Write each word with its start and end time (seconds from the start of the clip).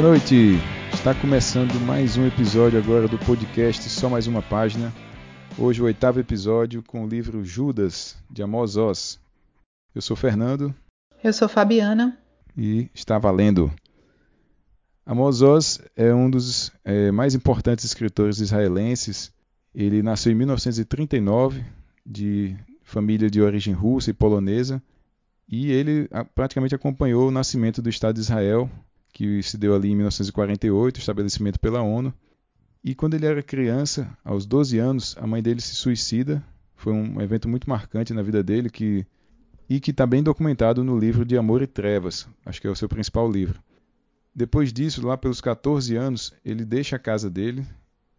Boa 0.00 0.10
noite! 0.10 0.52
Está 0.94 1.12
começando 1.12 1.74
mais 1.80 2.16
um 2.16 2.24
episódio 2.24 2.78
agora 2.78 3.08
do 3.08 3.18
podcast 3.18 3.90
Só 3.90 4.08
Mais 4.08 4.28
Uma 4.28 4.40
Página. 4.40 4.94
Hoje 5.58 5.82
o 5.82 5.86
oitavo 5.86 6.20
episódio 6.20 6.84
com 6.84 7.04
o 7.04 7.08
livro 7.08 7.44
Judas, 7.44 8.16
de 8.30 8.40
Amos 8.40 8.76
Oz. 8.76 9.18
Eu 9.92 10.00
sou 10.00 10.16
Fernando. 10.16 10.72
Eu 11.22 11.32
sou 11.32 11.48
Fabiana. 11.48 12.16
E 12.56 12.88
está 12.94 13.18
valendo. 13.18 13.72
Amos 15.04 15.42
Oz 15.42 15.80
é 15.96 16.14
um 16.14 16.30
dos 16.30 16.70
é, 16.84 17.10
mais 17.10 17.34
importantes 17.34 17.84
escritores 17.84 18.38
israelenses. 18.38 19.32
Ele 19.74 20.00
nasceu 20.00 20.30
em 20.30 20.36
1939, 20.36 21.64
de 22.06 22.56
família 22.84 23.28
de 23.28 23.42
origem 23.42 23.74
russa 23.74 24.10
e 24.10 24.14
polonesa, 24.14 24.80
e 25.48 25.72
ele 25.72 26.08
praticamente 26.36 26.72
acompanhou 26.72 27.26
o 27.26 27.32
nascimento 27.32 27.82
do 27.82 27.88
Estado 27.88 28.14
de 28.14 28.20
Israel, 28.20 28.70
que 29.12 29.42
se 29.42 29.56
deu 29.56 29.74
ali 29.74 29.90
em 29.90 29.96
1948, 29.96 31.00
estabelecimento 31.00 31.58
pela 31.58 31.82
ONU. 31.82 32.12
E 32.84 32.94
quando 32.94 33.14
ele 33.14 33.26
era 33.26 33.42
criança, 33.42 34.16
aos 34.24 34.46
12 34.46 34.78
anos, 34.78 35.16
a 35.18 35.26
mãe 35.26 35.42
dele 35.42 35.60
se 35.60 35.74
suicida. 35.74 36.42
Foi 36.76 36.92
um 36.92 37.20
evento 37.20 37.48
muito 37.48 37.68
marcante 37.68 38.14
na 38.14 38.22
vida 38.22 38.42
dele 38.42 38.70
que 38.70 39.06
e 39.68 39.78
que 39.80 39.90
está 39.90 40.06
bem 40.06 40.22
documentado 40.22 40.82
no 40.82 40.98
livro 40.98 41.24
de 41.24 41.36
Amor 41.36 41.60
e 41.60 41.66
Trevas, 41.66 42.26
acho 42.46 42.60
que 42.60 42.66
é 42.66 42.70
o 42.70 42.76
seu 42.76 42.88
principal 42.88 43.30
livro. 43.30 43.62
Depois 44.34 44.72
disso, 44.72 45.06
lá 45.06 45.16
pelos 45.16 45.40
14 45.40 45.94
anos, 45.96 46.32
ele 46.44 46.64
deixa 46.64 46.96
a 46.96 46.98
casa 46.98 47.28
dele, 47.28 47.66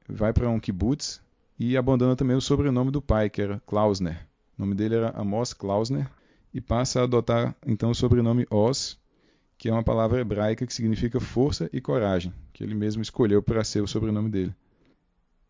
vai 0.07 0.31
para 0.31 0.49
um 0.49 0.59
kibbutz 0.59 1.21
e 1.57 1.75
abandona 1.75 2.15
também 2.15 2.35
o 2.35 2.41
sobrenome 2.41 2.91
do 2.91 3.01
pai, 3.01 3.29
que 3.29 3.41
era 3.41 3.59
Klausner. 3.65 4.27
O 4.57 4.61
nome 4.61 4.75
dele 4.75 4.95
era 4.95 5.13
Amos 5.17 5.53
Klausner 5.53 6.07
e 6.53 6.61
passa 6.61 6.99
a 6.99 7.03
adotar 7.03 7.55
então 7.65 7.91
o 7.91 7.95
sobrenome 7.95 8.45
Oz, 8.51 8.99
que 9.59 9.67
é 9.67 9.73
uma 9.73 9.83
palavra 9.83 10.21
hebraica 10.21 10.65
que 10.65 10.73
significa 10.73 11.19
força 11.19 11.69
e 11.73 11.81
coragem, 11.81 12.33
que 12.53 12.63
ele 12.63 12.73
mesmo 12.73 13.01
escolheu 13.01 13.43
para 13.43 13.61
ser 13.61 13.81
o 13.81 13.87
sobrenome 13.87 14.29
dele. 14.29 14.55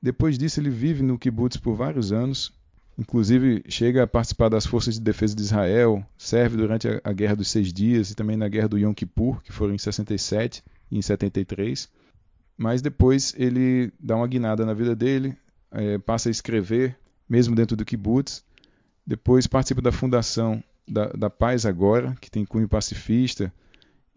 Depois 0.02 0.36
disso, 0.36 0.60
ele 0.60 0.72
vive 0.72 1.04
no 1.04 1.20
kibbutz 1.20 1.58
por 1.58 1.76
vários 1.76 2.12
anos, 2.12 2.52
inclusive 2.98 3.64
chega 3.70 4.02
a 4.02 4.08
participar 4.08 4.50
das 4.50 4.66
forças 4.66 4.96
de 4.96 5.02
defesa 5.02 5.36
de 5.36 5.44
Israel, 5.44 6.04
serve 6.18 6.58
durante 6.58 6.88
a, 7.04 7.14
Guerra 7.14 7.36
dos 7.36 7.50
Seis 7.50 7.72
Dias 7.72 8.10
e 8.10 8.16
também 8.16 8.36
na 8.36 8.48
Guerra 8.48 8.70
do 8.70 8.80
Yom 8.80 8.96
Kippur, 8.96 9.44
que 9.44 9.52
foram 9.52 9.76
em 9.76 9.78
67 9.78 10.64
e 10.90 10.98
em 10.98 11.02
73. 11.04 11.88
Mas 12.58 12.82
depois 12.82 13.36
ele 13.38 13.94
dá 14.00 14.16
uma 14.16 14.28
guinada 14.28 14.66
na 14.66 14.74
vida 14.74 14.96
dele, 14.96 15.38
é, 15.70 16.00
passa 16.00 16.30
a 16.30 16.32
escrever, 16.32 16.98
mesmo 17.30 17.56
dentro 17.56 17.78
do 17.78 17.86
kibbutz. 17.86 18.44
Depois 19.06 19.46
participa 19.46 19.84
da 19.84 19.92
fundação 19.92 20.64
da, 20.88 21.10
da 21.10 21.30
Paz 21.30 21.64
Agora, 21.64 22.18
que 22.20 22.32
tem 22.32 22.44
cunho 22.44 22.68
pacifista, 22.68 23.54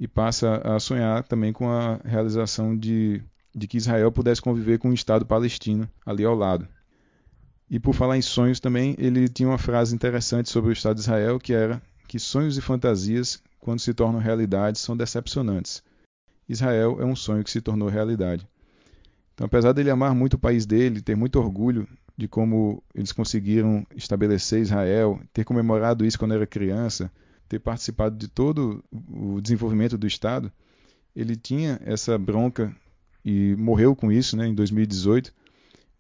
e 0.03 0.09
passa 0.09 0.57
a 0.65 0.81
sonhar 0.81 1.23
também 1.23 1.53
com 1.53 1.71
a 1.71 2.01
realização 2.05 2.77
de, 2.77 3.23
de 3.55 3.69
que 3.69 3.77
Israel 3.77 4.11
pudesse 4.11 4.43
conviver 4.43 4.77
com 4.81 4.91
o 4.91 4.93
Estado 4.93 5.25
palestino 5.25 5.89
ali 6.05 6.25
ao 6.25 6.35
lado. 6.35 6.67
E 7.71 7.79
por 7.79 7.95
falar 7.95 8.19
em 8.19 8.21
sonhos 8.21 8.59
também, 8.59 8.97
ele 8.99 9.29
tinha 9.29 9.49
uma 9.49 9.59
frase 9.59 9.95
interessante 9.95 10.51
sobre 10.51 10.71
o 10.71 10.73
Estado 10.73 10.97
de 10.97 11.03
Israel, 11.03 11.39
que 11.39 11.53
era 11.55 11.81
que 12.09 12.19
sonhos 12.19 12.59
e 12.59 12.61
fantasias, 12.61 13.41
quando 13.61 13.79
se 13.79 13.95
tornam 13.95 14.19
realidade, 14.19 14.81
são 14.81 14.97
decepcionantes. 14.97 15.85
Israel 16.49 16.97
é 16.99 17.05
um 17.05 17.15
sonho 17.15 17.45
que 17.45 17.51
se 17.53 17.61
tornou 17.61 17.89
realidade. 17.89 18.45
Então, 19.35 19.47
apesar 19.47 19.71
dele 19.71 19.89
amar 19.89 20.17
muito 20.17 20.35
o 20.35 20.39
país 20.39 20.67
dele, 20.67 21.01
ter 21.01 21.15
muito 21.15 21.39
orgulho 21.39 21.87
de 22.17 22.27
como 22.27 22.83
eles 22.93 23.13
conseguiram 23.13 23.87
estabelecer 23.95 24.63
Israel, 24.63 25.21
ter 25.33 25.45
comemorado 25.45 26.05
isso 26.05 26.19
quando 26.19 26.35
era 26.35 26.45
criança, 26.45 27.09
ter 27.53 27.59
participado 27.59 28.17
de 28.17 28.29
todo 28.29 28.83
o 28.91 29.39
desenvolvimento 29.39 29.99
do 29.99 30.07
Estado, 30.07 30.51
ele 31.15 31.37
tinha 31.37 31.79
essa 31.85 32.17
bronca 32.17 32.75
e 33.23 33.55
morreu 33.57 33.95
com 33.95 34.11
isso 34.11 34.39
né, 34.39 34.47
em 34.47 34.55
2018, 34.55 35.35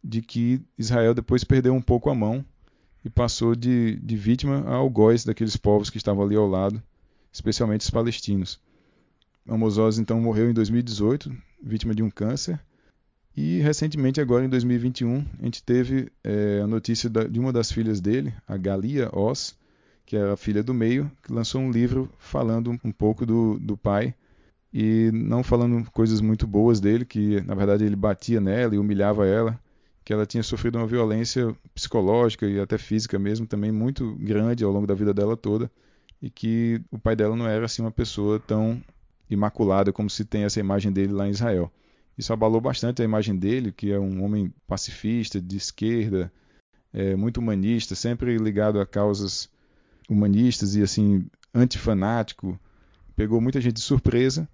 de 0.02 0.22
que 0.22 0.62
Israel 0.78 1.12
depois 1.12 1.44
perdeu 1.44 1.74
um 1.74 1.82
pouco 1.82 2.08
a 2.08 2.14
mão 2.14 2.42
e 3.04 3.10
passou 3.10 3.54
de, 3.54 3.96
de 3.96 4.16
vítima 4.16 4.64
a 4.66 4.76
algoz 4.76 5.26
daqueles 5.26 5.54
povos 5.54 5.90
que 5.90 5.98
estavam 5.98 6.24
ali 6.24 6.36
ao 6.36 6.48
lado, 6.48 6.82
especialmente 7.30 7.82
os 7.82 7.90
palestinos. 7.90 8.58
Amos 9.46 9.76
Oz 9.76 9.98
então 9.98 10.18
morreu 10.22 10.50
em 10.50 10.54
2018, 10.54 11.30
vítima 11.62 11.94
de 11.94 12.02
um 12.02 12.08
câncer, 12.08 12.58
e 13.36 13.58
recentemente, 13.60 14.22
agora 14.22 14.44
em 14.44 14.48
2021, 14.48 15.26
a 15.38 15.44
gente 15.44 15.62
teve 15.62 16.10
é, 16.24 16.62
a 16.64 16.66
notícia 16.66 17.10
da, 17.10 17.24
de 17.24 17.38
uma 17.38 17.52
das 17.52 17.70
filhas 17.70 18.00
dele, 18.00 18.32
a 18.46 18.56
Galia 18.56 19.10
Oz, 19.12 19.54
que 20.12 20.16
era 20.18 20.34
a 20.34 20.36
filha 20.36 20.62
do 20.62 20.74
meio, 20.74 21.10
que 21.22 21.32
lançou 21.32 21.58
um 21.58 21.70
livro 21.70 22.06
falando 22.18 22.78
um 22.84 22.92
pouco 22.92 23.24
do, 23.24 23.58
do 23.58 23.78
pai 23.78 24.14
e 24.70 25.10
não 25.10 25.42
falando 25.42 25.90
coisas 25.90 26.20
muito 26.20 26.46
boas 26.46 26.80
dele, 26.80 27.06
que 27.06 27.40
na 27.46 27.54
verdade 27.54 27.86
ele 27.86 27.96
batia 27.96 28.38
nela 28.38 28.74
e 28.74 28.78
humilhava 28.78 29.26
ela, 29.26 29.58
que 30.04 30.12
ela 30.12 30.26
tinha 30.26 30.42
sofrido 30.42 30.76
uma 30.76 30.86
violência 30.86 31.56
psicológica 31.74 32.46
e 32.46 32.60
até 32.60 32.76
física 32.76 33.18
mesmo 33.18 33.46
também 33.46 33.72
muito 33.72 34.14
grande 34.16 34.62
ao 34.62 34.70
longo 34.70 34.86
da 34.86 34.92
vida 34.92 35.14
dela 35.14 35.34
toda 35.34 35.70
e 36.20 36.28
que 36.28 36.82
o 36.90 36.98
pai 36.98 37.16
dela 37.16 37.34
não 37.34 37.48
era 37.48 37.64
assim 37.64 37.80
uma 37.80 37.90
pessoa 37.90 38.38
tão 38.38 38.82
imaculada 39.30 39.94
como 39.94 40.10
se 40.10 40.26
tem 40.26 40.44
essa 40.44 40.60
imagem 40.60 40.92
dele 40.92 41.14
lá 41.14 41.26
em 41.26 41.30
Israel. 41.30 41.72
Isso 42.18 42.34
abalou 42.34 42.60
bastante 42.60 43.00
a 43.00 43.04
imagem 43.06 43.34
dele, 43.34 43.72
que 43.72 43.90
é 43.90 43.98
um 43.98 44.22
homem 44.22 44.52
pacifista, 44.66 45.40
de 45.40 45.56
esquerda, 45.56 46.30
é, 46.92 47.16
muito 47.16 47.38
humanista, 47.38 47.94
sempre 47.94 48.36
ligado 48.36 48.78
a 48.78 48.84
causas 48.84 49.50
humanistas 50.08 50.74
e 50.74 50.82
assim 50.82 51.26
antifanático, 51.54 52.58
pegou 53.14 53.40
muita 53.40 53.60
gente 53.60 53.74
de 53.74 53.80
surpresa, 53.80 54.48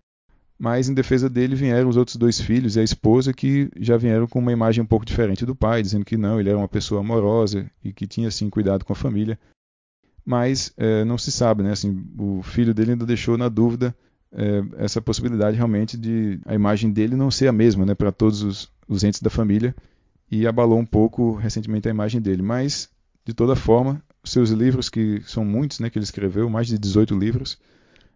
mas 0.58 0.88
em 0.88 0.94
defesa 0.94 1.30
dele 1.30 1.54
vieram 1.54 1.88
os 1.88 1.96
outros 1.96 2.16
dois 2.16 2.40
filhos 2.40 2.74
e 2.74 2.80
a 2.80 2.82
esposa 2.82 3.32
que 3.32 3.70
já 3.78 3.96
vieram 3.96 4.26
com 4.26 4.40
uma 4.40 4.52
imagem 4.52 4.82
um 4.82 4.86
pouco 4.86 5.06
diferente 5.06 5.46
do 5.46 5.54
pai, 5.54 5.82
dizendo 5.82 6.04
que 6.04 6.16
não, 6.16 6.40
ele 6.40 6.48
era 6.48 6.58
uma 6.58 6.68
pessoa 6.68 7.00
amorosa 7.00 7.70
e 7.82 7.92
que 7.92 8.06
tinha 8.06 8.28
assim 8.28 8.50
cuidado 8.50 8.84
com 8.84 8.92
a 8.92 8.96
família. 8.96 9.38
Mas 10.24 10.72
é, 10.76 11.04
não 11.04 11.16
se 11.16 11.30
sabe, 11.30 11.62
né? 11.62 11.70
Assim, 11.72 12.04
o 12.18 12.42
filho 12.42 12.74
dele 12.74 12.92
ainda 12.92 13.06
deixou 13.06 13.38
na 13.38 13.48
dúvida 13.48 13.94
é, 14.32 14.62
essa 14.76 15.00
possibilidade 15.00 15.56
realmente 15.56 15.96
de 15.96 16.40
a 16.44 16.54
imagem 16.54 16.90
dele 16.90 17.16
não 17.16 17.30
ser 17.30 17.48
a 17.48 17.52
mesma, 17.52 17.86
né, 17.86 17.94
para 17.94 18.12
todos 18.12 18.42
os, 18.42 18.70
os 18.86 19.04
entes 19.04 19.22
da 19.22 19.30
família 19.30 19.74
e 20.30 20.46
abalou 20.46 20.78
um 20.78 20.84
pouco 20.84 21.34
recentemente 21.34 21.88
a 21.88 21.90
imagem 21.90 22.20
dele. 22.20 22.42
Mas 22.42 22.90
de 23.24 23.32
toda 23.32 23.54
forma, 23.54 24.02
seus 24.30 24.50
livros, 24.50 24.88
que 24.88 25.22
são 25.26 25.44
muitos, 25.44 25.80
né, 25.80 25.90
que 25.90 25.98
ele 25.98 26.04
escreveu, 26.04 26.48
mais 26.48 26.66
de 26.66 26.78
18 26.78 27.16
livros, 27.16 27.58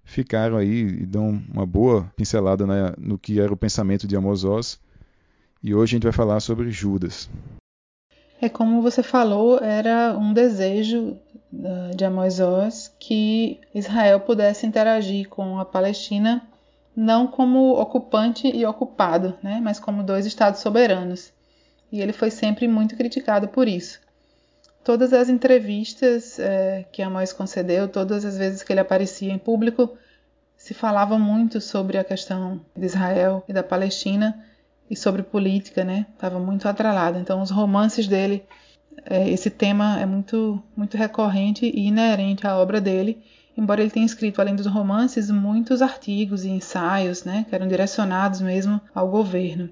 ficaram 0.05 0.57
aí 0.57 0.81
e 0.81 1.07
dão 1.07 1.43
uma 1.53 1.67
boa 1.67 2.11
pincelada 2.17 2.67
né, 2.67 2.93
no 2.99 3.19
que 3.19 3.41
era 3.41 3.53
o 3.53 3.57
pensamento 3.57 4.07
de 4.07 4.17
Amos 4.17 4.45
Oz. 4.45 4.79
E 5.63 5.75
hoje 5.75 5.93
a 5.93 5.97
gente 5.97 6.03
vai 6.03 6.13
falar 6.13 6.41
sobre 6.41 6.71
Judas. 6.71 7.31
É 8.41 8.49
como 8.49 8.83
você 8.83 9.03
falou, 9.03 9.61
era 9.63 10.17
um 10.19 10.33
desejo 10.33 11.17
uh, 11.53 11.97
de 11.97 12.05
Amos 12.05 12.41
Oz 12.41 12.93
que 12.99 13.61
Israel 13.73 14.21
pudesse 14.21 14.67
interagir 14.67 15.29
com 15.29 15.59
a 15.59 15.65
Palestina 15.65 16.43
não 16.95 17.27
como 17.27 17.81
ocupante 17.81 18.49
e 18.49 18.67
ocupado, 18.67 19.35
né, 19.43 19.61
mas 19.63 19.81
como 19.81 20.03
dois 20.03 20.27
estados 20.27 20.61
soberanos. 20.61 21.33
E 21.91 22.01
ele 22.01 22.13
foi 22.13 22.31
sempre 22.31 22.67
muito 22.67 22.97
criticado 22.97 23.49
por 23.49 23.69
isso 23.69 24.02
todas 24.85 25.13
as 25.13 25.29
entrevistas 25.29 26.39
é, 26.39 26.85
que 26.91 27.03
Amós 27.03 27.33
concedeu, 27.33 27.89
todas 27.89 28.25
as 28.25 28.37
vezes 28.37 28.63
que 28.63 28.73
ele 28.73 28.81
aparecia 28.81 29.33
em 29.33 29.39
público, 29.39 29.97
se 30.57 30.75
falava 30.75 31.19
muito 31.19 31.61
sobre 31.61 31.99
a 31.99 32.05
questão 32.05 32.61
de 32.77 32.87
Israel 32.87 33.45
e 33.49 33.53
da 33.53 33.63
Palestina 33.63 34.45
e 34.89 34.97
sobre 34.97 35.23
política, 35.23 35.85
né? 35.85 36.07
Estava 36.13 36.39
muito 36.39 36.69
atrelado. 36.69 37.19
Então, 37.19 37.43
os 37.43 37.51
romances 37.51 38.07
dele, 38.07 38.45
é, 39.05 39.29
esse 39.29 39.51
tema 39.51 39.99
é 40.01 40.07
muito, 40.07 40.63
muito 40.77 40.97
recorrente 40.97 41.67
e 41.67 41.87
inerente 41.87 42.47
à 42.47 42.57
obra 42.57 42.81
dele, 42.81 43.23
embora 43.57 43.81
ele 43.81 43.91
tenha 43.91 44.07
escrito, 44.07 44.41
além 44.41 44.55
dos 44.55 44.67
romances, 44.67 45.31
muitos 45.31 45.83
artigos 45.83 46.45
e 46.45 46.51
ensaios, 46.51 47.25
né? 47.25 47.47
Que 47.49 47.55
eram 47.55 47.67
direcionados 47.67 48.41
mesmo 48.41 48.81
ao 48.95 49.09
governo. 49.09 49.69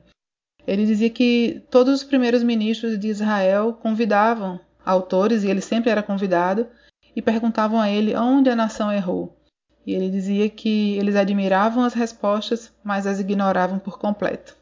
Ele 0.66 0.86
dizia 0.86 1.10
que 1.10 1.62
todos 1.70 1.94
os 1.94 2.04
primeiros 2.04 2.42
ministros 2.42 2.98
de 2.98 3.08
Israel 3.08 3.72
convidavam 3.72 4.60
autores, 4.84 5.44
e 5.44 5.48
ele 5.48 5.60
sempre 5.60 5.90
era 5.90 6.02
convidado, 6.02 6.66
e 7.14 7.20
perguntavam 7.20 7.80
a 7.80 7.90
ele 7.90 8.16
onde 8.16 8.50
a 8.50 8.56
nação 8.56 8.92
errou. 8.92 9.36
E 9.86 9.94
ele 9.94 10.10
dizia 10.10 10.48
que 10.48 10.96
eles 10.98 11.16
admiravam 11.16 11.82
as 11.82 11.94
respostas, 11.94 12.72
mas 12.84 13.06
as 13.06 13.18
ignoravam 13.18 13.78
por 13.78 13.98
completo. 13.98 14.56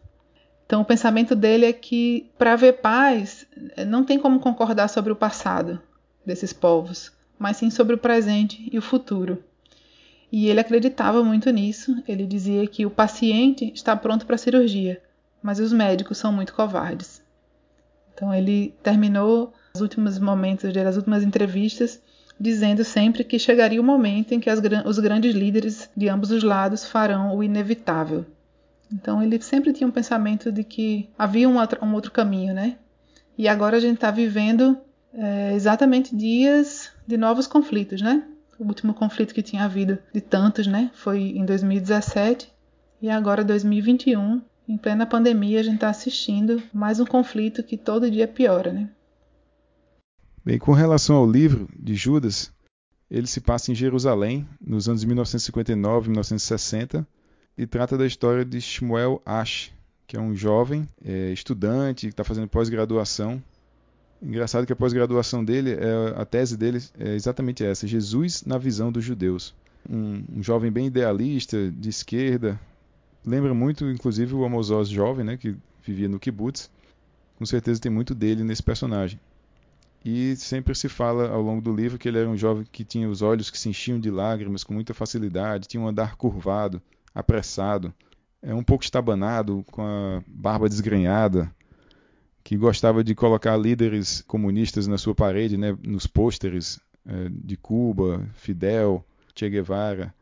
Então, 0.64 0.82
o 0.82 0.84
pensamento 0.84 1.34
dele 1.34 1.64
é 1.64 1.72
que, 1.72 2.30
para 2.36 2.52
haver 2.52 2.74
paz, 2.74 3.46
não 3.86 4.04
tem 4.04 4.18
como 4.18 4.38
concordar 4.38 4.88
sobre 4.88 5.10
o 5.10 5.16
passado 5.16 5.80
desses 6.24 6.52
povos, 6.52 7.10
mas 7.38 7.56
sim 7.56 7.70
sobre 7.70 7.94
o 7.94 7.98
presente 7.98 8.68
e 8.70 8.76
o 8.76 8.82
futuro. 8.82 9.42
E 10.30 10.46
ele 10.46 10.60
acreditava 10.60 11.24
muito 11.24 11.50
nisso. 11.50 12.02
Ele 12.06 12.26
dizia 12.26 12.66
que 12.66 12.84
o 12.84 12.90
paciente 12.90 13.72
está 13.74 13.96
pronto 13.96 14.26
para 14.26 14.34
a 14.34 14.38
cirurgia, 14.38 15.00
mas 15.42 15.58
os 15.58 15.72
médicos 15.72 16.18
são 16.18 16.30
muito 16.30 16.52
covardes. 16.52 17.22
Então, 18.12 18.34
ele 18.34 18.74
terminou 18.82 19.54
os 19.74 19.80
últimos 19.80 20.18
momentos 20.18 20.72
das 20.72 20.96
últimas 20.96 21.22
entrevistas, 21.22 22.00
dizendo 22.38 22.84
sempre 22.84 23.24
que 23.24 23.38
chegaria 23.38 23.80
o 23.80 23.84
momento 23.84 24.32
em 24.32 24.40
que 24.40 24.48
as, 24.48 24.60
os 24.84 24.98
grandes 24.98 25.34
líderes 25.34 25.90
de 25.96 26.08
ambos 26.08 26.30
os 26.30 26.42
lados 26.42 26.84
farão 26.84 27.36
o 27.36 27.42
inevitável. 27.42 28.24
Então 28.92 29.22
ele 29.22 29.40
sempre 29.40 29.72
tinha 29.72 29.86
um 29.86 29.92
pensamento 29.92 30.50
de 30.50 30.64
que 30.64 31.08
havia 31.18 31.48
um 31.48 31.58
outro, 31.58 31.84
um 31.84 31.92
outro 31.94 32.10
caminho, 32.10 32.54
né? 32.54 32.76
E 33.36 33.46
agora 33.46 33.76
a 33.76 33.80
gente 33.80 33.96
está 33.96 34.10
vivendo 34.10 34.78
é, 35.12 35.52
exatamente 35.54 36.14
dias 36.16 36.90
de 37.06 37.16
novos 37.16 37.46
conflitos, 37.46 38.00
né? 38.00 38.24
O 38.58 38.64
último 38.64 38.94
conflito 38.94 39.34
que 39.34 39.42
tinha 39.42 39.64
havido 39.64 39.98
de 40.12 40.20
tantos, 40.20 40.66
né? 40.66 40.90
Foi 40.94 41.20
em 41.20 41.44
2017 41.44 42.50
e 43.00 43.08
agora 43.08 43.44
2021, 43.44 44.42
em 44.68 44.76
plena 44.76 45.06
pandemia, 45.06 45.60
a 45.60 45.62
gente 45.62 45.76
está 45.76 45.88
assistindo 45.88 46.60
mais 46.72 46.98
um 46.98 47.04
conflito 47.04 47.62
que 47.62 47.76
todo 47.76 48.10
dia 48.10 48.26
piora, 48.26 48.72
né? 48.72 48.88
Bem, 50.48 50.58
com 50.58 50.72
relação 50.72 51.16
ao 51.16 51.30
livro 51.30 51.68
de 51.78 51.94
Judas, 51.94 52.50
ele 53.10 53.26
se 53.26 53.38
passa 53.38 53.70
em 53.70 53.74
Jerusalém, 53.74 54.48
nos 54.58 54.88
anos 54.88 55.04
1959 55.04 56.06
e 56.06 56.08
1960, 56.08 57.06
e 57.58 57.66
trata 57.66 57.98
da 57.98 58.06
história 58.06 58.46
de 58.46 58.58
Shmuel 58.58 59.20
Ash, 59.26 59.70
que 60.06 60.16
é 60.16 60.20
um 60.20 60.34
jovem 60.34 60.88
é, 61.04 61.30
estudante 61.32 62.06
que 62.06 62.14
está 62.14 62.24
fazendo 62.24 62.48
pós-graduação. 62.48 63.42
Engraçado 64.22 64.66
que 64.66 64.72
a 64.72 64.76
pós-graduação 64.76 65.44
dele, 65.44 65.72
é, 65.72 66.14
a 66.16 66.24
tese 66.24 66.56
dele 66.56 66.82
é 66.98 67.14
exatamente 67.14 67.62
essa: 67.62 67.86
Jesus 67.86 68.42
na 68.46 68.56
visão 68.56 68.90
dos 68.90 69.04
judeus. 69.04 69.54
Um, 69.86 70.24
um 70.38 70.42
jovem 70.42 70.72
bem 70.72 70.86
idealista, 70.86 71.70
de 71.70 71.90
esquerda, 71.90 72.58
lembra 73.22 73.52
muito, 73.52 73.84
inclusive, 73.90 74.34
o 74.34 74.46
Amos 74.46 74.70
Oz 74.70 74.88
jovem, 74.88 75.26
né, 75.26 75.36
que 75.36 75.54
vivia 75.82 76.08
no 76.08 76.18
kibbutz. 76.18 76.70
Com 77.36 77.44
certeza 77.44 77.82
tem 77.82 77.92
muito 77.92 78.14
dele 78.14 78.42
nesse 78.42 78.62
personagem. 78.62 79.20
E 80.04 80.36
sempre 80.36 80.74
se 80.74 80.88
fala 80.88 81.28
ao 81.28 81.42
longo 81.42 81.60
do 81.60 81.74
livro 81.74 81.98
que 81.98 82.08
ele 82.08 82.18
era 82.18 82.28
um 82.28 82.36
jovem 82.36 82.64
que 82.70 82.84
tinha 82.84 83.08
os 83.08 83.20
olhos 83.20 83.50
que 83.50 83.58
se 83.58 83.68
enchiam 83.68 83.98
de 83.98 84.10
lágrimas 84.10 84.62
com 84.62 84.72
muita 84.72 84.94
facilidade, 84.94 85.68
tinha 85.68 85.82
um 85.82 85.88
andar 85.88 86.16
curvado, 86.16 86.80
apressado, 87.14 87.92
é 88.40 88.54
um 88.54 88.62
pouco 88.62 88.84
estabanado, 88.84 89.64
com 89.70 89.82
a 89.82 90.22
barba 90.26 90.68
desgrenhada, 90.68 91.52
que 92.44 92.56
gostava 92.56 93.02
de 93.02 93.14
colocar 93.14 93.56
líderes 93.56 94.22
comunistas 94.22 94.86
na 94.86 94.96
sua 94.96 95.14
parede, 95.14 95.56
né, 95.56 95.76
nos 95.82 96.06
pôsteres 96.06 96.80
é, 97.04 97.28
de 97.30 97.56
Cuba, 97.56 98.26
Fidel, 98.34 99.04
Che 99.34 99.50
Guevara. 99.50 100.14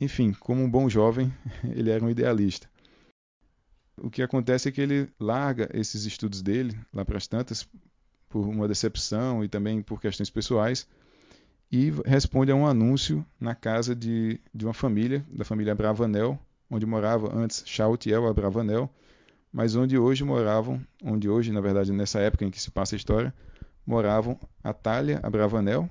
Enfim, 0.00 0.32
como 0.32 0.62
um 0.62 0.70
bom 0.70 0.88
jovem, 0.88 1.32
ele 1.74 1.90
era 1.90 2.04
um 2.04 2.10
idealista. 2.10 2.68
O 3.96 4.08
que 4.08 4.22
acontece 4.22 4.68
é 4.68 4.72
que 4.72 4.80
ele 4.80 5.10
larga 5.18 5.68
esses 5.74 6.06
estudos 6.06 6.40
dele, 6.40 6.78
lá 6.92 7.04
para 7.04 7.18
as 7.18 7.26
tantas, 7.26 7.68
por 8.30 8.46
uma 8.46 8.66
decepção 8.66 9.44
e 9.44 9.48
também 9.48 9.82
por 9.82 10.00
questões 10.00 10.30
pessoais, 10.30 10.86
e 11.70 11.92
responde 12.06 12.50
a 12.50 12.54
um 12.54 12.66
anúncio 12.66 13.26
na 13.38 13.54
casa 13.54 13.94
de, 13.94 14.40
de 14.54 14.64
uma 14.64 14.72
família, 14.72 15.24
da 15.28 15.44
família 15.44 15.74
Bravanel, 15.74 16.38
onde 16.70 16.86
morava 16.86 17.36
antes 17.36 17.62
Shautiel 17.66 18.26
Abravanel, 18.26 18.88
mas 19.52 19.74
onde 19.74 19.98
hoje 19.98 20.24
moravam, 20.24 20.80
onde 21.04 21.28
hoje, 21.28 21.52
na 21.52 21.60
verdade, 21.60 21.92
nessa 21.92 22.20
época 22.20 22.44
em 22.44 22.50
que 22.50 22.62
se 22.62 22.70
passa 22.70 22.94
a 22.94 22.98
história, 22.98 23.34
moravam 23.84 24.38
Atalha 24.62 25.18
Abravanel 25.22 25.88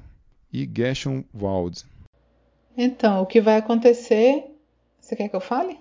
e 0.51 0.69
Gershon 0.73 1.23
Wald. 1.33 1.83
Então, 2.77 3.21
o 3.21 3.25
que 3.25 3.41
vai 3.41 3.57
acontecer. 3.57 4.45
Você 4.99 5.15
quer 5.15 5.27
que 5.27 5.35
eu 5.35 5.41
fale? 5.41 5.77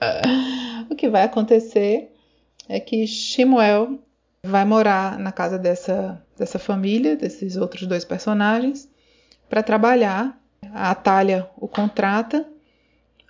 o 0.90 0.94
que 0.94 1.10
vai 1.10 1.24
acontecer 1.24 2.10
é 2.68 2.80
que 2.80 3.06
Shimuel 3.06 3.98
vai 4.44 4.64
morar 4.64 5.18
na 5.18 5.32
casa 5.32 5.58
dessa, 5.58 6.22
dessa 6.36 6.58
família, 6.58 7.16
desses 7.16 7.56
outros 7.56 7.86
dois 7.86 8.04
personagens, 8.04 8.88
para 9.48 9.62
trabalhar. 9.62 10.38
A 10.72 10.90
Atalha 10.90 11.48
o 11.58 11.68
contrata 11.68 12.46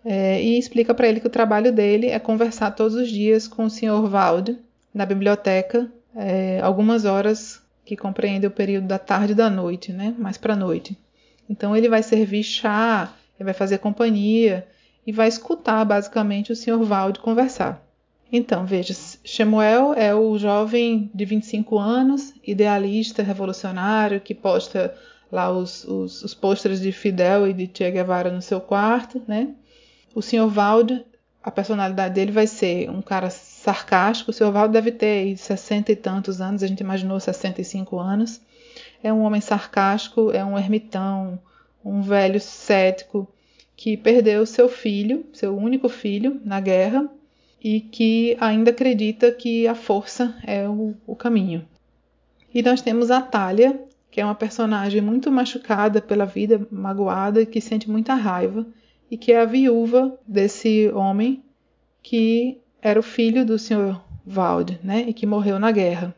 é, 0.05 0.41
e 0.41 0.59
explica 0.59 0.95
para 0.95 1.09
ele 1.09 1.21
que 1.21 1.27
o 1.27 1.31
trabalho 1.31 1.73
dele 1.73 2.09
é 2.09 2.19
conversar 2.19 2.71
todos 2.73 2.95
os 2.95 3.09
dias 3.09 3.49
com 3.49 3.65
o 3.65 3.71
Sr. 3.71 4.09
Wald 4.09 4.57
na 4.93 5.05
biblioteca, 5.05 5.91
é, 6.15 6.61
algumas 6.61 7.05
horas 7.05 7.61
que 7.85 7.97
compreendem 7.97 8.49
o 8.49 8.53
período 8.53 8.87
da 8.87 8.99
tarde 8.99 9.33
e 9.33 9.35
da 9.35 9.51
noite, 9.51 9.93
né? 9.93 10.15
mais 10.17 10.39
para 10.39 10.53
a 10.53 10.57
noite. 10.57 10.97
Então 11.49 11.77
ele 11.77 11.89
vai 11.89 12.03
servir 12.03 12.43
chá, 12.45 13.13
ele 13.39 13.45
vai 13.45 13.55
fazer 13.55 13.79
companhia 13.79 14.67
e 15.07 15.13
vai 15.13 15.29
escutar 15.29 15.85
basicamente 15.85 16.53
o 16.53 16.57
Sr. 16.57 16.81
Wald 16.89 17.19
conversar. 17.19 17.83
Então, 18.33 18.67
veja, 18.67 18.95
Shemuel 19.23 19.95
é 19.95 20.15
o 20.15 20.37
jovem 20.39 21.11
de 21.15 21.25
25 21.25 21.79
anos, 21.79 22.35
idealista, 22.45 23.23
revolucionário, 23.23 24.21
que 24.21 24.35
posta 24.35 24.95
lá 25.31 25.51
os, 25.51 25.85
os, 25.85 26.23
os 26.23 26.35
pôsteres 26.35 26.81
de 26.81 26.91
Fidel 26.91 27.47
e 27.47 27.53
de 27.53 27.71
Che 27.73 27.91
Guevara 27.91 28.31
no 28.31 28.43
seu 28.43 28.61
quarto, 28.61 29.23
né? 29.27 29.55
O 30.15 30.23
Sr. 30.23 30.51
Wald, 30.57 31.05
a 31.43 31.51
personalidade 31.51 32.15
dele 32.15 32.33
vai 32.33 32.47
ser 32.47 32.89
um 32.91 33.03
cara 33.03 33.31
sarcástico. 33.31 34.31
O 34.31 34.35
Sr. 34.35 34.53
Wald 34.53 34.73
deve 34.73 34.93
ter 34.93 35.37
60 35.37 35.93
e 35.93 35.97
tantos 35.97 36.41
anos, 36.41 36.63
a 36.63 36.67
gente 36.67 36.81
imaginou 36.81 37.19
65 37.21 37.99
anos. 37.99 38.41
É 39.03 39.13
um 39.13 39.23
homem 39.23 39.41
sarcástico, 39.41 40.31
é 40.33 40.45
um 40.45 40.59
ermitão, 40.59 41.39
um 41.85 42.01
velho 42.01 42.41
cético 42.41 43.29
que 43.77 43.97
perdeu 43.97 44.47
seu 44.47 44.69
filho, 44.69 45.27
seu 45.33 45.57
único 45.57 45.89
filho, 45.89 46.41
na 46.45 46.61
guerra 46.61 47.09
e 47.65 47.81
que 47.81 48.37
ainda 48.39 48.71
acredita 48.71 49.33
que 49.33 49.67
a 49.67 49.75
força 49.75 50.37
é 50.47 50.69
o, 50.69 50.95
o 51.07 51.17
caminho. 51.17 51.67
E 52.53 52.63
nós 52.63 52.83
temos 52.83 53.11
a 53.11 53.23
Talia, 53.23 53.83
que 54.11 54.21
é 54.21 54.25
uma 54.25 54.35
personagem 54.35 55.01
muito 55.01 55.33
machucada 55.33 56.03
pela 56.03 56.27
vida, 56.27 56.69
magoada, 56.71 57.47
que 57.47 57.63
sente 57.63 57.91
muita 57.91 58.13
raiva 58.13 58.67
e 59.11 59.17
que 59.17 59.33
é 59.33 59.41
a 59.41 59.47
viúva 59.47 60.17
desse 60.29 60.91
homem 60.91 61.43
que 62.03 62.61
era 62.83 63.01
o 63.01 63.03
filho 63.03 63.47
do 63.47 63.59
Sr. 63.59 63.99
Wald, 64.27 64.79
né, 64.83 65.07
e 65.09 65.15
que 65.15 65.25
morreu 65.25 65.59
na 65.59 65.73
guerra. 65.73 66.15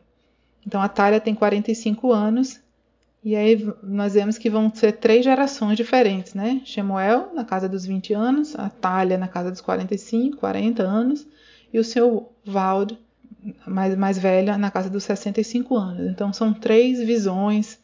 Então 0.65 0.81
a 0.81 0.89
Talia 0.89 1.21
tem 1.21 1.33
45 1.33 2.11
anos 2.11 2.59
e 3.27 3.35
aí 3.35 3.69
nós 3.83 4.13
vemos 4.13 4.37
que 4.37 4.49
vão 4.49 4.73
ser 4.73 4.93
três 4.93 5.25
gerações 5.25 5.75
diferentes, 5.75 6.33
né? 6.33 6.61
Shemuel 6.63 7.33
na 7.35 7.43
casa 7.43 7.67
dos 7.67 7.85
20 7.85 8.13
anos, 8.13 8.55
a 8.55 8.69
Talia 8.69 9.17
na 9.17 9.27
casa 9.27 9.51
dos 9.51 9.59
45, 9.59 10.37
40 10.37 10.81
anos 10.81 11.27
e 11.73 11.77
o 11.77 11.83
seu 11.83 12.31
Wald 12.47 12.97
mais, 13.67 13.97
mais 13.97 14.17
velha 14.17 14.57
na 14.57 14.71
casa 14.71 14.89
dos 14.89 15.03
65 15.03 15.75
anos. 15.75 16.09
Então 16.09 16.31
são 16.31 16.53
três 16.53 17.03
visões, 17.03 17.77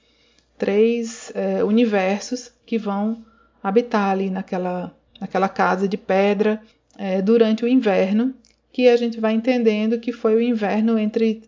três 0.58 1.30
é, 1.36 1.62
universos 1.62 2.50
que 2.66 2.78
vão 2.78 3.22
habitar 3.62 4.12
ali 4.12 4.30
naquela, 4.30 4.96
naquela 5.20 5.50
casa 5.50 5.90
de 5.90 5.98
pedra 5.98 6.62
é, 6.98 7.22
durante 7.22 7.66
o 7.66 7.68
inverno, 7.68 8.34
que 8.72 8.88
a 8.88 8.96
gente 8.96 9.20
vai 9.20 9.34
entendendo 9.34 10.00
que 10.00 10.14
foi 10.14 10.36
o 10.36 10.42
inverno 10.42 10.98
entre 10.98 11.44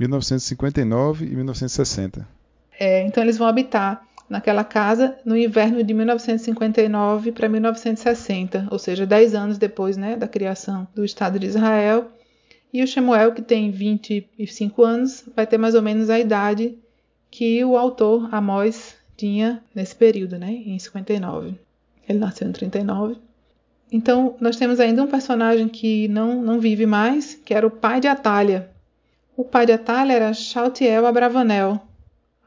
1959 0.00 1.26
e 1.26 1.36
1960. 1.36 2.39
É, 2.80 3.02
então 3.02 3.22
eles 3.22 3.36
vão 3.36 3.46
habitar 3.46 4.02
naquela 4.26 4.64
casa 4.64 5.18
no 5.22 5.36
inverno 5.36 5.84
de 5.84 5.92
1959 5.92 7.32
para 7.32 7.46
1960, 7.46 8.68
ou 8.70 8.78
seja, 8.78 9.04
10 9.04 9.34
anos 9.34 9.58
depois 9.58 9.98
né, 9.98 10.16
da 10.16 10.26
criação 10.26 10.88
do 10.94 11.04
Estado 11.04 11.38
de 11.38 11.46
Israel. 11.46 12.10
E 12.72 12.82
o 12.82 12.86
Shemuel, 12.86 13.34
que 13.34 13.42
tem 13.42 13.70
25 13.70 14.82
anos, 14.82 15.24
vai 15.36 15.46
ter 15.46 15.58
mais 15.58 15.74
ou 15.74 15.82
menos 15.82 16.08
a 16.08 16.18
idade 16.18 16.78
que 17.30 17.62
o 17.62 17.76
autor 17.76 18.32
Amós 18.32 18.94
tinha 19.14 19.62
nesse 19.74 19.94
período, 19.94 20.38
né, 20.38 20.50
em 20.50 20.78
59. 20.78 21.54
Ele 22.08 22.18
nasceu 22.18 22.48
em 22.48 22.52
39. 22.52 23.16
Então, 23.92 24.36
nós 24.40 24.56
temos 24.56 24.80
ainda 24.80 25.02
um 25.02 25.06
personagem 25.06 25.68
que 25.68 26.08
não, 26.08 26.40
não 26.40 26.60
vive 26.60 26.86
mais, 26.86 27.34
que 27.34 27.52
era 27.52 27.66
o 27.66 27.70
pai 27.70 28.00
de 28.00 28.08
Atalha. 28.08 28.70
O 29.36 29.44
pai 29.44 29.66
de 29.66 29.72
Atalha 29.72 30.12
era 30.12 30.32
Shaltiel 30.32 31.06
Abravanel, 31.06 31.89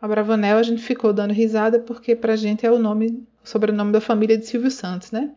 a 0.03 0.07
Bravanel 0.07 0.57
a 0.57 0.63
gente 0.63 0.81
ficou 0.81 1.13
dando 1.13 1.31
risada 1.31 1.79
porque 1.79 2.13
pra 2.13 2.35
gente 2.35 2.65
é 2.65 2.69
o 2.69 2.77
nome, 2.77 3.25
o 3.41 3.47
sobrenome 3.47 3.93
da 3.93 4.01
família 4.01 4.37
de 4.37 4.45
Silvio 4.45 4.69
Santos, 4.69 5.11
né? 5.11 5.31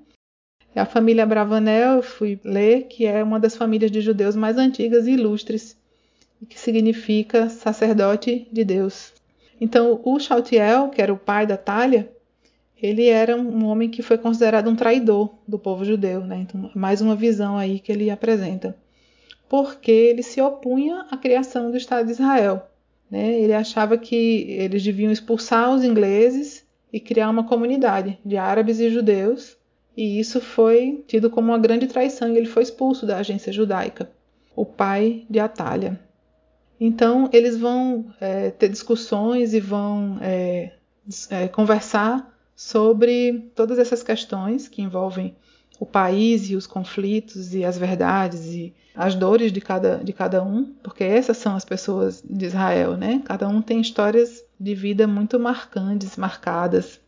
É 0.75 0.81
a 0.81 0.85
família 0.85 1.25
Bravanel, 1.25 1.99
eu 1.99 2.03
fui 2.03 2.41
ler, 2.43 2.89
que 2.89 3.07
é 3.07 3.23
uma 3.23 3.39
das 3.39 3.55
famílias 3.55 3.93
de 3.93 4.01
judeus 4.01 4.35
mais 4.35 4.59
antigas 4.59 5.07
e 5.07 5.13
ilustres, 5.13 5.77
que 6.49 6.59
significa 6.59 7.49
sacerdote 7.49 8.49
de 8.51 8.65
Deus. 8.65 9.13
Então, 9.61 10.01
o 10.03 10.19
Shaltiel, 10.19 10.89
que 10.89 11.01
era 11.01 11.13
o 11.13 11.17
pai 11.17 11.47
da 11.47 11.57
Talha, 11.57 12.11
ele 12.77 13.07
era 13.07 13.37
um 13.37 13.67
homem 13.67 13.89
que 13.89 14.03
foi 14.03 14.19
considerado 14.19 14.69
um 14.69 14.75
traidor 14.75 15.33
do 15.47 15.61
povo 15.61 15.85
judeu, 15.85 16.23
né? 16.23 16.39
Então, 16.39 16.73
mais 16.75 17.01
uma 17.01 17.15
visão 17.15 17.57
aí 17.57 17.79
que 17.79 17.93
ele 17.93 18.11
apresenta. 18.11 18.77
Porque 19.49 19.93
ele 19.93 20.25
se 20.25 20.41
opunha 20.41 21.07
à 21.09 21.17
criação 21.17 21.71
do 21.71 21.77
Estado 21.77 22.07
de 22.07 22.13
Israel. 22.15 22.69
Né? 23.11 23.41
Ele 23.41 23.53
achava 23.53 23.97
que 23.97 24.47
eles 24.51 24.83
deviam 24.83 25.13
expulsar 25.13 25.71
os 25.71 25.85
ingleses 25.85 26.65
e 26.93 27.01
criar 27.01 27.31
uma 27.31 27.45
comunidade 27.45 28.19
de 28.25 28.37
árabes 28.37 28.81
e 28.81 28.91
judeus, 28.91 29.57
e 29.97 30.21
isso 30.21 30.41
foi 30.41 31.05
tido 31.07 31.31
como 31.31 31.49
uma 31.49 31.59
grande 31.59 31.87
traição 31.87 32.33
e 32.33 32.37
ele 32.37 32.47
foi 32.47 32.63
expulso 32.63 33.07
da 33.07 33.19
agência 33.19 33.53
judaica, 33.53 34.11
o 34.55 34.65
pai 34.65 35.25
de 35.29 35.39
Atalha. 35.39 35.99
Então 36.79 37.31
eles 37.33 37.57
vão 37.57 38.13
é, 38.21 38.51
ter 38.51 38.69
discussões 38.69 39.55
e 39.55 39.61
vão 39.61 40.19
é, 40.21 40.73
é, 41.31 41.49
conversar 41.49 42.35
sobre 42.55 43.51
todas 43.55 43.79
essas 43.79 44.03
questões 44.03 44.69
que 44.69 44.83
envolvem 44.83 45.35
o 45.79 45.87
país 45.87 46.49
e 46.49 46.57
os 46.57 46.67
conflitos 46.67 47.55
e 47.55 47.65
as 47.65 47.77
verdades 47.77 48.47
e 48.47 48.75
as 48.95 49.15
dores 49.15 49.53
de 49.53 49.61
cada, 49.61 49.99
de 49.99 50.13
cada 50.13 50.43
um, 50.43 50.73
porque 50.83 51.05
essas 51.05 51.37
são 51.37 51.55
as 51.55 51.65
pessoas 51.65 52.23
de 52.29 52.47
Israel, 52.47 52.97
né? 52.97 53.21
Cada 53.25 53.47
um 53.47 53.61
tem 53.61 53.81
histórias 53.81 54.43
de 54.59 54.75
vida 54.75 55.07
muito 55.07 55.39
marcantes, 55.39 56.17
marcadas. 56.17 56.99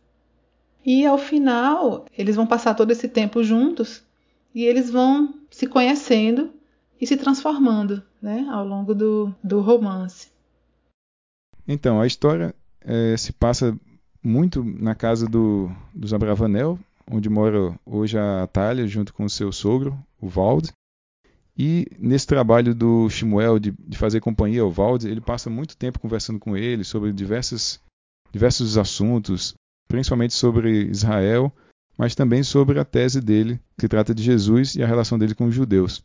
E 0.85 1.05
ao 1.05 1.17
final, 1.17 2.05
eles 2.15 2.35
vão 2.35 2.45
passar 2.45 2.75
todo 2.75 2.91
esse 2.91 3.07
tempo 3.07 3.43
juntos 3.43 4.03
e 4.53 4.63
eles 4.63 4.89
vão 4.89 5.33
se 5.49 5.65
conhecendo 5.65 6.51
e 7.01 7.07
se 7.07 7.17
transformando, 7.17 8.03
né? 8.21 8.47
Ao 8.51 8.65
longo 8.65 8.93
do, 8.93 9.33
do 9.43 9.61
romance. 9.61 10.27
Então, 11.67 11.99
a 11.99 12.07
história 12.07 12.53
é, 12.81 13.15
se 13.17 13.33
passa 13.33 13.77
muito 14.23 14.63
na 14.63 14.93
casa 14.93 15.27
do, 15.27 15.71
dos 15.93 16.13
Abravanel, 16.13 16.77
onde 17.09 17.29
mora 17.29 17.77
hoje 17.85 18.17
a 18.17 18.43
Atalha, 18.43 18.87
junto 18.87 19.13
com 19.13 19.25
o 19.25 19.29
seu 19.29 19.51
sogro, 19.51 19.97
o 20.21 20.29
Valde. 20.29 20.71
E 21.57 21.87
nesse 21.99 22.25
trabalho 22.25 22.73
do 22.73 23.09
Shimuel 23.09 23.59
de, 23.59 23.73
de, 23.77 23.97
fazer 23.97 24.21
companhia 24.21 24.61
ao 24.61 24.71
Valde, 24.71 25.09
ele 25.09 25.19
passa 25.19 25.49
muito 25.49 25.75
tempo 25.75 25.99
conversando 25.99 26.39
com 26.39 26.55
ele 26.55 26.83
sobre 26.83 27.11
diversas, 27.11 27.81
diversos 28.31 28.77
assuntos, 28.77 29.53
principalmente 29.87 30.33
sobre 30.33 30.85
Israel, 30.85 31.51
mas 31.97 32.15
também 32.15 32.43
sobre 32.43 32.79
a 32.79 32.85
tese 32.85 33.19
dele, 33.19 33.59
que 33.77 33.89
trata 33.89 34.15
de 34.15 34.23
Jesus 34.23 34.75
e 34.75 34.83
a 34.83 34.87
relação 34.87 35.19
dele 35.19 35.35
com 35.35 35.47
os 35.47 35.55
judeus. 35.55 36.01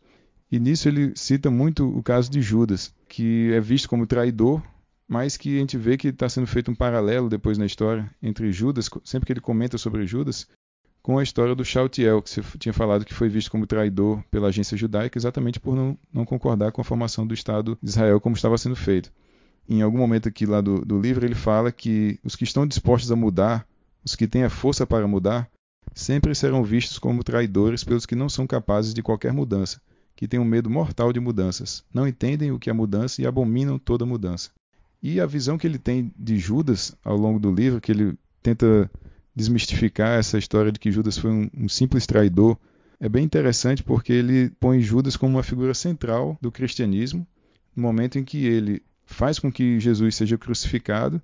E 0.51 0.59
nisso 0.59 0.89
ele 0.89 1.13
cita 1.15 1.51
muito 1.51 1.87
o 1.87 2.03
caso 2.03 2.31
de 2.31 2.43
Judas, 2.43 2.93
que 3.09 3.53
é 3.53 3.61
visto 3.61 3.89
como 3.89 4.07
traidor, 4.07 4.61
mas 5.07 5.37
que 5.37 5.57
a 5.57 5.61
gente 5.61 5.77
vê 5.77 5.97
que 5.97 6.09
está 6.09 6.29
sendo 6.29 6.47
feito 6.47 6.71
um 6.71 6.75
paralelo 6.75 7.29
depois 7.29 7.59
na 7.59 7.67
história 7.67 8.11
entre 8.23 8.51
Judas, 8.51 8.91
sempre 9.05 9.27
que 9.27 9.33
ele 9.33 9.41
comenta 9.41 9.79
sobre 9.79 10.07
Judas, 10.07 10.49
com 11.05 11.19
a 11.19 11.23
história 11.23 11.55
do 11.55 11.63
Shaltiel, 11.67 12.23
que 12.23 12.31
você 12.31 12.43
tinha 12.59 12.73
falado 12.73 13.05
que 13.05 13.13
foi 13.13 13.29
visto 13.29 13.51
como 13.51 13.67
traidor 13.67 14.25
pela 14.31 14.49
agência 14.49 14.75
judaica 14.75 15.19
exatamente 15.19 15.61
por 15.61 15.77
não, 15.77 15.99
não 16.11 16.25
concordar 16.25 16.73
com 16.73 16.81
a 16.81 16.85
formação 16.85 17.27
do 17.27 17.35
Estado 17.35 17.79
de 17.83 17.91
Israel 17.91 18.19
como 18.19 18.35
estava 18.35 18.57
sendo 18.57 18.75
feito. 18.75 19.13
Em 19.69 19.83
algum 19.83 19.99
momento 19.99 20.31
aqui 20.31 20.47
lá 20.47 20.63
do, 20.63 20.83
do 20.83 20.99
livro 20.99 21.27
ele 21.27 21.35
fala 21.35 21.71
que 21.71 22.19
os 22.25 22.35
que 22.35 22.45
estão 22.45 22.67
dispostos 22.67 23.13
a 23.13 23.17
mudar, 23.17 23.67
os 24.03 24.17
que 24.17 24.27
têm 24.27 24.45
a 24.45 24.49
força 24.49 24.87
para 24.87 25.07
mudar, 25.07 25.47
sempre 25.95 26.35
serão 26.35 26.65
vistos 26.65 26.99
como 26.99 27.23
traidores 27.23 27.85
pelos 27.85 28.07
que 28.07 28.17
não 28.17 28.31
são 28.31 28.47
capazes 28.47 28.95
de 28.95 29.03
qualquer 29.03 29.35
mudança, 29.35 29.83
que 30.17 30.27
têm 30.27 30.41
um 30.41 30.45
medo 30.45 30.71
mortal 30.71 31.13
de 31.13 31.21
mudanças, 31.21 31.85
não 31.93 32.09
entendem 32.09 32.51
o 32.51 32.59
que 32.59 32.71
é 32.71 32.73
mudança 32.73 33.21
e 33.21 33.27
abominam 33.27 33.79
toda 33.79 34.07
mudança. 34.07 34.53
E 35.03 35.21
a 35.21 35.27
visão 35.27 35.59
que 35.59 35.67
ele 35.67 35.79
tem 35.79 36.11
de 36.19 36.39
Judas 36.39 36.97
ao 37.05 37.15
longo 37.15 37.39
do 37.39 37.53
livro, 37.53 37.79
que 37.79 37.93
ele 37.93 38.17
tenta 38.43 38.91
desmistificar 39.35 40.19
essa 40.19 40.39
história 40.39 40.71
de 40.71 40.79
que 40.79 40.93
Judas 40.93 41.19
foi 41.19 41.31
um, 41.31 41.51
um 41.57 41.69
simples 41.69 42.07
traidor, 42.07 42.57
é 43.01 43.09
bem 43.09 43.25
interessante 43.25 43.83
porque 43.83 44.13
ele 44.13 44.51
põe 44.61 44.81
Judas 44.81 45.17
como 45.17 45.37
uma 45.37 45.43
figura 45.43 45.75
central 45.75 46.39
do 46.41 46.53
cristianismo, 46.53 47.27
no 47.75 47.83
momento 47.83 48.19
em 48.19 48.25
que 48.25 48.47
ele 48.47 48.83
faz 49.05 49.39
com 49.39 49.51
que 49.51 49.79
Jesus 49.81 50.15
seja 50.15 50.39
crucificado, 50.39 51.21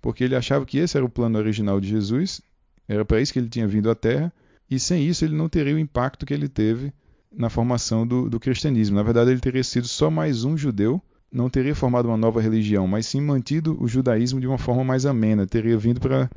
porque 0.00 0.24
ele 0.24 0.34
achava 0.34 0.66
que 0.66 0.78
esse 0.78 0.96
era 0.96 1.06
o 1.06 1.08
plano 1.08 1.38
original 1.38 1.80
de 1.80 1.88
Jesus, 1.88 2.42
era 2.88 3.04
para 3.04 3.20
isso 3.20 3.32
que 3.32 3.38
ele 3.38 3.48
tinha 3.48 3.68
vindo 3.68 3.88
à 3.88 3.94
Terra, 3.94 4.32
e 4.68 4.78
sem 4.78 5.06
isso 5.06 5.24
ele 5.24 5.36
não 5.36 5.48
teria 5.48 5.74
o 5.74 5.78
impacto 5.78 6.26
que 6.26 6.34
ele 6.34 6.48
teve 6.48 6.92
na 7.30 7.48
formação 7.48 8.06
do, 8.06 8.28
do 8.28 8.40
cristianismo. 8.40 8.96
Na 8.96 9.02
verdade, 9.02 9.30
ele 9.30 9.40
teria 9.40 9.62
sido 9.62 9.86
só 9.86 10.10
mais 10.10 10.44
um 10.44 10.56
judeu, 10.56 11.00
não 11.30 11.48
teria 11.48 11.74
formado 11.74 12.08
uma 12.08 12.16
nova 12.16 12.40
religião, 12.40 12.86
mas 12.86 13.06
sim 13.06 13.20
mantido 13.20 13.76
o 13.82 13.88
judaísmo 13.88 14.40
de 14.40 14.46
uma 14.46 14.58
forma 14.58 14.84
mais 14.84 15.06
amena, 15.06 15.46
teria 15.46 15.78
vindo 15.78 16.00
para 16.00 16.30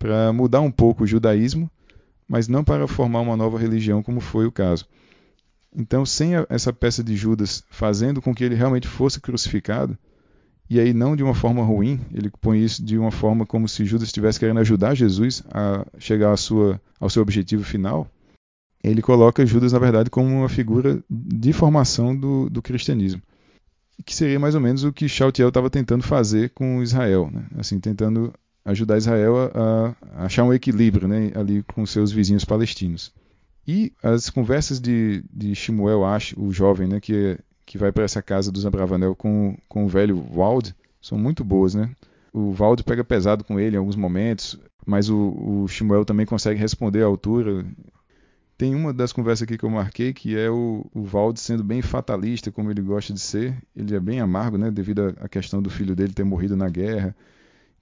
para 0.00 0.32
mudar 0.32 0.62
um 0.62 0.70
pouco 0.70 1.04
o 1.04 1.06
judaísmo, 1.06 1.70
mas 2.26 2.48
não 2.48 2.64
para 2.64 2.88
formar 2.88 3.20
uma 3.20 3.36
nova 3.36 3.58
religião, 3.58 4.02
como 4.02 4.18
foi 4.18 4.46
o 4.46 4.52
caso. 4.52 4.86
Então, 5.76 6.06
sem 6.06 6.34
a, 6.34 6.46
essa 6.48 6.72
peça 6.72 7.04
de 7.04 7.14
Judas 7.14 7.62
fazendo 7.70 8.22
com 8.22 8.34
que 8.34 8.42
ele 8.42 8.54
realmente 8.54 8.88
fosse 8.88 9.20
crucificado, 9.20 9.96
e 10.70 10.80
aí 10.80 10.94
não 10.94 11.14
de 11.14 11.22
uma 11.22 11.34
forma 11.34 11.62
ruim, 11.62 12.00
ele 12.14 12.30
põe 12.40 12.64
isso 12.64 12.82
de 12.82 12.96
uma 12.96 13.10
forma 13.10 13.44
como 13.44 13.68
se 13.68 13.84
Judas 13.84 14.08
estivesse 14.08 14.40
querendo 14.40 14.60
ajudar 14.60 14.94
Jesus 14.94 15.42
a 15.52 15.84
chegar 15.98 16.34
sua, 16.38 16.80
ao 16.98 17.10
seu 17.10 17.20
objetivo 17.20 17.62
final, 17.62 18.10
ele 18.82 19.02
coloca 19.02 19.44
Judas, 19.44 19.74
na 19.74 19.78
verdade, 19.78 20.08
como 20.08 20.26
uma 20.34 20.48
figura 20.48 21.04
de 21.10 21.52
formação 21.52 22.16
do, 22.16 22.48
do 22.48 22.62
cristianismo. 22.62 23.20
Que 24.06 24.14
seria 24.14 24.40
mais 24.40 24.54
ou 24.54 24.62
menos 24.62 24.82
o 24.82 24.92
que 24.92 25.06
Shaltiel 25.06 25.48
estava 25.48 25.68
tentando 25.68 26.02
fazer 26.02 26.50
com 26.50 26.82
Israel, 26.82 27.28
né? 27.30 27.44
assim, 27.58 27.78
tentando 27.78 28.32
ajudar 28.64 28.98
Israel 28.98 29.50
a, 29.54 29.94
a 30.14 30.24
achar 30.24 30.44
um 30.44 30.52
equilíbrio 30.52 31.08
né, 31.08 31.32
ali 31.34 31.62
com 31.62 31.84
seus 31.86 32.12
vizinhos 32.12 32.44
palestinos. 32.44 33.12
E 33.66 33.92
as 34.02 34.30
conversas 34.30 34.80
de, 34.80 35.22
de 35.32 35.54
Shimuel 35.54 36.04
Ash, 36.04 36.34
o 36.36 36.50
jovem, 36.50 36.88
né, 36.88 37.00
que, 37.00 37.38
que 37.64 37.78
vai 37.78 37.92
para 37.92 38.04
essa 38.04 38.22
casa 38.22 38.50
dos 38.50 38.66
Abravanel 38.66 39.14
com, 39.14 39.56
com 39.68 39.84
o 39.84 39.88
velho 39.88 40.26
Wald, 40.34 40.74
são 41.00 41.18
muito 41.18 41.44
boas, 41.44 41.74
né? 41.74 41.90
O 42.32 42.54
Wald 42.58 42.82
pega 42.84 43.02
pesado 43.02 43.44
com 43.44 43.58
ele 43.58 43.76
em 43.76 43.78
alguns 43.78 43.96
momentos, 43.96 44.58
mas 44.86 45.08
o, 45.08 45.62
o 45.62 45.68
Shimuel 45.68 46.04
também 46.04 46.26
consegue 46.26 46.60
responder 46.60 47.02
à 47.02 47.06
altura. 47.06 47.64
Tem 48.56 48.74
uma 48.74 48.92
das 48.92 49.12
conversas 49.12 49.44
aqui 49.44 49.56
que 49.56 49.64
eu 49.64 49.70
marquei 49.70 50.12
que 50.12 50.36
é 50.36 50.50
o, 50.50 50.86
o 50.94 51.06
sendo 51.36 51.64
bem 51.64 51.80
fatalista, 51.80 52.52
como 52.52 52.70
ele 52.70 52.82
gosta 52.82 53.12
de 53.12 53.20
ser. 53.20 53.56
Ele 53.74 53.94
é 53.94 54.00
bem 54.00 54.20
amargo, 54.20 54.58
né, 54.58 54.70
devido 54.70 55.14
à 55.20 55.28
questão 55.28 55.62
do 55.62 55.70
filho 55.70 55.96
dele 55.96 56.12
ter 56.12 56.24
morrido 56.24 56.56
na 56.56 56.68
guerra 56.68 57.16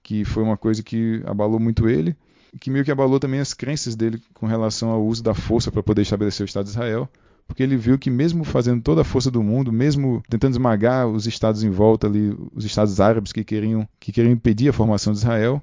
que 0.09 0.25
foi 0.25 0.41
uma 0.41 0.57
coisa 0.57 0.81
que 0.81 1.21
abalou 1.23 1.59
muito 1.59 1.87
ele, 1.87 2.15
que 2.59 2.71
meio 2.71 2.83
que 2.83 2.89
abalou 2.89 3.19
também 3.19 3.39
as 3.39 3.53
crenças 3.53 3.95
dele 3.95 4.19
com 4.33 4.47
relação 4.47 4.89
ao 4.89 5.05
uso 5.05 5.21
da 5.21 5.35
força 5.35 5.71
para 5.71 5.83
poder 5.83 6.01
estabelecer 6.01 6.43
o 6.43 6.47
Estado 6.47 6.63
de 6.63 6.71
Israel, 6.71 7.07
porque 7.47 7.61
ele 7.61 7.77
viu 7.77 7.95
que 7.95 8.09
mesmo 8.09 8.43
fazendo 8.43 8.81
toda 8.81 9.01
a 9.01 9.03
força 9.03 9.29
do 9.29 9.43
mundo, 9.43 9.71
mesmo 9.71 10.23
tentando 10.27 10.53
esmagar 10.53 11.07
os 11.07 11.27
estados 11.27 11.63
em 11.63 11.69
volta 11.69 12.07
ali, 12.07 12.35
os 12.55 12.65
estados 12.65 12.99
árabes 12.99 13.31
que 13.31 13.43
queriam 13.43 13.87
que 13.99 14.11
queriam 14.11 14.31
impedir 14.31 14.69
a 14.69 14.73
formação 14.73 15.13
de 15.13 15.19
Israel, 15.19 15.61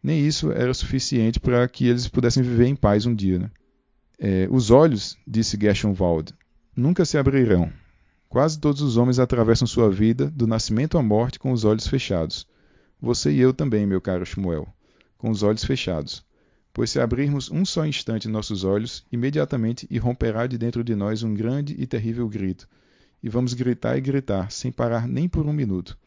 nem 0.00 0.24
isso 0.24 0.52
era 0.52 0.72
suficiente 0.72 1.40
para 1.40 1.66
que 1.66 1.88
eles 1.88 2.06
pudessem 2.06 2.40
viver 2.40 2.66
em 2.66 2.76
paz 2.76 3.04
um 3.04 3.12
dia. 3.12 3.40
Né? 3.40 3.50
É, 4.16 4.48
os 4.48 4.70
olhos, 4.70 5.18
disse 5.26 5.58
Gershon 5.60 5.92
Wald, 5.98 6.32
nunca 6.76 7.04
se 7.04 7.18
abrirão. 7.18 7.68
Quase 8.28 8.60
todos 8.60 8.80
os 8.80 8.96
homens 8.96 9.18
atravessam 9.18 9.66
sua 9.66 9.90
vida, 9.90 10.30
do 10.30 10.46
nascimento 10.46 10.96
à 10.96 11.02
morte, 11.02 11.40
com 11.40 11.50
os 11.50 11.64
olhos 11.64 11.88
fechados. 11.88 12.46
Você 13.00 13.30
e 13.30 13.40
eu 13.40 13.54
também, 13.54 13.86
meu 13.86 14.00
caro 14.00 14.26
Shmuel, 14.26 14.66
com 15.16 15.30
os 15.30 15.42
olhos 15.42 15.64
fechados. 15.64 16.24
Pois 16.72 16.90
se 16.90 17.00
abrirmos 17.00 17.50
um 17.50 17.64
só 17.64 17.86
instante 17.86 18.28
nossos 18.28 18.64
olhos, 18.64 19.04
imediatamente 19.10 19.86
irromperá 19.90 20.46
de 20.46 20.58
dentro 20.58 20.82
de 20.84 20.94
nós 20.94 21.22
um 21.22 21.34
grande 21.34 21.74
e 21.78 21.86
terrível 21.86 22.28
grito. 22.28 22.68
E 23.22 23.28
vamos 23.28 23.54
gritar 23.54 23.96
e 23.96 24.00
gritar, 24.00 24.50
sem 24.50 24.70
parar 24.70 25.08
nem 25.08 25.28
por 25.28 25.46
um 25.46 25.52
minuto. 25.52 25.98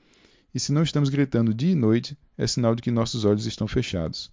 E 0.54 0.60
se 0.60 0.72
não 0.72 0.84
estamos 0.84 1.10
gritando 1.10 1.54
dia 1.54 1.72
e 1.72 1.76
noite, 1.76 2.18
é 2.38 2.46
sinal 2.46 2.76
de 2.76 2.82
que 2.82 2.92
nossos 2.92 3.26
olhos 3.26 3.46
estão 3.46 3.68
fechados. 3.68 4.32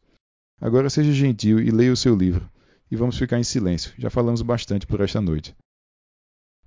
Agora 0.61 0.91
seja 0.91 1.13
gentil 1.13 1.61
e 1.61 1.71
leia 1.71 1.93
o 1.93 1.97
seu 1.97 2.17
livro. 2.17 2.49
E 2.91 2.97
vamos 2.97 3.17
ficar 3.17 3.39
em 3.39 3.45
silêncio. 3.45 3.93
Já 3.97 4.11
falamos 4.11 4.43
bastante 4.43 4.87
por 4.87 5.01
esta 5.01 5.21
noite. 5.21 5.55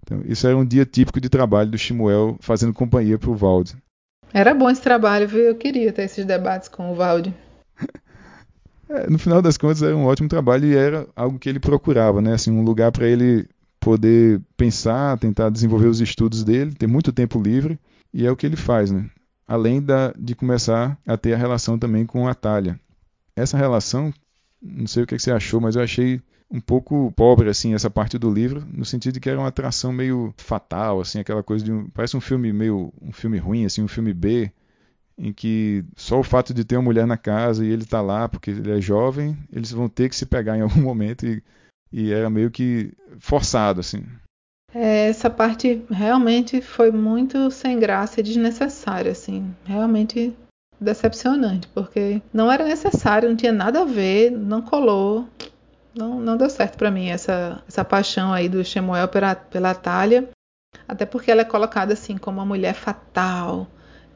Então, 0.03 0.21
isso 0.25 0.47
era 0.47 0.57
um 0.57 0.65
dia 0.65 0.85
típico 0.85 1.19
de 1.19 1.29
trabalho 1.29 1.71
do 1.71 1.77
Shimuel 1.77 2.37
fazendo 2.39 2.73
companhia 2.73 3.19
para 3.19 3.29
o 3.29 3.35
Valde. 3.35 3.75
Era 4.33 4.53
bom 4.53 4.69
esse 4.69 4.81
trabalho, 4.81 5.27
viu? 5.27 5.41
Eu 5.41 5.55
queria 5.55 5.91
ter 5.91 6.03
esses 6.03 6.25
debates 6.25 6.67
com 6.67 6.91
o 6.91 6.95
Valde. 6.95 7.33
É, 8.93 9.09
no 9.09 9.17
final 9.17 9.41
das 9.41 9.57
contas, 9.57 9.81
era 9.81 9.95
um 9.95 10.03
ótimo 10.03 10.27
trabalho 10.27 10.65
e 10.65 10.75
era 10.75 11.07
algo 11.15 11.39
que 11.39 11.47
ele 11.47 11.61
procurava, 11.61 12.21
né? 12.21 12.33
Assim, 12.33 12.51
um 12.51 12.61
lugar 12.61 12.91
para 12.91 13.07
ele 13.07 13.47
poder 13.79 14.41
pensar, 14.57 15.17
tentar 15.17 15.49
desenvolver 15.49 15.87
os 15.87 16.01
estudos 16.01 16.43
dele, 16.43 16.75
ter 16.75 16.87
muito 16.87 17.13
tempo 17.13 17.41
livre, 17.41 17.79
e 18.13 18.25
é 18.27 18.31
o 18.31 18.35
que 18.35 18.45
ele 18.45 18.57
faz, 18.57 18.91
né? 18.91 19.09
Além 19.47 19.81
da, 19.81 20.13
de 20.17 20.35
começar 20.35 20.97
a 21.07 21.15
ter 21.15 21.33
a 21.33 21.37
relação 21.37 21.79
também 21.79 22.05
com 22.05 22.27
a 22.27 22.35
Talha. 22.35 22.77
Essa 23.33 23.57
relação, 23.57 24.13
não 24.61 24.85
sei 24.85 25.03
o 25.03 25.07
que 25.07 25.17
você 25.17 25.31
achou, 25.31 25.61
mas 25.61 25.77
eu 25.77 25.81
achei 25.81 26.21
um 26.51 26.59
pouco 26.59 27.11
pobre 27.15 27.49
assim 27.49 27.73
essa 27.73 27.89
parte 27.89 28.17
do 28.17 28.29
livro, 28.29 28.65
no 28.71 28.83
sentido 28.83 29.13
de 29.13 29.19
que 29.19 29.29
era 29.29 29.39
uma 29.39 29.47
atração 29.47 29.93
meio 29.93 30.33
fatal, 30.37 30.99
assim, 30.99 31.19
aquela 31.19 31.41
coisa 31.41 31.63
de 31.63 31.71
um, 31.71 31.89
parece 31.89 32.17
um 32.17 32.21
filme 32.21 32.51
meio 32.51 32.93
um 33.01 33.13
filme 33.13 33.37
ruim, 33.37 33.65
assim, 33.65 33.81
um 33.81 33.87
filme 33.87 34.13
B, 34.13 34.51
em 35.17 35.31
que 35.31 35.85
só 35.95 36.19
o 36.19 36.23
fato 36.23 36.53
de 36.53 36.65
ter 36.65 36.75
uma 36.75 36.83
mulher 36.83 37.07
na 37.07 37.17
casa 37.17 37.65
e 37.65 37.69
ele 37.69 37.85
tá 37.85 38.01
lá 38.01 38.27
porque 38.27 38.51
ele 38.51 38.71
é 38.71 38.81
jovem, 38.81 39.37
eles 39.51 39.71
vão 39.71 39.87
ter 39.87 40.09
que 40.09 40.15
se 40.15 40.25
pegar 40.25 40.57
em 40.57 40.61
algum 40.61 40.81
momento 40.81 41.25
e, 41.25 41.41
e 41.91 42.11
era 42.11 42.29
meio 42.29 42.51
que 42.51 42.91
forçado 43.19 43.79
assim. 43.79 44.03
É, 44.73 45.09
essa 45.09 45.29
parte 45.29 45.83
realmente 45.89 46.61
foi 46.61 46.91
muito 46.91 47.51
sem 47.51 47.79
graça 47.79 48.19
e 48.19 48.23
desnecessária, 48.23 49.11
assim, 49.11 49.53
realmente 49.65 50.33
decepcionante, 50.79 51.67
porque 51.67 52.21
não 52.33 52.51
era 52.51 52.65
necessário, 52.65 53.29
não 53.29 53.35
tinha 53.35 53.51
nada 53.51 53.81
a 53.81 53.85
ver, 53.85 54.31
não 54.31 54.61
colou 54.61 55.27
não, 55.95 56.19
não 56.19 56.37
deu 56.37 56.49
certo 56.49 56.77
para 56.77 56.91
mim 56.91 57.09
essa, 57.09 57.61
essa 57.67 57.83
paixão 57.83 58.33
aí 58.33 58.47
do 58.47 58.63
Shemuel 58.63 59.07
pela, 59.07 59.35
pela 59.35 59.73
Talha, 59.73 60.29
até 60.87 61.05
porque 61.05 61.31
ela 61.31 61.41
é 61.41 61.45
colocada 61.45 61.93
assim 61.93 62.17
como 62.17 62.39
uma 62.39 62.45
mulher 62.45 62.73
fatal, 62.73 63.67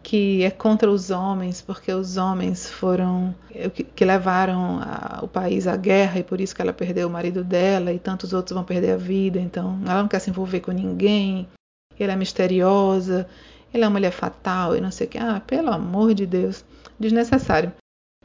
que 0.02 0.44
é 0.44 0.52
contra 0.52 0.90
os 0.90 1.10
homens, 1.10 1.62
porque 1.62 1.92
os 1.92 2.16
homens 2.16 2.70
foram 2.70 3.34
que, 3.74 3.84
que 3.84 4.06
levaram 4.06 4.80
a, 4.82 5.20
o 5.24 5.28
país 5.28 5.66
à 5.68 5.76
guerra 5.76 6.20
e 6.20 6.24
por 6.24 6.40
isso 6.40 6.56
que 6.56 6.62
ela 6.62 6.72
perdeu 6.72 7.08
o 7.08 7.12
marido 7.12 7.44
dela 7.44 7.92
e 7.92 7.98
tantos 7.98 8.32
outros 8.32 8.54
vão 8.54 8.64
perder 8.64 8.92
a 8.92 8.98
vida. 8.98 9.40
Então, 9.40 9.80
ela 9.84 10.02
não 10.02 10.08
quer 10.08 10.20
se 10.20 10.30
envolver 10.30 10.60
com 10.60 10.72
ninguém. 10.72 11.48
Ela 12.00 12.14
é 12.14 12.16
misteriosa, 12.16 13.28
ela 13.74 13.86
é 13.86 13.88
uma 13.88 13.94
mulher 13.94 14.12
fatal 14.12 14.76
e 14.76 14.82
não 14.82 14.92
sei 14.92 15.08
o 15.08 15.10
que. 15.10 15.18
Ah, 15.18 15.42
pelo 15.46 15.72
amor 15.72 16.14
de 16.14 16.26
Deus, 16.26 16.64
desnecessário. 17.00 17.74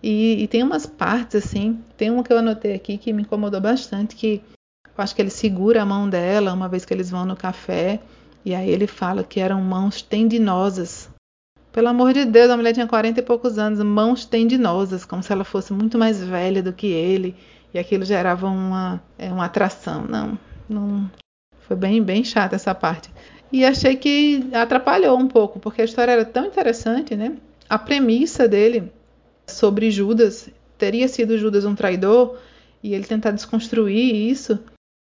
E, 0.03 0.43
e, 0.43 0.49
tem 0.49 0.63
umas 0.63 0.87
partes 0.87 1.45
assim, 1.45 1.79
tem 1.97 2.11
uma 2.11 2.25
que 2.25 2.33
eu 2.33 2.39
anotei 2.39 2.75
aqui 2.75 2.97
que 2.97 3.13
me 3.13 3.23
incomodou 3.23 3.61
bastante, 3.61 4.17
que 4.17 4.43
eu 4.87 5.05
acho 5.05 5.15
que 5.15 5.21
ele 5.21 5.31
segura 5.31 5.83
a 5.83 5.87
mão 5.87 6.09
dela 6.09 6.55
uma 6.55 6.69
vez 6.69 6.85
que 6.85 6.95
eles 6.95 7.11
vão 7.11 7.27
no 7.27 7.37
café, 7.37 8.01
e 8.45 8.55
aí 8.55 8.71
ele 8.71 8.87
fala 8.87 9.23
que 9.23 9.41
eram 9.41 9.61
mãos 9.61 10.01
tendinosas. 10.01 11.11
Pelo 11.71 11.89
amor 11.89 12.13
de 12.13 12.25
Deus, 12.25 12.51
a 12.51 12.57
mulher 12.57 12.73
tinha 12.73 12.87
40 12.87 13.21
e 13.21 13.23
poucos 13.23 13.59
anos, 13.59 13.79
mãos 13.81 14.25
tendinosas, 14.25 15.05
como 15.05 15.23
se 15.23 15.33
ela 15.33 15.45
fosse 15.45 15.73
muito 15.73 15.99
mais 15.99 16.23
velha 16.23 16.63
do 16.63 16.73
que 16.73 16.87
ele, 16.87 17.37
e 17.73 17.79
aquilo 17.79 18.05
gerava 18.05 18.49
uma, 18.49 19.03
é, 19.19 19.31
uma 19.31 19.45
atração. 19.45 20.05
Não, 20.09 20.39
não, 20.69 21.11
foi 21.61 21.77
bem, 21.77 22.03
bem 22.03 22.25
chata 22.25 22.57
essa 22.57 22.75
parte. 22.75 23.11
E 23.53 23.65
achei 23.65 23.97
que 23.97 24.49
atrapalhou 24.53 25.19
um 25.19 25.29
pouco, 25.29 25.61
porque 25.61 25.83
a 25.83 25.85
história 25.85 26.13
era 26.13 26.25
tão 26.25 26.47
interessante, 26.47 27.15
né? 27.15 27.37
A 27.69 27.79
premissa 27.79 28.49
dele 28.49 28.91
sobre 29.53 29.91
Judas, 29.91 30.49
teria 30.79 31.09
sido 31.09 31.39
Judas 31.39 31.65
um 31.65 31.75
traidor, 31.75 32.39
e 32.83 32.95
ele 32.95 33.05
tentar 33.05 33.31
desconstruir 33.31 34.15
isso, 34.15 34.59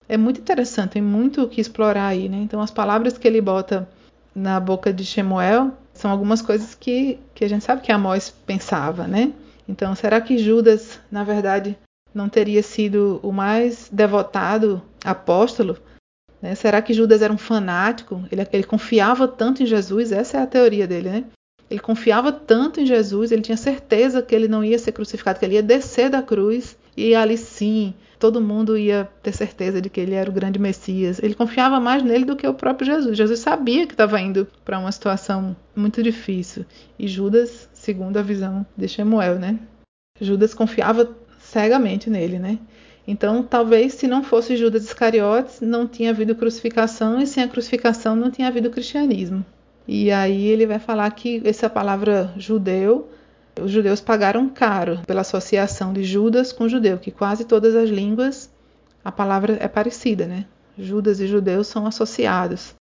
é 0.09 0.17
muito 0.17 0.41
interessante, 0.41 0.93
tem 0.93 1.03
muito 1.03 1.43
o 1.43 1.49
que 1.49 1.61
explorar 1.61 2.07
aí, 2.07 2.29
né? 2.29 2.38
Então 2.38 2.61
as 2.61 2.71
palavras 2.71 3.17
que 3.17 3.26
ele 3.26 3.41
bota 3.41 3.88
na 4.35 4.61
boca 4.61 4.93
de 4.93 5.05
Shemuel 5.05 5.73
são 5.95 6.11
algumas 6.11 6.43
coisas 6.43 6.75
que, 6.75 7.19
que 7.35 7.45
a 7.45 7.49
gente 7.49 7.64
sabe 7.64 7.81
que 7.81 7.93
Amós 7.93 8.31
pensava, 8.31 9.07
né? 9.07 9.33
Então 9.67 9.95
será 9.95 10.21
que 10.21 10.37
Judas, 10.37 11.00
na 11.11 11.25
verdade, 11.25 11.79
não 12.14 12.29
teria 12.29 12.62
sido 12.62 13.19
o 13.23 13.33
mais 13.33 13.88
devotado 13.91 14.83
apóstolo? 15.03 15.79
Né? 16.43 16.55
Será 16.55 16.83
que 16.83 16.93
Judas 16.93 17.23
era 17.23 17.33
um 17.33 17.38
fanático? 17.38 18.23
Ele, 18.31 18.47
ele 18.53 18.64
confiava 18.64 19.26
tanto 19.26 19.62
em 19.62 19.67
Jesus? 19.67 20.12
Essa 20.12 20.37
é 20.37 20.43
a 20.43 20.47
teoria 20.47 20.87
dele, 20.87 21.09
né? 21.09 21.25
Ele 21.71 21.80
confiava 21.80 22.30
tanto 22.30 22.80
em 22.80 22.87
Jesus, 22.87 23.33
ele 23.33 23.42
tinha 23.42 23.56
certeza 23.56 24.23
que 24.23 24.35
ele 24.35 24.49
não 24.49 24.62
ia 24.62 24.78
ser 24.78 24.92
crucificado, 24.92 25.38
que 25.38 25.44
ele 25.44 25.54
ia 25.54 25.62
descer 25.62 26.11
da 26.11 26.23
cruz 26.23 26.76
e 26.97 27.14
ali 27.14 27.37
sim 27.37 27.94
todo 28.18 28.40
mundo 28.40 28.78
ia 28.78 29.09
ter 29.23 29.33
certeza 29.33 29.83
de 29.83 29.90
que 29.90 30.00
ele 30.00 30.14
era 30.14 30.30
o 30.30 30.33
grande 30.33 30.59
Messias. 30.59 31.21
Ele 31.23 31.35
confiava 31.35 31.78
mais 31.78 32.02
nele 32.02 32.25
do 32.25 32.37
que 32.37 32.47
o 32.47 32.54
próprio 32.54 32.87
Jesus. 32.87 33.16
Jesus 33.16 33.40
sabia 33.40 33.87
que 33.87 33.92
estava 33.92 34.21
indo 34.21 34.47
para 34.64 34.78
uma 34.78 34.90
situação 34.90 35.54
muito 35.76 36.02
difícil. 36.02 36.64
E 36.99 37.06
Judas, 37.06 37.68
segundo 37.73 38.16
a 38.16 38.23
visão 38.23 38.64
de 38.76 38.88
Shemuel, 38.88 39.38
né? 39.38 39.59
Judas 40.21 40.54
confiava 40.54 41.14
cegamente 41.38 42.09
nele, 42.09 42.38
né? 42.38 42.59
Então, 43.06 43.42
talvez 43.42 43.94
se 43.94 44.06
não 44.06 44.23
fosse 44.23 44.56
Judas 44.56 44.85
Iscariotes, 44.85 45.61
não 45.61 45.87
tinha 45.87 46.11
havido 46.11 46.35
crucificação, 46.35 47.21
e 47.21 47.26
sem 47.26 47.42
a 47.42 47.49
crucificação 47.49 48.16
não 48.16 48.30
tinha 48.30 48.49
havido 48.49 48.71
cristianismo. 48.71 49.44
E 49.87 50.11
aí 50.11 50.47
ele 50.47 50.67
vai 50.67 50.79
falar 50.79 51.11
que 51.11 51.43
essa 51.45 51.69
palavra 51.69 52.33
judeu, 52.37 53.09
os 53.61 53.71
judeus 53.71 54.00
pagaram 54.00 54.49
caro 54.49 55.00
pela 55.07 55.21
associação 55.21 55.93
de 55.93 56.03
Judas 56.03 56.53
com 56.53 56.69
judeu, 56.69 56.99
que 56.99 57.11
quase 57.11 57.45
todas 57.45 57.75
as 57.75 57.88
línguas 57.88 58.50
a 59.05 59.12
palavra 59.12 59.59
é 59.61 59.69
parecida, 59.69 60.26
né? 60.26 60.47
Judas 60.79 61.21
e 61.21 61.26
judeus 61.26 61.67
são 61.67 61.87
associados. 61.87 62.75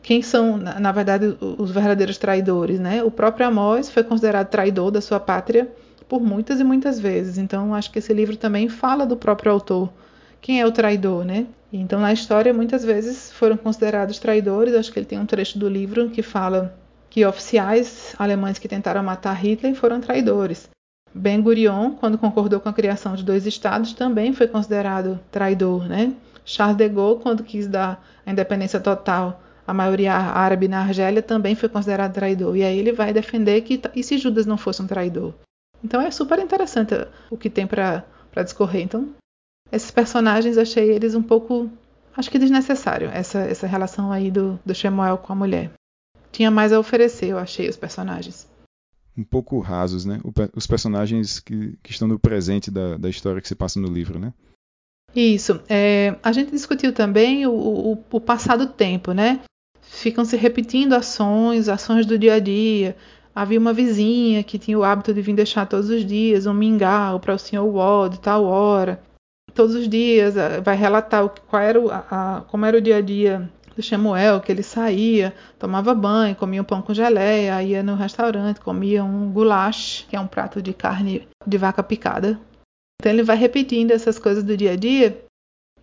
Quem 0.00 0.22
são, 0.22 0.56
na 0.56 0.92
verdade, 0.92 1.36
os 1.40 1.72
verdadeiros 1.72 2.16
traidores, 2.16 2.78
né? 2.78 3.02
O 3.02 3.10
próprio 3.10 3.46
Amós 3.46 3.90
foi 3.90 4.04
considerado 4.04 4.48
traidor 4.48 4.92
da 4.92 5.00
sua 5.00 5.18
pátria 5.18 5.68
por 6.08 6.20
muitas 6.20 6.60
e 6.60 6.64
muitas 6.64 7.00
vezes. 7.00 7.36
Então, 7.36 7.74
acho 7.74 7.90
que 7.90 7.98
esse 7.98 8.14
livro 8.14 8.36
também 8.36 8.68
fala 8.68 9.04
do 9.04 9.16
próprio 9.16 9.50
autor. 9.50 9.92
Quem 10.40 10.60
é 10.60 10.66
o 10.66 10.72
traidor, 10.72 11.24
né? 11.24 11.46
Então, 11.72 12.00
na 12.00 12.12
história, 12.12 12.52
muitas 12.54 12.82
vezes 12.82 13.30
foram 13.32 13.56
considerados 13.56 14.18
traidores. 14.18 14.74
Acho 14.74 14.92
que 14.92 14.98
ele 14.98 15.06
tem 15.06 15.18
um 15.18 15.26
trecho 15.26 15.58
do 15.58 15.68
livro 15.68 16.08
que 16.10 16.22
fala 16.22 16.74
que 17.10 17.24
oficiais 17.24 18.14
alemães 18.18 18.58
que 18.58 18.68
tentaram 18.68 19.02
matar 19.02 19.34
Hitler 19.34 19.74
foram 19.74 20.00
traidores. 20.00 20.68
Ben 21.14 21.40
Gurion, 21.40 21.92
quando 21.92 22.18
concordou 22.18 22.60
com 22.60 22.68
a 22.68 22.72
criação 22.72 23.14
de 23.14 23.24
dois 23.24 23.46
estados, 23.46 23.92
também 23.92 24.32
foi 24.32 24.46
considerado 24.46 25.18
traidor, 25.30 25.86
né? 25.86 26.12
Charles 26.44 26.76
de 26.76 26.88
Gaulle, 26.88 27.20
quando 27.20 27.42
quis 27.42 27.66
dar 27.66 28.04
a 28.24 28.30
independência 28.30 28.80
total 28.80 29.42
à 29.66 29.74
maioria 29.74 30.14
árabe 30.14 30.68
na 30.68 30.80
Argélia, 30.80 31.22
também 31.22 31.54
foi 31.54 31.68
considerado 31.68 32.14
traidor. 32.14 32.56
E 32.56 32.62
aí 32.62 32.78
ele 32.78 32.92
vai 32.92 33.12
defender 33.12 33.60
que 33.62 33.80
e 33.94 34.02
se 34.02 34.16
Judas 34.16 34.46
não 34.46 34.56
fosse 34.56 34.80
um 34.80 34.86
traidor? 34.86 35.34
Então 35.82 36.00
é 36.00 36.10
super 36.10 36.38
interessante 36.38 36.94
o 37.30 37.36
que 37.36 37.50
tem 37.50 37.66
para 37.66 38.04
discorrer. 38.42 38.82
Então 38.82 39.08
esses 39.70 39.90
personagens 39.90 40.56
achei 40.56 40.90
eles 40.90 41.14
um 41.14 41.22
pouco, 41.22 41.70
acho 42.16 42.30
que 42.30 42.38
desnecessário, 42.38 43.08
essa, 43.08 43.40
essa 43.40 43.66
relação 43.66 44.10
aí 44.10 44.30
do, 44.30 44.58
do 44.64 44.74
Shemuel 44.74 45.18
com 45.18 45.32
a 45.32 45.36
mulher. 45.36 45.70
Tinha 46.32 46.50
mais 46.50 46.72
a 46.72 46.78
oferecer, 46.78 47.28
eu 47.28 47.38
achei, 47.38 47.68
os 47.68 47.76
personagens. 47.76 48.48
Um 49.16 49.24
pouco 49.24 49.58
rasos, 49.58 50.04
né? 50.04 50.20
os 50.54 50.66
personagens 50.66 51.40
que, 51.40 51.76
que 51.82 51.90
estão 51.90 52.06
no 52.06 52.18
presente 52.18 52.70
da, 52.70 52.96
da 52.96 53.10
história 53.10 53.40
que 53.40 53.48
se 53.48 53.54
passa 53.54 53.80
no 53.80 53.88
livro, 53.88 54.18
né? 54.18 54.32
Isso. 55.14 55.60
É, 55.68 56.16
a 56.22 56.32
gente 56.32 56.50
discutiu 56.50 56.92
também 56.92 57.46
o, 57.46 57.52
o, 57.52 58.04
o 58.12 58.20
passado 58.20 58.66
tempo, 58.66 59.12
né? 59.12 59.40
Ficam 59.80 60.24
se 60.24 60.36
repetindo 60.36 60.92
ações, 60.92 61.68
ações 61.68 62.06
do 62.06 62.18
dia 62.18 62.34
a 62.34 62.38
dia. 62.38 62.96
Havia 63.34 63.58
uma 63.58 63.72
vizinha 63.72 64.44
que 64.44 64.58
tinha 64.58 64.78
o 64.78 64.84
hábito 64.84 65.12
de 65.12 65.22
vir 65.22 65.34
deixar 65.34 65.66
todos 65.66 65.88
os 65.88 66.04
dias 66.04 66.46
um 66.46 66.54
mingau 66.54 67.18
para 67.18 67.34
o 67.34 67.38
senhor 67.38 67.64
Wald, 67.64 68.20
tal 68.20 68.44
hora 68.44 69.02
todos 69.58 69.74
os 69.74 69.88
dias, 69.88 70.36
vai 70.62 70.76
relatar 70.76 71.28
qual 71.48 71.60
era 71.60 71.80
o, 71.80 71.90
a, 71.90 72.44
como 72.46 72.64
era 72.64 72.78
o 72.78 72.80
dia 72.80 72.98
a 72.98 73.00
dia 73.00 73.50
do 73.74 73.82
Shemuel, 73.82 74.40
que 74.40 74.52
ele 74.52 74.62
saía, 74.62 75.34
tomava 75.58 75.92
banho, 75.96 76.36
comia 76.36 76.62
um 76.62 76.64
pão 76.64 76.80
com 76.80 76.94
geleia, 76.94 77.60
ia 77.60 77.82
no 77.82 77.96
restaurante, 77.96 78.60
comia 78.60 79.02
um 79.02 79.32
goulash, 79.32 80.06
que 80.08 80.14
é 80.14 80.20
um 80.20 80.28
prato 80.28 80.62
de 80.62 80.72
carne 80.72 81.26
de 81.44 81.58
vaca 81.58 81.82
picada. 81.82 82.38
Então 83.00 83.10
ele 83.10 83.24
vai 83.24 83.36
repetindo 83.36 83.90
essas 83.90 84.16
coisas 84.16 84.44
do 84.44 84.56
dia 84.56 84.74
a 84.74 84.76
dia. 84.76 85.24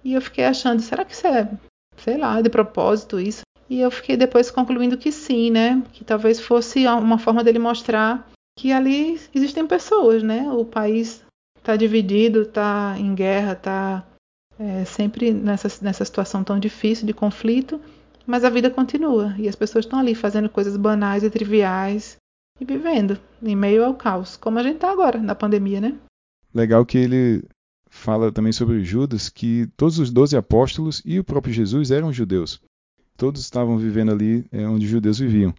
E 0.01 0.13
eu 0.13 0.21
fiquei 0.21 0.45
achando, 0.45 0.81
será 0.81 1.03
que 1.03 1.11
isso 1.11 1.27
é, 1.27 1.49
sei 1.97 2.17
lá, 2.17 2.39
de 2.39 2.49
propósito 2.49 3.19
isso? 3.19 3.41
E 3.69 3.81
eu 3.81 3.91
fiquei 3.91 4.15
depois 4.15 4.49
concluindo 4.49 4.97
que 4.97 5.11
sim, 5.11 5.51
né? 5.51 5.83
Que 5.91 6.05
talvez 6.05 6.39
fosse 6.39 6.87
uma 6.87 7.17
forma 7.17 7.43
dele 7.43 7.59
mostrar 7.59 8.25
que 8.57 8.71
ali 8.71 9.19
existem 9.33 9.67
pessoas, 9.67 10.23
né? 10.23 10.49
O 10.49 10.63
país 10.63 11.24
está 11.65 11.75
dividido, 11.75 12.43
está 12.43 12.95
em 12.99 13.15
guerra, 13.15 13.53
está 13.53 14.05
é, 14.59 14.85
sempre 14.85 15.33
nessa, 15.33 15.67
nessa 15.83 16.05
situação 16.05 16.43
tão 16.43 16.59
difícil 16.59 17.07
de 17.07 17.13
conflito, 17.13 17.81
mas 18.25 18.43
a 18.43 18.49
vida 18.51 18.69
continua 18.69 19.35
e 19.37 19.49
as 19.49 19.55
pessoas 19.55 19.85
estão 19.85 19.99
ali 19.99 20.13
fazendo 20.13 20.47
coisas 20.47 20.77
banais 20.77 21.23
e 21.23 21.29
triviais 21.29 22.17
e 22.59 22.65
vivendo 22.65 23.19
em 23.41 23.55
meio 23.55 23.83
ao 23.83 23.95
caos, 23.95 24.37
como 24.37 24.59
a 24.59 24.63
gente 24.63 24.75
está 24.75 24.91
agora 24.91 25.19
na 25.19 25.33
pandemia, 25.33 25.81
né? 25.81 25.97
Legal 26.53 26.85
que 26.85 26.99
ele 26.99 27.43
fala 27.89 28.31
também 28.31 28.51
sobre 28.51 28.83
Judas, 28.83 29.27
que 29.27 29.67
todos 29.75 29.97
os 29.97 30.11
doze 30.11 30.37
apóstolos 30.37 31.01
e 31.03 31.19
o 31.19 31.23
próprio 31.23 31.53
Jesus 31.53 31.89
eram 31.89 32.13
judeus. 32.13 32.61
Todos 33.17 33.41
estavam 33.41 33.77
vivendo 33.77 34.11
ali 34.11 34.45
é, 34.51 34.67
onde 34.67 34.85
os 34.85 34.91
judeus 34.91 35.17
viviam. 35.17 35.53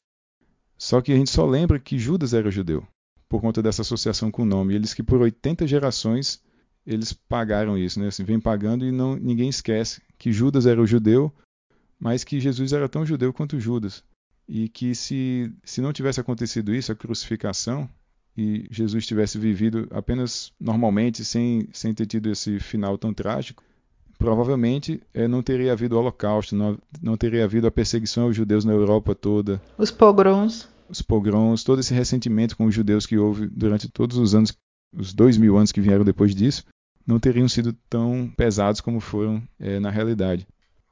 Só 0.79 1.01
que 1.01 1.13
a 1.13 1.17
gente 1.17 1.31
só 1.31 1.45
lembra 1.47 1.81
que 1.81 1.99
Judas 1.99 2.33
era 2.33 2.51
judeu 2.51 2.87
por 3.29 3.41
conta 3.41 3.63
dessa 3.63 3.83
associação 3.83 4.31
com 4.31 4.43
o 4.43 4.47
nome. 4.47 4.75
Eles 4.75 4.95
que 4.95 5.03
por 5.03 5.21
80 5.21 5.67
gerações 5.67 6.41
eles 6.87 7.13
pagaram 7.13 7.77
isso, 7.77 7.99
né? 7.99 8.09
Assim, 8.09 8.25
vem 8.25 8.39
pagando 8.39 8.85
e 8.85 8.93
não 8.93 9.17
ninguém 9.17 9.49
esquece 9.49 10.01
que 10.17 10.33
Judas 10.33 10.67
era 10.67 10.81
o 10.81 10.87
judeu, 10.87 11.33
mas 11.99 12.23
que 12.23 12.39
Jesus 12.39 12.73
era 12.73 12.89
tão 12.89 13.05
judeu 13.05 13.33
quanto 13.33 13.59
Judas. 13.59 14.05
E 14.49 14.69
que 14.69 14.95
se, 14.95 15.53
se 15.65 15.81
não 15.81 15.93
tivesse 15.93 16.21
acontecido 16.21 16.73
isso, 16.73 16.93
a 16.93 16.95
crucificação, 16.95 17.89
e 18.37 18.67
Jesus 18.71 19.07
tivesse 19.07 19.39
vivido 19.39 19.89
apenas 19.91 20.53
normalmente, 20.61 21.25
sem, 21.25 21.69
sem 21.73 21.93
ter 21.93 22.07
tido 22.07 22.31
esse 22.31 22.61
final 22.61 22.97
tão 22.97 23.13
trágico, 23.13 23.65
provavelmente 24.19 25.03
é, 25.13 25.27
não 25.27 25.43
teria 25.43 25.73
havido 25.73 25.97
o 25.97 25.99
Holocausto, 25.99 26.55
não, 26.55 26.79
não 27.03 27.17
teria 27.17 27.45
havido 27.45 27.67
a 27.67 27.71
perseguição 27.71 28.25
aos 28.25 28.37
judeus 28.37 28.65
na 28.65 28.73
Europa 28.73 29.15
toda. 29.15 29.61
Os 29.77 29.91
pogroms 29.91 30.69
os 30.89 31.03
pogroms, 31.03 31.65
todo 31.65 31.81
esse 31.81 31.95
ressentimento 31.95 32.57
com 32.57 32.67
os 32.67 32.75
judeus 32.75 33.07
que 33.07 33.19
houve 33.19 33.47
durante 33.47 33.89
todos 33.89 34.17
os 34.17 34.35
anos, 34.35 34.57
os 34.95 35.13
dois 35.13 35.37
mil 35.37 35.57
anos 35.57 35.73
que 35.73 35.81
vieram 35.81 36.05
depois 36.05 36.35
disso, 36.35 36.65
não 37.07 37.21
teriam 37.21 37.49
sido 37.49 37.73
tão 37.89 38.33
pesados 38.37 38.81
como 38.81 39.01
foram 39.01 39.43
é, 39.59 39.79
na 39.79 39.91
realidade. 39.91 40.47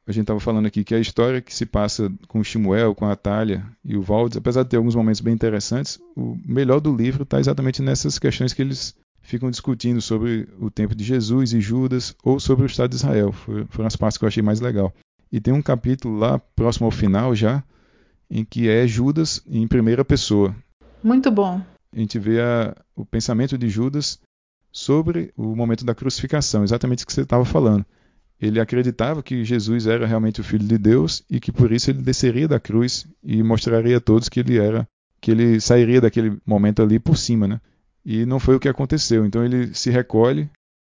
A 0.06 0.12
gente 0.12 0.24
estava 0.24 0.38
falando 0.38 0.66
aqui 0.66 0.84
que 0.84 0.94
a 0.94 1.00
história 1.00 1.40
que 1.40 1.54
se 1.54 1.64
passa 1.64 2.12
com 2.28 2.38
o 2.38 2.44
Shimuel, 2.44 2.94
com 2.94 3.06
a 3.06 3.12
Atalha 3.12 3.66
e 3.82 3.96
o 3.96 4.02
Valdes, 4.02 4.36
apesar 4.36 4.62
de 4.62 4.68
ter 4.68 4.76
alguns 4.76 4.94
momentos 4.94 5.20
bem 5.20 5.32
interessantes, 5.32 5.98
o 6.14 6.38
melhor 6.46 6.78
do 6.80 6.94
livro 6.94 7.22
está 7.22 7.40
exatamente 7.40 7.80
nessas 7.80 8.18
questões 8.18 8.52
que 8.52 8.60
eles 8.60 8.94
ficam 9.22 9.50
discutindo 9.50 10.02
sobre 10.02 10.46
o 10.60 10.70
tempo 10.70 10.94
de 10.94 11.02
Jesus 11.02 11.54
e 11.54 11.60
Judas 11.60 12.14
ou 12.22 12.38
sobre 12.38 12.64
o 12.64 12.66
Estado 12.66 12.90
de 12.90 12.96
Israel. 12.96 13.32
Foram 13.32 13.86
as 13.86 13.96
partes 13.96 14.18
que 14.18 14.24
eu 14.24 14.28
achei 14.28 14.42
mais 14.42 14.60
legal. 14.60 14.92
E 15.32 15.40
tem 15.40 15.54
um 15.54 15.62
capítulo 15.62 16.18
lá 16.18 16.38
próximo 16.38 16.84
ao 16.84 16.90
final 16.90 17.34
já 17.34 17.64
em 18.30 18.44
que 18.44 18.68
é 18.68 18.86
Judas 18.86 19.42
em 19.46 19.66
primeira 19.66 20.04
pessoa. 20.04 20.54
Muito 21.02 21.30
bom. 21.30 21.60
A 21.92 21.98
gente 21.98 22.18
vê 22.18 22.40
a, 22.40 22.76
o 22.96 23.04
pensamento 23.04 23.56
de 23.56 23.68
Judas 23.68 24.18
sobre 24.72 25.32
o 25.36 25.54
momento 25.54 25.84
da 25.84 25.94
crucificação, 25.94 26.64
exatamente 26.64 27.04
o 27.04 27.06
que 27.06 27.12
você 27.12 27.20
estava 27.20 27.44
falando. 27.44 27.84
Ele 28.40 28.58
acreditava 28.58 29.22
que 29.22 29.44
Jesus 29.44 29.86
era 29.86 30.06
realmente 30.06 30.40
o 30.40 30.44
Filho 30.44 30.66
de 30.66 30.76
Deus 30.76 31.22
e 31.30 31.38
que 31.38 31.52
por 31.52 31.70
isso 31.70 31.90
ele 31.90 32.02
desceria 32.02 32.48
da 32.48 32.58
cruz 32.58 33.06
e 33.22 33.42
mostraria 33.42 33.98
a 33.98 34.00
todos 34.00 34.28
que 34.28 34.40
ele 34.40 34.58
era, 34.58 34.86
que 35.20 35.30
ele 35.30 35.60
sairia 35.60 36.00
daquele 36.00 36.36
momento 36.44 36.82
ali 36.82 36.98
por 36.98 37.16
cima, 37.16 37.46
né? 37.46 37.60
E 38.04 38.26
não 38.26 38.40
foi 38.40 38.56
o 38.56 38.60
que 38.60 38.68
aconteceu. 38.68 39.24
Então 39.24 39.44
ele 39.44 39.72
se 39.72 39.88
recolhe 39.90 40.50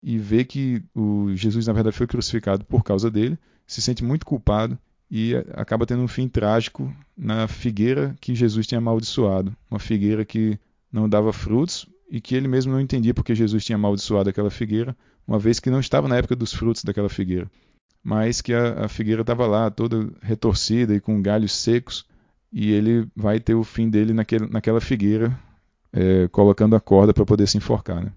e 0.03 0.17
vê 0.17 0.45
que 0.45 0.83
o 0.95 1.35
Jesus 1.35 1.67
na 1.67 1.73
verdade 1.73 1.97
foi 1.97 2.07
crucificado 2.07 2.65
por 2.65 2.85
causa 2.85 3.11
dele, 3.11 3.37
se 3.67 3.83
sente 3.83 4.05
muito 4.05 4.25
culpado 4.25 4.79
e 5.11 5.35
acaba 5.55 5.87
tendo 5.87 6.03
um 6.03 6.09
fim 6.09 6.29
trágico 6.29 6.93
na 7.17 7.47
figueira 7.47 8.15
que 8.21 8.35
Jesus 8.35 8.67
tinha 8.67 8.79
amaldiçoado, 8.79 9.55
uma 9.71 9.79
figueira 9.79 10.25
que 10.25 10.59
não 10.93 11.09
dava 11.09 11.33
frutos 11.33 11.87
e 12.11 12.21
que 12.21 12.35
ele 12.35 12.49
mesmo 12.49 12.73
não 12.73 12.81
entendia 12.81 13.15
porque 13.15 13.35
Jesus 13.35 13.65
tinha 13.65 13.77
amaldiçoado 13.77 14.31
aquela 14.31 14.51
figueira, 14.51 14.97
uma 15.27 15.39
vez 15.39 15.61
que 15.61 15.71
não 15.71 15.81
estava 15.81 16.09
na 16.09 16.17
época 16.17 16.37
dos 16.37 16.53
frutos 16.53 16.85
daquela 16.85 17.09
figueira, 17.09 17.51
mas 18.03 18.41
que 18.41 18.53
a, 18.53 18.85
a 18.85 18.89
figueira 18.89 19.23
estava 19.23 19.47
lá 19.47 19.71
toda 19.71 20.11
retorcida 20.23 20.95
e 20.95 21.01
com 21.01 21.23
galhos 21.23 21.53
secos 21.53 22.07
e 22.53 22.71
ele 22.71 23.09
vai 23.17 23.41
ter 23.41 23.55
o 23.55 23.65
fim 23.65 23.91
dele 23.91 24.13
naquele, 24.13 24.47
naquela 24.47 24.81
figueira, 24.81 25.37
é, 25.93 26.29
colocando 26.29 26.77
a 26.77 26.81
corda 26.81 27.13
para 27.13 27.25
poder 27.25 27.49
se 27.49 27.57
enforcar. 27.57 28.05
Né? 28.05 28.13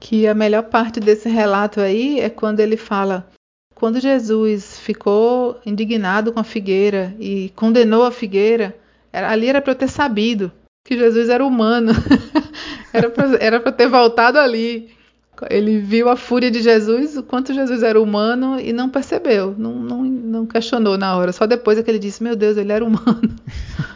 Que 0.00 0.26
a 0.26 0.34
melhor 0.34 0.64
parte 0.64 0.98
desse 0.98 1.28
relato 1.28 1.80
aí 1.80 2.18
é 2.18 2.28
quando 2.28 2.58
ele 2.58 2.76
fala 2.76 3.30
quando 3.76 4.00
Jesus 4.00 4.78
ficou 4.78 5.60
indignado 5.64 6.32
com 6.32 6.40
a 6.40 6.44
figueira 6.44 7.14
e 7.20 7.52
condenou 7.54 8.04
a 8.04 8.10
figueira, 8.10 8.74
era, 9.12 9.30
ali 9.30 9.48
era 9.48 9.60
para 9.60 9.72
eu 9.72 9.76
ter 9.76 9.88
sabido 9.88 10.50
que 10.82 10.96
Jesus 10.96 11.28
era 11.28 11.44
humano. 11.44 11.92
era 13.38 13.60
para 13.60 13.72
ter 13.72 13.86
voltado 13.86 14.38
ali. 14.38 14.88
Ele 15.50 15.78
viu 15.78 16.08
a 16.08 16.16
fúria 16.16 16.50
de 16.50 16.62
Jesus, 16.62 17.18
o 17.18 17.22
quanto 17.22 17.52
Jesus 17.52 17.82
era 17.82 18.00
humano 18.00 18.58
e 18.58 18.72
não 18.72 18.88
percebeu, 18.88 19.54
não, 19.58 19.74
não, 19.74 20.02
não 20.02 20.46
questionou 20.46 20.96
na 20.96 21.14
hora. 21.14 21.30
Só 21.30 21.46
depois 21.46 21.76
é 21.76 21.82
que 21.82 21.90
ele 21.90 21.98
disse: 21.98 22.22
Meu 22.22 22.34
Deus, 22.34 22.56
ele 22.56 22.72
era 22.72 22.82
humano. 22.82 23.36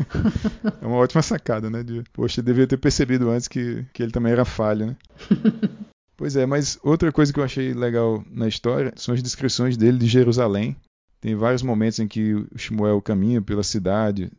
é 0.82 0.86
uma 0.86 0.96
ótima 0.96 1.22
sacada, 1.22 1.70
né? 1.70 1.82
De, 1.82 2.02
Poxa, 2.12 2.42
devia 2.42 2.66
ter 2.66 2.76
percebido 2.76 3.30
antes 3.30 3.48
que, 3.48 3.82
que 3.94 4.02
ele 4.02 4.12
também 4.12 4.32
era 4.32 4.44
falho, 4.44 4.88
né? 4.88 4.96
Pois 6.20 6.36
é, 6.36 6.44
mas 6.44 6.78
outra 6.82 7.10
coisa 7.10 7.32
que 7.32 7.40
eu 7.40 7.44
achei 7.44 7.72
legal 7.72 8.22
na 8.30 8.46
história 8.46 8.92
são 8.94 9.14
as 9.14 9.22
descrições 9.22 9.74
dele 9.74 9.96
de 9.96 10.06
Jerusalém. 10.06 10.76
Tem 11.18 11.34
vários 11.34 11.62
momentos 11.62 11.98
em 11.98 12.06
que 12.06 12.34
o 12.34 12.58
Shmuel 12.58 13.00
caminha 13.00 13.40
pela 13.40 13.62
cidade, 13.62 14.30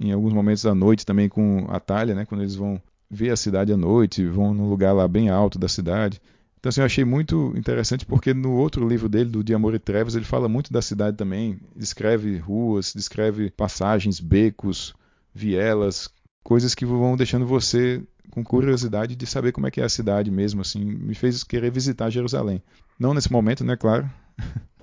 em 0.00 0.12
alguns 0.12 0.32
momentos 0.32 0.64
à 0.64 0.74
noite 0.74 1.04
também 1.04 1.28
com 1.28 1.66
a 1.68 1.78
Talha, 1.78 2.14
né, 2.14 2.24
quando 2.24 2.40
eles 2.40 2.54
vão 2.54 2.80
ver 3.10 3.32
a 3.32 3.36
cidade 3.36 3.70
à 3.70 3.76
noite, 3.76 4.24
vão 4.24 4.54
num 4.54 4.70
lugar 4.70 4.94
lá 4.94 5.06
bem 5.06 5.28
alto 5.28 5.58
da 5.58 5.68
cidade. 5.68 6.22
Então 6.58 6.70
assim, 6.70 6.80
eu 6.80 6.86
achei 6.86 7.04
muito 7.04 7.52
interessante 7.54 8.06
porque 8.06 8.32
no 8.32 8.52
outro 8.52 8.88
livro 8.88 9.06
dele, 9.06 9.28
do 9.28 9.44
De 9.44 9.52
Amor 9.52 9.74
e 9.74 9.78
Trevas, 9.78 10.14
ele 10.14 10.24
fala 10.24 10.48
muito 10.48 10.72
da 10.72 10.80
cidade 10.80 11.18
também, 11.18 11.60
descreve 11.76 12.38
ruas, 12.38 12.94
descreve 12.96 13.50
passagens, 13.50 14.20
becos, 14.20 14.94
vielas, 15.34 16.08
coisas 16.42 16.74
que 16.74 16.86
vão 16.86 17.14
deixando 17.14 17.46
você 17.46 18.02
com 18.30 18.44
curiosidade 18.44 19.16
de 19.16 19.26
saber 19.26 19.52
como 19.52 19.66
é 19.66 19.70
que 19.70 19.80
é 19.80 19.84
a 19.84 19.88
cidade 19.88 20.30
mesmo, 20.30 20.60
assim, 20.60 20.84
me 20.84 21.14
fez 21.14 21.42
querer 21.42 21.70
visitar 21.70 22.10
Jerusalém. 22.10 22.62
Não 22.98 23.14
nesse 23.14 23.30
momento, 23.30 23.64
né, 23.64 23.76
claro. 23.76 24.10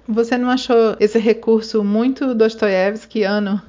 Você 0.07 0.37
não 0.37 0.49
achou 0.49 0.95
esse 0.99 1.17
recurso 1.17 1.83
muito 1.83 2.35
Dostoiévskiano? 2.35 3.61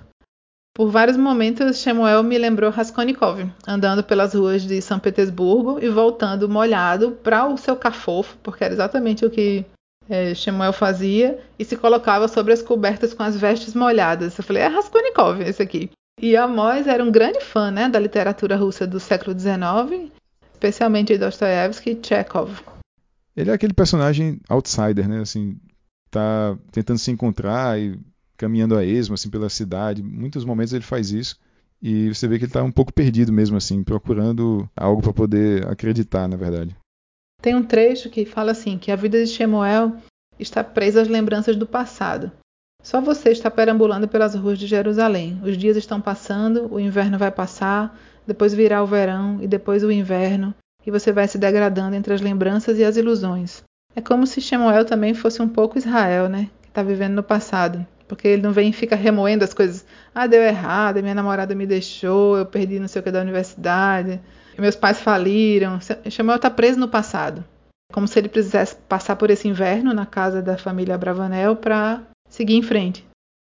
Por 0.75 0.91
vários 0.91 1.17
momentos, 1.17 1.79
Shemuel 1.79 2.25
me 2.25 2.37
lembrou 2.37 2.69
Raskolnikov, 2.71 3.49
andando 3.65 4.03
pelas 4.03 4.35
ruas 4.35 4.63
de 4.63 4.83
São 4.83 4.99
Petersburgo 4.99 5.79
e 5.81 5.89
voltando 5.89 6.49
molhado 6.49 7.13
para 7.23 7.47
o 7.47 7.57
seu 7.57 7.77
cafofo, 7.77 8.37
porque 8.43 8.65
era 8.65 8.75
exatamente 8.75 9.25
o 9.25 9.31
que 9.31 9.65
é, 10.09 10.35
Shemuel 10.35 10.73
fazia, 10.73 11.39
e 11.57 11.65
se 11.65 11.77
colocava 11.77 12.27
sobre 12.27 12.53
as 12.53 12.61
cobertas 12.61 13.15
com 13.15 13.23
as 13.23 13.37
vestes 13.37 13.73
molhadas. 13.73 14.37
Eu 14.37 14.43
falei, 14.43 14.63
é 14.63 14.67
Raskolnikov 14.67 15.41
esse 15.43 15.63
aqui. 15.63 15.91
E 16.21 16.37
Amós 16.37 16.87
era 16.87 17.03
um 17.03 17.11
grande 17.11 17.41
fã 17.41 17.71
né, 17.71 17.89
da 17.89 17.99
literatura 17.99 18.57
russa 18.57 18.87
do 18.87 19.01
século 19.01 19.39
XIX, 19.39 20.11
especialmente 20.53 21.19
Dostoiévski 21.19 21.91
e 21.91 22.07
Chekhov. 22.07 22.61
Ele 23.37 23.51
é 23.51 23.53
aquele 23.53 23.75
personagem 23.75 24.41
outsider, 24.49 25.09
né? 25.09 25.21
Assim, 25.21 25.59
tá 26.11 26.57
tentando 26.71 26.99
se 26.99 27.11
encontrar 27.11 27.79
e 27.79 27.99
caminhando 28.37 28.77
a 28.77 28.85
esmo 28.85 29.15
assim 29.15 29.29
pela 29.29 29.49
cidade. 29.49 30.03
Muitos 30.03 30.45
momentos 30.45 30.73
ele 30.73 30.85
faz 30.85 31.11
isso 31.11 31.37
e 31.83 32.09
você 32.09 32.29
vê 32.29 32.39
que 32.39 32.45
ele 32.45 32.51
está 32.51 32.63
um 32.63 32.73
pouco 32.73 32.93
perdido 32.93 33.33
mesmo 33.33 33.57
assim, 33.57 33.83
procurando 33.83 34.69
algo 34.77 35.03
para 35.03 35.13
poder 35.13 35.67
acreditar, 35.69 36.29
na 36.29 36.37
verdade. 36.37 36.77
Tem 37.43 37.55
um 37.55 37.63
trecho 37.63 38.09
que 38.09 38.25
fala 38.25 38.53
assim 38.53 38.79
que 38.79 38.91
a 38.91 38.97
vida 38.97 39.23
de 39.23 39.31
Shemuel 39.31 39.97
está 40.39 40.65
presa 40.65 41.03
às 41.03 41.09
lembranças 41.09 41.57
do 41.57 41.67
passado. 41.67 42.33
Só 42.85 43.01
você 43.01 43.31
está 43.31 43.51
perambulando 43.51 44.07
pelas 44.07 44.35
ruas 44.35 44.59
de 44.59 44.67
Jerusalém. 44.67 45.41
Os 45.43 45.57
dias 45.57 45.75
estão 45.75 46.03
passando, 46.03 46.71
o 46.71 46.79
inverno 46.79 47.17
vai 47.17 47.31
passar, 47.31 47.99
depois 48.27 48.53
virá 48.53 48.83
o 48.83 48.87
verão 48.87 49.39
e 49.41 49.49
depois 49.49 49.83
o 49.83 49.91
inverno, 49.91 50.55
e 50.87 50.91
você 50.91 51.11
vai 51.11 51.27
se 51.27 51.39
degradando 51.39 51.97
entre 51.97 52.13
as 52.13 52.21
lembranças 52.21 52.79
e 52.79 52.85
as 52.85 52.99
ilusões. 52.99 53.63
É 53.97 54.03
como 54.03 54.27
se 54.27 54.39
Shemuel 54.39 54.85
também 54.85 55.15
fosse 55.15 55.41
um 55.41 55.49
pouco 55.49 55.79
Israel, 55.79 56.29
né? 56.29 56.51
Que 56.61 56.69
está 56.69 56.83
vivendo 56.83 57.15
no 57.15 57.23
passado. 57.23 57.87
Porque 58.07 58.29
ele 58.29 58.43
não 58.43 58.53
vem 58.53 58.69
e 58.69 58.73
fica 58.73 58.95
remoendo 58.95 59.45
as 59.45 59.55
coisas. 59.55 59.87
Ah, 60.15 60.27
deu 60.27 60.43
errado, 60.43 61.01
minha 61.01 61.15
namorada 61.15 61.55
me 61.55 61.67
deixou, 61.67 62.37
eu 62.37 62.45
perdi 62.45 62.79
não 62.79 62.87
sei 62.87 63.01
o 63.01 63.03
que 63.03 63.11
da 63.11 63.23
universidade, 63.23 64.21
meus 64.59 64.77
pais 64.77 65.01
faliram. 65.01 65.79
Shemuel 66.11 66.37
está 66.37 66.51
preso 66.51 66.79
no 66.79 66.89
passado. 66.89 67.43
Como 67.91 68.07
se 68.07 68.19
ele 68.19 68.29
precisasse 68.29 68.77
passar 68.77 69.17
por 69.17 69.31
esse 69.31 69.49
inverno 69.49 69.95
na 69.95 70.05
casa 70.05 70.43
da 70.43 70.59
família 70.59 70.99
Bravanel 70.99 71.57
para 71.57 72.03
seguir 72.35 72.57
em 72.57 72.63
frente. 72.63 73.07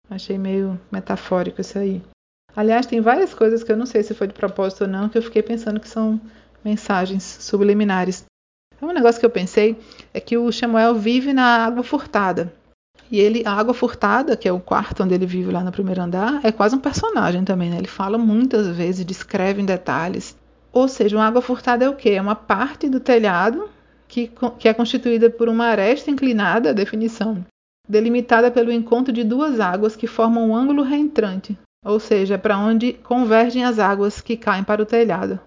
Achei 0.08 0.38
meio 0.38 0.80
metafórico 0.90 1.60
isso 1.60 1.76
aí. 1.76 2.00
Aliás, 2.54 2.86
tem 2.86 3.00
várias 3.00 3.34
coisas 3.34 3.64
que 3.64 3.72
eu 3.72 3.76
não 3.76 3.84
sei 3.84 4.04
se 4.04 4.14
foi 4.14 4.28
de 4.28 4.34
propósito 4.34 4.82
ou 4.82 4.88
não, 4.88 5.08
que 5.08 5.18
eu 5.18 5.22
fiquei 5.22 5.42
pensando 5.42 5.80
que 5.80 5.88
são 5.88 6.20
mensagens 6.64 7.24
subliminares. 7.24 8.24
Um 8.80 8.92
negócio 8.92 9.18
que 9.18 9.26
eu 9.26 9.30
pensei 9.30 9.76
é 10.14 10.20
que 10.20 10.38
o 10.38 10.52
Samuel 10.52 10.94
vive 10.94 11.32
na 11.32 11.66
água 11.66 11.82
furtada. 11.82 12.52
E 13.10 13.18
ele, 13.18 13.42
a 13.44 13.52
água 13.52 13.74
furtada, 13.74 14.36
que 14.36 14.46
é 14.46 14.52
o 14.52 14.60
quarto 14.60 15.02
onde 15.02 15.14
ele 15.14 15.26
vive 15.26 15.50
lá 15.50 15.64
no 15.64 15.72
primeiro 15.72 16.00
andar, 16.00 16.40
é 16.44 16.52
quase 16.52 16.76
um 16.76 16.80
personagem 16.80 17.42
também, 17.44 17.70
né? 17.70 17.78
Ele 17.78 17.88
fala 17.88 18.16
muitas 18.16 18.68
vezes, 18.68 19.04
descreve 19.04 19.60
em 19.60 19.66
detalhes. 19.66 20.36
Ou 20.72 20.86
seja, 20.86 21.16
uma 21.16 21.26
água 21.26 21.42
furtada 21.42 21.84
é 21.84 21.88
o 21.88 21.96
quê? 21.96 22.10
É 22.10 22.20
uma 22.20 22.36
parte 22.36 22.88
do 22.88 23.00
telhado 23.00 23.68
que, 24.06 24.30
que 24.58 24.68
é 24.68 24.74
constituída 24.74 25.28
por 25.28 25.48
uma 25.48 25.66
aresta 25.66 26.10
inclinada, 26.10 26.70
a 26.70 26.74
definição, 26.74 27.44
delimitada 27.88 28.50
pelo 28.50 28.70
encontro 28.72 29.12
de 29.12 29.24
duas 29.24 29.58
águas 29.60 29.96
que 29.96 30.06
formam 30.06 30.50
um 30.50 30.56
ângulo 30.56 30.82
reentrante, 30.82 31.58
ou 31.84 31.98
seja, 31.98 32.36
para 32.38 32.58
onde 32.58 32.92
convergem 32.92 33.64
as 33.64 33.78
águas 33.78 34.20
que 34.20 34.36
caem 34.36 34.64
para 34.64 34.82
o 34.82 34.86
telhado. 34.86 35.40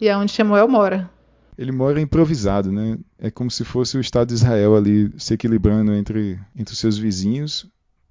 E 0.00 0.08
é 0.08 0.16
onde 0.16 0.32
Samuel 0.32 0.68
mora. 0.68 1.10
Ele 1.56 1.70
mora 1.70 2.00
improvisado, 2.00 2.72
né? 2.72 2.98
É 3.18 3.30
como 3.30 3.50
se 3.50 3.64
fosse 3.64 3.96
o 3.96 4.00
Estado 4.00 4.28
de 4.28 4.34
Israel 4.34 4.74
ali 4.74 5.12
se 5.16 5.34
equilibrando 5.34 5.92
entre, 5.92 6.38
entre 6.56 6.72
os 6.72 6.78
seus 6.78 6.98
vizinhos, 6.98 7.66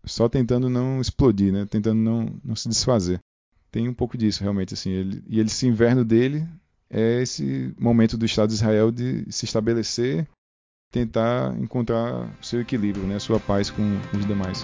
só 0.05 0.29
tentando 0.29 0.69
não 0.69 1.01
explodir, 1.01 1.51
né? 1.51 1.65
Tentando 1.65 1.99
não, 1.99 2.39
não 2.43 2.55
se 2.55 2.69
desfazer. 2.69 3.19
Tem 3.69 3.89
um 3.89 3.93
pouco 3.93 4.17
disso, 4.17 4.41
realmente, 4.41 4.73
assim. 4.73 4.91
Ele, 4.91 5.23
e 5.27 5.39
esse 5.39 5.67
inverno 5.67 6.05
dele 6.05 6.47
é 6.89 7.21
esse 7.21 7.73
momento 7.77 8.17
do 8.17 8.25
Estado 8.25 8.49
de 8.49 8.55
Israel 8.55 8.91
de 8.91 9.25
se 9.29 9.45
estabelecer 9.45 10.27
tentar 10.93 11.55
encontrar 11.59 12.29
seu 12.39 12.61
equilíbrio, 12.61 13.03
né, 13.05 13.17
sua 13.17 13.39
paz 13.39 13.71
com 13.71 13.99
os 14.13 14.25
demais. 14.27 14.63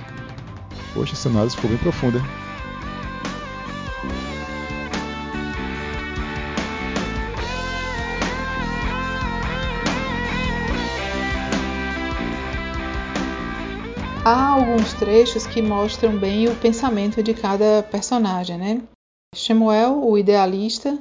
Poxa, 0.93 1.13
essa 1.13 1.27
análise 1.27 1.55
ficou 1.55 1.71
bem 1.71 1.79
profunda. 1.79 2.19
Há 14.23 14.49
alguns 14.49 14.93
trechos 14.93 15.47
que 15.47 15.63
mostram 15.63 16.15
bem 16.15 16.47
o 16.47 16.55
pensamento 16.57 17.23
de 17.23 17.33
cada 17.33 17.81
personagem, 17.81 18.59
né? 18.59 18.81
Shemuel, 19.33 20.03
o 20.03 20.15
idealista, 20.15 20.99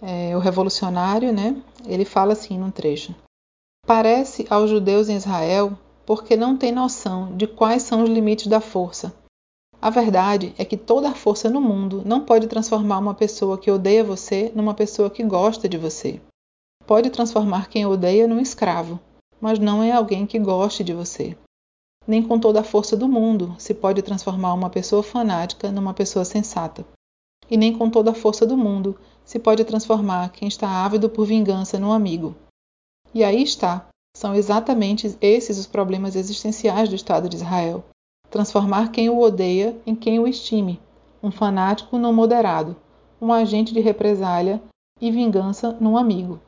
é, 0.00 0.36
o 0.36 0.38
revolucionário, 0.38 1.32
né? 1.32 1.56
Ele 1.84 2.04
fala 2.04 2.34
assim 2.34 2.56
num 2.56 2.70
trecho: 2.70 3.12
Parece 3.88 4.46
aos 4.50 4.68
judeus 4.68 5.08
em 5.08 5.16
Israel 5.16 5.72
porque 6.04 6.36
não 6.36 6.58
têm 6.58 6.70
noção 6.70 7.34
de 7.34 7.46
quais 7.46 7.82
são 7.82 8.02
os 8.02 8.10
limites 8.10 8.46
da 8.46 8.60
força. 8.60 9.14
A 9.80 9.88
verdade 9.88 10.54
é 10.58 10.64
que 10.66 10.76
toda 10.76 11.08
a 11.08 11.14
força 11.14 11.48
no 11.48 11.58
mundo 11.58 12.02
não 12.04 12.20
pode 12.20 12.46
transformar 12.48 12.98
uma 12.98 13.14
pessoa 13.14 13.56
que 13.56 13.70
odeia 13.70 14.04
você 14.04 14.52
numa 14.54 14.74
pessoa 14.74 15.08
que 15.08 15.24
gosta 15.24 15.66
de 15.66 15.78
você. 15.78 16.20
Pode 16.86 17.08
transformar 17.08 17.70
quem 17.70 17.86
odeia 17.86 18.28
num 18.28 18.38
escravo, 18.38 19.00
mas 19.40 19.58
não 19.58 19.82
em 19.82 19.90
alguém 19.90 20.26
que 20.26 20.38
goste 20.38 20.84
de 20.84 20.92
você. 20.92 21.34
Nem 22.06 22.22
com 22.22 22.38
toda 22.38 22.60
a 22.60 22.64
força 22.64 22.94
do 22.94 23.08
mundo 23.08 23.56
se 23.58 23.72
pode 23.72 24.02
transformar 24.02 24.52
uma 24.52 24.68
pessoa 24.68 25.02
fanática 25.02 25.72
numa 25.72 25.94
pessoa 25.94 26.26
sensata. 26.26 26.84
e 27.50 27.56
nem 27.56 27.72
com 27.72 27.88
toda 27.88 28.10
a 28.10 28.14
força 28.14 28.44
do 28.44 28.54
mundo 28.54 29.00
se 29.24 29.38
pode 29.38 29.64
transformar 29.64 30.28
quem 30.28 30.46
está 30.46 30.68
ávido 30.68 31.08
por 31.08 31.24
vingança 31.24 31.78
num 31.78 31.90
amigo. 31.90 32.36
E 33.14 33.24
aí 33.24 33.42
está, 33.42 33.86
são 34.16 34.34
exatamente 34.34 35.16
esses 35.20 35.58
os 35.58 35.66
problemas 35.66 36.16
existenciais 36.16 36.88
do 36.88 36.94
Estado 36.94 37.28
de 37.28 37.36
Israel. 37.36 37.84
Transformar 38.30 38.90
quem 38.90 39.08
o 39.08 39.20
odeia 39.20 39.76
em 39.86 39.94
quem 39.94 40.18
o 40.18 40.28
estime, 40.28 40.80
um 41.22 41.30
fanático 41.30 41.96
não 41.96 42.12
moderado, 42.12 42.76
um 43.20 43.32
agente 43.32 43.72
de 43.72 43.80
represália 43.80 44.60
e 45.00 45.10
vingança 45.10 45.76
num 45.80 45.96
amigo. 45.96 46.40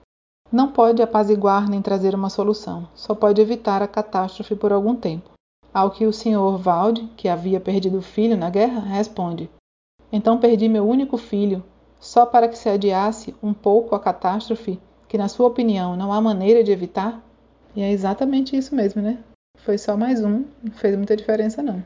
Não 0.53 0.73
pode 0.73 1.01
apaziguar 1.01 1.69
nem 1.69 1.81
trazer 1.81 2.15
uma 2.15 2.29
solução, 2.29 2.89
só 2.95 3.15
pode 3.15 3.41
evitar 3.41 3.83
a 3.83 3.89
catástrofe 3.89 4.55
por 4.57 4.73
algum 4.73 4.97
tempo. 4.97 5.31
Ao 5.73 5.91
que 5.91 6.05
o 6.05 6.13
Sr. 6.13 6.59
Valde, 6.59 7.09
que 7.17 7.29
havia 7.29 7.61
perdido 7.61 7.99
o 7.99 8.03
filho 8.03 8.37
na 8.37 8.51
guerra, 8.51 8.81
responde: 8.81 9.49
Então 10.13 10.39
perdi 10.39 10.69
meu 10.69 10.87
único 10.87 11.17
filho, 11.17 11.63
só 12.01 12.27
para 12.27 12.49
que 12.49 12.59
se 12.59 12.69
adiasse 12.69 13.35
um 13.41 13.55
pouco 13.55 13.95
a 13.95 14.01
catástrofe, 14.01 14.81
que, 15.11 15.19
na 15.19 15.29
sua 15.29 15.49
opinião, 15.49 15.97
não 15.97 16.13
há 16.13 16.21
maneira 16.21 16.63
de 16.63 16.71
evitar? 16.71 17.21
E 17.75 17.83
é 17.83 17.91
exatamente 17.91 18.57
isso 18.57 18.75
mesmo, 18.75 19.03
né? 19.03 19.19
Foi 19.59 19.77
só 19.77 19.97
mais 19.97 20.25
um, 20.25 20.45
não 20.63 20.73
fez 20.73 20.97
muita 20.97 21.17
diferença, 21.17 21.63
não. 21.63 21.83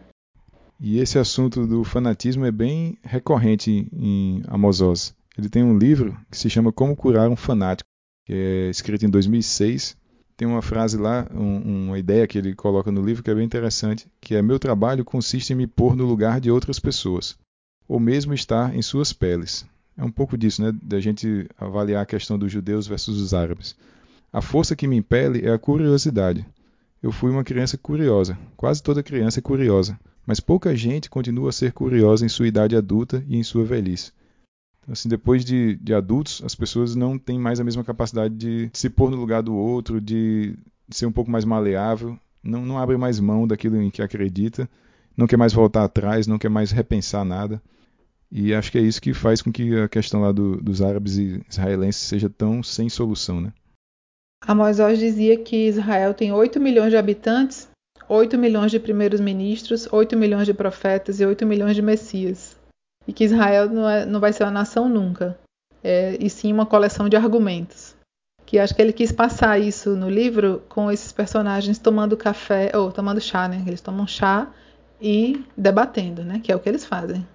E 0.79 0.99
esse 0.99 1.19
assunto 1.19 1.67
do 1.67 1.83
fanatismo 1.83 2.45
é 2.45 2.53
bem 2.53 2.99
recorrente 3.03 3.89
em 3.93 4.43
Amos 4.47 4.83
Oz. 4.83 5.15
Ele 5.39 5.49
tem 5.49 5.65
um 5.65 5.79
livro 5.79 6.15
que 6.31 6.37
se 6.37 6.51
chama 6.51 6.71
Como 6.71 6.95
Curar 6.95 7.31
um 7.31 7.37
Fanático, 7.37 7.89
que 8.27 8.35
é 8.35 8.71
escrito 8.71 9.07
em 9.07 9.11
2006 9.11 9.97
tem 10.37 10.49
uma 10.49 10.63
frase 10.63 10.99
lá, 10.99 11.29
um, 11.33 11.87
uma 11.87 11.99
ideia 11.99 12.27
que 12.27 12.37
ele 12.37 12.55
coloca 12.55 12.91
no 12.91 13.01
livro 13.05 13.23
que 13.23 13.31
é 13.31 13.35
bem 13.35 13.45
interessante, 13.45 14.09
que 14.21 14.35
é 14.35 14.43
meu 14.43 14.59
trabalho 14.59 15.05
consiste 15.05 15.53
em 15.53 15.57
me 15.57 15.67
pôr 15.67 15.95
no 15.95 16.05
lugar 16.05 16.41
de 16.41 16.51
outras 16.51 16.81
pessoas, 16.81 17.39
ou 17.87 18.01
mesmo 18.01 18.35
estar 18.35 18.75
em 18.75 18.83
suas 18.83 19.13
peles. 19.13 19.65
É 19.97 20.05
um 20.05 20.11
pouco 20.11 20.37
disso, 20.37 20.63
né, 20.63 20.73
da 20.83 20.99
gente 21.01 21.49
avaliar 21.59 22.03
a 22.03 22.07
questão 22.07 22.39
dos 22.39 22.51
judeus 22.51 22.87
versus 22.87 23.21
os 23.21 23.33
árabes. 23.33 23.77
A 24.33 24.43
força 24.43 24.75
que 24.75 24.89
me 24.89 24.97
impele 24.97 25.47
é 25.47 25.53
a 25.53 25.59
curiosidade. 25.59 26.45
Eu 27.03 27.13
fui 27.13 27.31
uma 27.31 27.45
criança 27.45 27.79
curiosa. 27.79 28.37
Quase 28.57 28.83
toda 28.83 29.03
criança 29.03 29.39
é 29.39 29.43
curiosa, 29.43 29.99
mas 30.27 30.41
pouca 30.41 30.75
gente 30.75 31.09
continua 31.09 31.51
a 31.51 31.53
ser 31.53 31.73
curiosa 31.73 32.27
em 32.27 32.29
sua 32.29 32.49
idade 32.49 32.75
adulta 32.75 33.25
e 33.29 33.37
em 33.37 33.43
sua 33.43 33.65
velhice. 33.65 34.11
Assim, 34.89 35.09
depois 35.09 35.45
de, 35.45 35.77
de 35.77 35.95
adultos, 35.95 36.43
as 36.45 36.55
pessoas 36.55 36.95
não 36.95 37.19
têm 37.19 37.39
mais 37.39 37.61
a 37.61 37.65
mesma 37.65 37.85
capacidade 37.85 38.35
de 38.35 38.71
se 38.73 38.91
pôr 38.91 39.11
no 39.11 39.17
lugar 39.17 39.43
do 39.43 39.55
outro, 39.55 40.01
de 40.01 40.57
ser 40.91 41.07
um 41.07 41.13
pouco 41.13 41.31
mais 41.31 41.45
maleável, 41.45 42.19
não, 42.43 42.65
não 42.65 42.79
abre 42.79 42.97
mais 42.97 43.19
mão 43.19 43.47
daquilo 43.47 43.81
em 43.81 43.91
que 43.91 44.03
acredita, 44.03 44.69
não 45.17 45.27
quer 45.27 45.37
mais 45.37 45.53
voltar 45.53 45.85
atrás, 45.85 46.27
não 46.27 46.39
quer 46.39 46.51
mais 46.51 46.71
repensar 46.71 47.25
nada. 47.25 47.63
E 48.35 48.53
acho 48.53 48.73
que 48.73 48.79
é 48.79 48.81
isso 48.81 49.01
que 49.01 49.15
faz 49.15 49.41
com 49.41 49.53
que 49.53 49.79
a 49.79 49.89
questão 49.89 50.21
lá 50.21 50.33
do, 50.33 50.57
dos 50.57 50.83
árabes 50.83 51.17
e 51.17 51.41
israelenses 51.49 52.03
seja 52.03 52.29
tão 52.29 52.63
sem 52.63 52.89
solução, 52.89 53.41
né? 53.41 53.53
Amos 54.47 54.81
Oz 54.81 54.99
dizia 54.99 55.39
que 55.39 55.69
Israel 55.69 56.13
tem 56.13 56.33
8 56.33 56.61
milhões 56.61 56.91
de 56.91 56.97
habitantes, 56.97 57.69
8 58.09 58.37
milhões 58.37 58.73
de 58.73 58.81
primeiros 58.81 59.21
ministros, 59.21 59.89
8 59.91 60.17
milhões 60.17 60.47
de 60.47 60.53
profetas 60.53 61.21
e 61.21 61.25
8 61.25 61.47
milhões 61.47 61.77
de 61.77 61.81
messias 61.81 62.57
e 63.07 63.13
que 63.13 63.25
Israel 63.25 63.69
não, 63.69 63.89
é, 63.89 64.07
não 64.07 64.21
vai 64.21 64.33
ser 64.33 64.45
uma 64.45 64.51
nação 64.51 64.89
nunca, 64.89 65.39
é, 65.83 66.17
e 66.21 66.29
sim 66.31 66.53
uma 66.53 66.67
coleção 66.67 67.09
de 67.09 67.17
argumentos. 67.17 67.95
Que 68.47 68.59
acho 68.59 68.75
que 68.75 68.83
ele 68.83 68.93
quis 68.93 69.11
passar 69.11 69.59
isso 69.59 69.97
no 69.97 70.09
livro 70.09 70.63
com 70.69 70.91
esses 70.91 71.13
personagens 71.13 71.79
tomando 71.79 72.17
café, 72.17 72.71
ou 72.75 72.93
tomando 72.93 73.21
chá, 73.21 73.49
né? 73.49 73.63
Eles 73.67 73.81
tomam 73.81 74.07
chá 74.07 74.51
e 75.01 75.45
debatendo, 75.57 76.23
né? 76.23 76.41
Que 76.43 76.53
é 76.53 76.57
o 76.57 76.61
que 76.61 76.69
eles 76.69 76.85
fazem. 76.85 77.27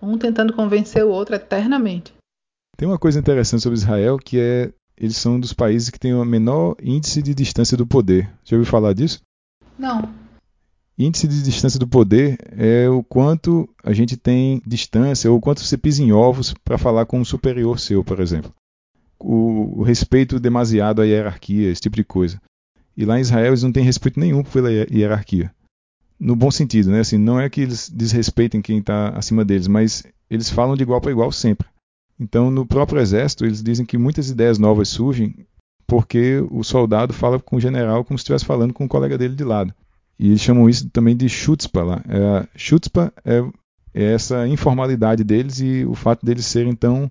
Um 0.00 0.18
tentando 0.18 0.52
convencer 0.52 1.04
o 1.04 1.10
outro 1.10 1.34
eternamente. 1.34 2.12
Tem 2.76 2.86
uma 2.86 2.98
coisa 2.98 3.18
interessante 3.18 3.62
sobre 3.62 3.78
Israel 3.78 4.18
que 4.18 4.38
é 4.38 4.72
eles 4.98 5.16
são 5.16 5.34
um 5.34 5.40
dos 5.40 5.52
países 5.52 5.90
que 5.90 6.00
tem 6.00 6.14
o 6.14 6.24
menor 6.24 6.74
índice 6.82 7.20
de 7.20 7.34
distância 7.34 7.76
do 7.76 7.86
poder. 7.86 8.30
Já 8.44 8.56
ouviu 8.56 8.70
falar 8.70 8.94
disso? 8.94 9.20
Não. 9.78 10.08
Índice 10.98 11.28
de 11.28 11.42
distância 11.42 11.78
do 11.78 11.86
poder 11.86 12.38
é 12.56 12.88
o 12.88 13.02
quanto 13.04 13.68
a 13.84 13.92
gente 13.92 14.16
tem 14.16 14.62
distância 14.66 15.30
ou 15.30 15.36
o 15.36 15.40
quanto 15.40 15.62
você 15.62 15.76
pisa 15.76 16.02
em 16.02 16.12
ovos 16.12 16.54
para 16.64 16.78
falar 16.78 17.04
com 17.04 17.20
um 17.20 17.24
superior 17.24 17.78
seu, 17.78 18.02
por 18.02 18.20
exemplo. 18.20 18.50
O, 19.18 19.80
o, 19.80 19.82
respeito 19.82 20.40
demasiado 20.40 21.02
à 21.02 21.04
hierarquia, 21.04 21.70
esse 21.70 21.82
tipo 21.82 21.96
de 21.96 22.04
coisa. 22.04 22.40
E 22.96 23.04
lá 23.04 23.18
em 23.18 23.20
Israel 23.20 23.48
eles 23.48 23.62
não 23.62 23.72
têm 23.72 23.84
respeito 23.84 24.18
nenhum 24.18 24.42
pela 24.42 24.70
hierarquia. 24.72 25.54
No 26.18 26.34
bom 26.34 26.50
sentido, 26.50 26.90
né? 26.90 27.00
Assim, 27.00 27.18
não 27.18 27.38
é 27.38 27.48
que 27.48 27.60
eles 27.60 27.90
desrespeitem 27.90 28.62
quem 28.62 28.78
está 28.78 29.10
acima 29.10 29.44
deles, 29.44 29.68
mas 29.68 30.04
eles 30.30 30.50
falam 30.50 30.76
de 30.76 30.82
igual 30.82 31.00
para 31.00 31.10
igual 31.10 31.30
sempre. 31.30 31.68
Então, 32.18 32.50
no 32.50 32.64
próprio 32.64 33.00
exército, 33.00 33.44
eles 33.44 33.62
dizem 33.62 33.84
que 33.84 33.98
muitas 33.98 34.30
ideias 34.30 34.58
novas 34.58 34.88
surgem 34.88 35.34
porque 35.86 36.44
o 36.50 36.64
soldado 36.64 37.12
fala 37.12 37.38
com 37.38 37.56
o 37.56 37.60
general 37.60 38.04
como 38.04 38.18
se 38.18 38.22
estivesse 38.22 38.44
falando 38.44 38.74
com 38.74 38.84
o 38.84 38.88
colega 38.88 39.16
dele 39.16 39.34
de 39.34 39.44
lado. 39.44 39.72
E 40.18 40.28
eles 40.28 40.40
chamam 40.40 40.68
isso 40.68 40.88
também 40.90 41.16
de 41.16 41.28
chutzpah 41.28 41.84
lá. 41.84 42.02
É, 42.08 42.48
chutzpah 42.56 43.12
é, 43.24 43.44
é, 43.94 44.14
essa 44.14 44.48
informalidade 44.48 45.22
deles 45.22 45.60
e 45.60 45.84
o 45.84 45.94
fato 45.94 46.24
deles 46.24 46.46
serem 46.46 46.74
tão. 46.74 47.10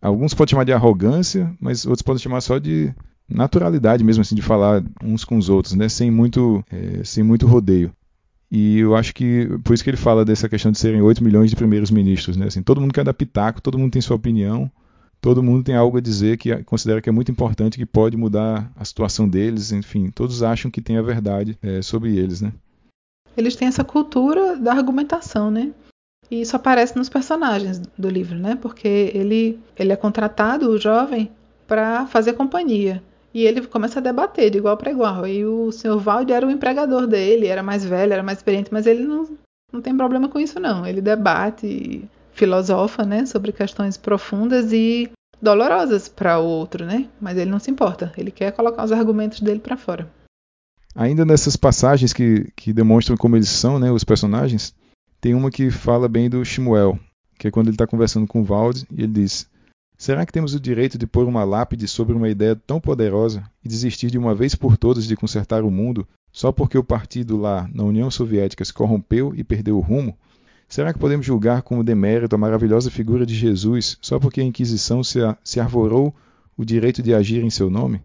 Alguns 0.00 0.34
podem 0.34 0.52
chamar 0.52 0.64
de 0.64 0.72
arrogância, 0.72 1.52
mas 1.60 1.84
outros 1.84 2.02
podem 2.02 2.22
chamar 2.22 2.40
só 2.40 2.58
de 2.58 2.94
naturalidade 3.28 4.04
mesmo, 4.04 4.20
assim, 4.20 4.34
de 4.34 4.42
falar 4.42 4.82
uns 5.02 5.24
com 5.24 5.36
os 5.36 5.48
outros, 5.48 5.74
né? 5.74 5.88
Sem 5.88 6.10
muito, 6.10 6.64
é, 6.70 7.02
sem 7.04 7.24
muito 7.24 7.46
rodeio. 7.46 7.90
E 8.50 8.78
eu 8.78 8.94
acho 8.94 9.14
que 9.14 9.48
por 9.64 9.74
isso 9.74 9.82
que 9.82 9.90
ele 9.90 9.96
fala 9.96 10.24
dessa 10.24 10.48
questão 10.48 10.70
de 10.70 10.78
serem 10.78 11.02
8 11.02 11.22
milhões 11.24 11.50
de 11.50 11.56
primeiros 11.56 11.90
ministros, 11.90 12.36
né? 12.36 12.46
Assim, 12.46 12.62
todo 12.62 12.80
mundo 12.80 12.92
quer 12.92 13.04
dar 13.04 13.14
pitaco, 13.14 13.60
todo 13.60 13.78
mundo 13.78 13.92
tem 13.92 14.02
sua 14.02 14.16
opinião, 14.16 14.70
todo 15.20 15.42
mundo 15.42 15.64
tem 15.64 15.74
algo 15.74 15.96
a 15.96 16.00
dizer 16.00 16.36
que 16.36 16.54
considera 16.64 17.00
que 17.00 17.08
é 17.08 17.12
muito 17.12 17.32
importante, 17.32 17.78
que 17.78 17.86
pode 17.86 18.16
mudar 18.16 18.70
a 18.76 18.84
situação 18.84 19.28
deles, 19.28 19.72
enfim, 19.72 20.10
todos 20.10 20.42
acham 20.42 20.70
que 20.70 20.82
tem 20.82 20.98
a 20.98 21.02
verdade 21.02 21.58
é, 21.62 21.80
sobre 21.82 22.16
eles, 22.16 22.40
né? 22.40 22.52
Eles 23.36 23.56
têm 23.56 23.66
essa 23.66 23.82
cultura 23.82 24.56
da 24.56 24.72
argumentação, 24.72 25.50
né? 25.50 25.72
E 26.30 26.40
isso 26.42 26.54
aparece 26.54 26.96
nos 26.96 27.08
personagens 27.08 27.80
do 27.98 28.08
livro, 28.08 28.38
né? 28.38 28.56
Porque 28.56 29.10
ele, 29.14 29.58
ele 29.76 29.92
é 29.92 29.96
contratado, 29.96 30.68
o 30.68 30.78
jovem, 30.78 31.30
para 31.66 32.06
fazer 32.06 32.34
companhia. 32.34 33.02
E 33.34 33.44
ele 33.44 33.66
começa 33.66 33.98
a 33.98 34.02
debater 34.02 34.48
de 34.48 34.58
igual 34.58 34.76
para 34.76 34.92
igual. 34.92 35.26
E 35.26 35.44
o 35.44 35.72
Sr. 35.72 35.98
Valde 35.98 36.32
era 36.32 36.46
o 36.46 36.50
empregador 36.50 37.06
dele, 37.06 37.48
era 37.48 37.64
mais 37.64 37.84
velho, 37.84 38.12
era 38.12 38.22
mais 38.22 38.38
experiente, 38.38 38.72
mas 38.72 38.86
ele 38.86 39.02
não, 39.02 39.28
não 39.72 39.82
tem 39.82 39.96
problema 39.96 40.28
com 40.28 40.38
isso, 40.38 40.60
não. 40.60 40.86
Ele 40.86 41.00
debate 41.00 42.08
filosofa, 42.32 43.04
né, 43.04 43.26
sobre 43.26 43.52
questões 43.52 43.96
profundas 43.96 44.72
e 44.72 45.10
dolorosas 45.42 46.08
para 46.08 46.38
o 46.38 46.44
outro, 46.44 46.84
né? 46.84 47.08
Mas 47.20 47.36
ele 47.36 47.50
não 47.50 47.58
se 47.58 47.70
importa, 47.70 48.12
ele 48.16 48.30
quer 48.30 48.52
colocar 48.52 48.84
os 48.84 48.92
argumentos 48.92 49.40
dele 49.40 49.60
para 49.60 49.76
fora. 49.76 50.08
Ainda 50.94 51.24
nessas 51.24 51.56
passagens 51.56 52.12
que, 52.12 52.50
que 52.56 52.72
demonstram 52.72 53.16
como 53.16 53.36
eles 53.36 53.48
são, 53.48 53.78
né, 53.78 53.90
os 53.90 54.04
personagens, 54.04 54.74
tem 55.20 55.34
uma 55.34 55.50
que 55.50 55.70
fala 55.70 56.08
bem 56.08 56.30
do 56.30 56.44
Shmuel, 56.44 56.98
que 57.38 57.48
é 57.48 57.50
quando 57.50 57.66
ele 57.66 57.74
está 57.74 57.86
conversando 57.86 58.26
com 58.26 58.40
o 58.40 58.44
Valde 58.44 58.86
e 58.90 59.02
ele 59.02 59.12
diz: 59.12 59.48
Será 59.96 60.26
que 60.26 60.32
temos 60.32 60.54
o 60.54 60.60
direito 60.60 60.98
de 60.98 61.06
pôr 61.06 61.26
uma 61.26 61.44
lápide 61.44 61.86
sobre 61.86 62.14
uma 62.14 62.28
ideia 62.28 62.56
tão 62.56 62.80
poderosa 62.80 63.44
e 63.64 63.68
desistir 63.68 64.10
de 64.10 64.18
uma 64.18 64.34
vez 64.34 64.54
por 64.54 64.76
todas 64.76 65.06
de 65.06 65.16
consertar 65.16 65.62
o 65.62 65.70
mundo 65.70 66.06
só 66.32 66.50
porque 66.50 66.76
o 66.76 66.84
partido 66.84 67.36
lá 67.36 67.68
na 67.72 67.84
União 67.84 68.10
Soviética 68.10 68.64
se 68.64 68.74
corrompeu 68.74 69.32
e 69.36 69.44
perdeu 69.44 69.76
o 69.76 69.80
rumo? 69.80 70.16
Será 70.68 70.92
que 70.92 70.98
podemos 70.98 71.24
julgar 71.24 71.62
como 71.62 71.84
demérito 71.84 72.34
a 72.34 72.38
maravilhosa 72.38 72.90
figura 72.90 73.24
de 73.24 73.34
Jesus 73.34 73.96
só 74.00 74.18
porque 74.18 74.40
a 74.40 74.44
Inquisição 74.44 75.04
se, 75.04 75.20
se 75.44 75.60
arvorou 75.60 76.14
o 76.56 76.64
direito 76.64 77.02
de 77.02 77.14
agir 77.14 77.44
em 77.44 77.50
seu 77.50 77.70
nome? 77.70 78.00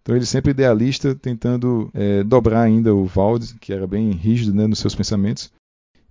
Então 0.00 0.16
ele 0.16 0.24
sempre 0.24 0.52
idealista, 0.52 1.14
tentando 1.14 1.90
é, 1.92 2.24
dobrar 2.24 2.62
ainda 2.62 2.94
o 2.94 3.04
Valde, 3.04 3.56
que 3.60 3.74
era 3.74 3.86
bem 3.86 4.10
rígido 4.12 4.54
né, 4.54 4.66
nos 4.66 4.78
seus 4.78 4.94
pensamentos. 4.94 5.52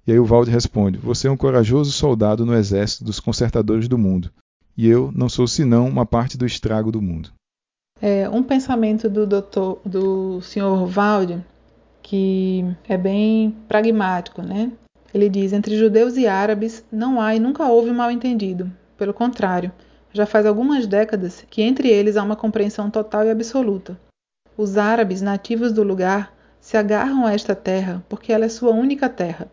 E 0.06 0.12
aí 0.12 0.20
o 0.20 0.26
Valde 0.26 0.52
responde: 0.52 1.00
Você 1.00 1.28
é 1.28 1.32
um 1.32 1.36
corajoso 1.36 1.92
soldado 1.92 2.46
no 2.46 2.54
exército 2.54 3.04
dos 3.04 3.20
consertadores 3.20 3.88
do 3.88 3.98
mundo, 3.98 4.32
e 4.78 4.88
eu 4.88 5.12
não 5.16 5.28
sou 5.28 5.48
senão 5.48 5.88
uma 5.88 6.06
parte 6.06 6.38
do 6.38 6.46
estrago 6.46 6.92
do 6.92 7.02
mundo. 7.02 7.32
É, 8.00 8.30
um 8.30 8.44
pensamento 8.44 9.10
do 9.10 9.26
doutor, 9.26 9.82
do 9.84 10.40
senhor 10.42 10.86
Valde, 10.86 11.44
que 12.04 12.64
é 12.88 12.96
bem 12.96 13.56
pragmático, 13.68 14.42
né? 14.42 14.72
Ele 15.14 15.28
diz: 15.28 15.52
entre 15.52 15.76
judeus 15.76 16.16
e 16.16 16.28
árabes 16.28 16.86
não 16.92 17.20
há 17.20 17.36
e 17.36 17.40
nunca 17.40 17.66
houve 17.66 17.92
mal 17.92 18.12
entendido. 18.12 18.72
Pelo 18.96 19.14
contrário, 19.14 19.72
já 20.14 20.26
faz 20.26 20.46
algumas 20.46 20.86
décadas 20.86 21.44
que 21.50 21.62
entre 21.62 21.90
eles 21.90 22.16
há 22.16 22.24
uma 22.24 22.36
compreensão 22.36 22.90
total 22.90 23.26
e 23.26 23.32
absoluta. 23.32 24.00
Os 24.56 24.78
árabes 24.78 25.22
nativos 25.22 25.72
do 25.72 25.84
lugar 25.84 26.34
se 26.60 26.78
agarram 26.78 27.26
a 27.26 27.34
esta 27.34 27.56
terra 27.56 28.04
porque 28.08 28.32
ela 28.32 28.46
é 28.46 28.50
sua 28.50 28.72
única 28.72 29.10
terra. 29.10 29.48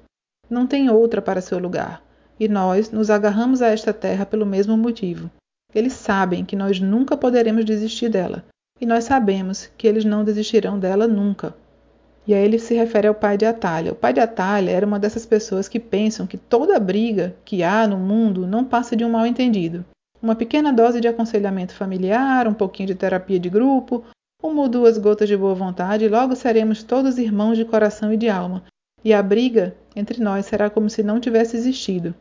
Não 0.48 0.66
tem 0.66 0.90
outra 0.90 1.22
para 1.22 1.40
seu 1.40 1.58
lugar. 1.58 2.02
E 2.38 2.48
nós 2.48 2.90
nos 2.90 3.10
agarramos 3.10 3.62
a 3.62 3.68
esta 3.68 3.92
terra 3.92 4.26
pelo 4.26 4.44
mesmo 4.44 4.76
motivo. 4.76 5.30
Eles 5.74 5.92
sabem 5.92 6.44
que 6.44 6.56
nós 6.56 6.80
nunca 6.80 7.16
poderemos 7.16 7.64
desistir 7.64 8.08
dela. 8.08 8.44
E 8.80 8.86
nós 8.86 9.04
sabemos 9.04 9.70
que 9.78 9.86
eles 9.86 10.04
não 10.04 10.24
desistirão 10.24 10.78
dela 10.78 11.06
nunca. 11.06 11.54
E 12.26 12.32
aí 12.32 12.42
ele 12.42 12.58
se 12.58 12.74
refere 12.74 13.06
ao 13.06 13.14
pai 13.14 13.36
de 13.36 13.44
Atalha. 13.44 13.92
O 13.92 13.96
pai 13.96 14.12
de 14.12 14.20
Atalha 14.20 14.70
era 14.70 14.86
uma 14.86 14.98
dessas 14.98 15.26
pessoas 15.26 15.68
que 15.68 15.78
pensam 15.78 16.26
que 16.26 16.36
toda 16.36 16.80
briga 16.80 17.36
que 17.44 17.62
há 17.62 17.86
no 17.86 17.98
mundo 17.98 18.46
não 18.46 18.64
passa 18.64 18.96
de 18.96 19.04
um 19.04 19.10
mal 19.10 19.26
entendido. 19.26 19.84
Uma 20.22 20.34
pequena 20.34 20.72
dose 20.72 21.00
de 21.00 21.08
aconselhamento 21.08 21.74
familiar, 21.74 22.48
um 22.48 22.54
pouquinho 22.54 22.86
de 22.86 22.94
terapia 22.94 23.38
de 23.38 23.50
grupo, 23.50 24.02
uma 24.42 24.62
ou 24.62 24.68
duas 24.68 24.96
gotas 24.96 25.28
de 25.28 25.36
boa 25.36 25.54
vontade, 25.54 26.04
e 26.04 26.08
logo 26.08 26.34
seremos 26.34 26.82
todos 26.82 27.18
irmãos 27.18 27.56
de 27.58 27.64
coração 27.64 28.12
e 28.12 28.16
de 28.16 28.28
alma. 28.28 28.62
E 29.04 29.12
a 29.12 29.22
briga 29.22 29.76
entre 29.94 30.22
nós 30.22 30.46
será 30.46 30.68
como 30.70 30.90
se 30.90 31.02
não 31.02 31.20
tivesse 31.20 31.56
existido. 31.56 32.14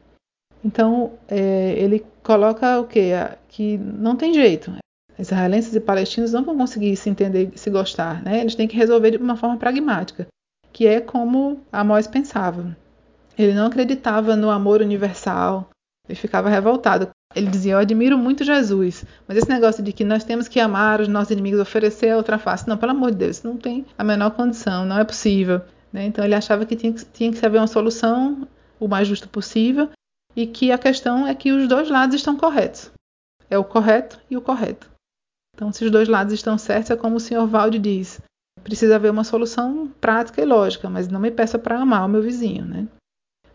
Então, 0.64 1.14
é, 1.28 1.74
ele 1.78 2.06
coloca 2.24 2.80
o 2.80 2.86
quê? 2.86 3.12
Que 3.50 3.78
não 3.78 4.16
tem 4.16 4.34
jeito. 4.34 4.74
Israelenses 5.18 5.76
e 5.76 5.80
palestinos 5.80 6.32
não 6.32 6.44
vão 6.44 6.58
conseguir 6.58 6.96
se 6.96 7.10
entender 7.10 7.52
se 7.56 7.70
gostar, 7.70 8.24
né? 8.24 8.40
Eles 8.40 8.56
têm 8.56 8.68
que 8.68 8.76
resolver 8.76 9.12
de 9.12 9.18
uma 9.18 9.36
forma 9.36 9.58
pragmática, 9.58 10.28
que 10.72 10.88
é 10.88 11.00
como 11.00 11.62
Amós 11.72 12.08
pensava. 12.08 12.76
Ele 13.38 13.54
não 13.54 13.68
acreditava 13.68 14.36
no 14.36 14.50
amor 14.50 14.82
universal, 14.82 15.70
ele 16.08 16.18
ficava 16.18 16.50
revoltado. 16.50 17.10
Ele 17.36 17.48
dizia: 17.48 17.74
Eu 17.74 17.80
admiro 17.80 18.18
muito 18.18 18.44
Jesus, 18.44 19.06
mas 19.28 19.38
esse 19.38 19.50
negócio 19.50 19.84
de 19.84 19.92
que 19.92 20.04
nós 20.04 20.24
temos 20.24 20.48
que 20.48 20.60
amar 20.60 21.02
os 21.02 21.08
nossos 21.08 21.32
inimigos, 21.32 21.60
oferecer 21.60 22.10
a 22.10 22.18
outra 22.18 22.38
face, 22.38 22.68
não, 22.68 22.78
pelo 22.78 22.92
amor 22.92 23.12
de 23.12 23.18
Deus, 23.18 23.44
não 23.44 23.58
tem 23.58 23.86
a 23.98 24.04
menor 24.04 24.32
condição, 24.32 24.86
não 24.86 25.00
é 25.00 25.04
possível. 25.04 25.62
Né? 25.94 26.06
Então 26.06 26.26
ele 26.26 26.34
achava 26.34 26.66
que 26.66 26.76
tinha, 26.76 26.92
que 26.92 27.06
tinha 27.06 27.32
que 27.32 27.46
haver 27.46 27.60
uma 27.60 27.68
solução 27.68 28.48
o 28.80 28.88
mais 28.88 29.08
justa 29.08 29.28
possível 29.28 29.90
e 30.36 30.48
que 30.48 30.72
a 30.72 30.78
questão 30.78 31.28
é 31.28 31.36
que 31.36 31.52
os 31.52 31.68
dois 31.68 31.88
lados 31.90 32.16
estão 32.16 32.36
corretos. 32.36 32.92
É 33.50 33.58
o 33.58 33.64
correto 33.64 34.20
e 34.30 34.36
o 34.36 34.42
correto. 34.42 34.92
Então, 35.56 35.72
se 35.72 35.86
os 35.86 35.92
dois 35.92 36.08
lados 36.08 36.34
estão 36.34 36.58
certos, 36.58 36.90
é 36.90 36.96
como 36.96 37.18
o 37.18 37.20
Sr. 37.20 37.46
Valde 37.46 37.78
diz: 37.78 38.20
precisa 38.64 38.96
haver 38.96 39.12
uma 39.12 39.24
solução 39.24 39.92
prática 40.02 40.42
e 40.42 40.46
lógica, 40.46 40.90
mas 40.90 41.08
não 41.08 41.20
me 41.20 41.30
peça 41.30 41.60
para 41.60 41.80
amar 41.80 42.06
o 42.06 42.10
meu 42.10 42.24
vizinho, 42.24 42.66
né? 42.66 42.88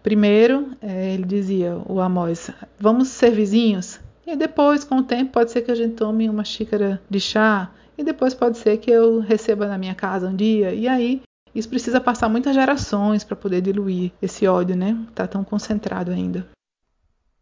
Primeiro, 0.01 0.77
é, 0.81 1.15
ele 1.15 1.25
dizia, 1.25 1.77
o 1.87 2.01
Amós, 2.01 2.51
vamos 2.79 3.09
ser 3.09 3.33
vizinhos? 3.33 3.99
E 4.25 4.37
depois, 4.37 4.85
com 4.85 4.99
o 4.99 5.03
tempo, 5.03 5.33
pode 5.33 5.51
ser 5.51 5.63
que 5.63 5.73
a 5.73 5.75
gente 5.75 5.97
tome 5.97 6.31
uma 6.31 6.45
xícara 6.45 7.03
de 7.11 7.19
chá, 7.19 7.73
e 7.97 8.05
depois 8.05 8.33
pode 8.33 8.59
ser 8.59 8.77
que 8.79 8.91
eu 8.91 9.19
receba 9.19 9.67
na 9.67 9.77
minha 9.77 9.95
casa 9.95 10.29
um 10.29 10.37
dia, 10.37 10.73
e 10.73 10.87
aí 10.87 11.21
isso 11.55 11.69
precisa 11.69 12.01
passar 12.01 12.29
muitas 12.29 12.55
gerações 12.55 13.25
para 13.25 13.37
poder 13.37 13.61
diluir 13.61 14.13
esse 14.21 14.47
ódio, 14.47 14.77
né? 14.77 14.97
Está 15.09 15.27
tão 15.27 15.43
concentrado 15.45 16.11
ainda. 16.11 16.47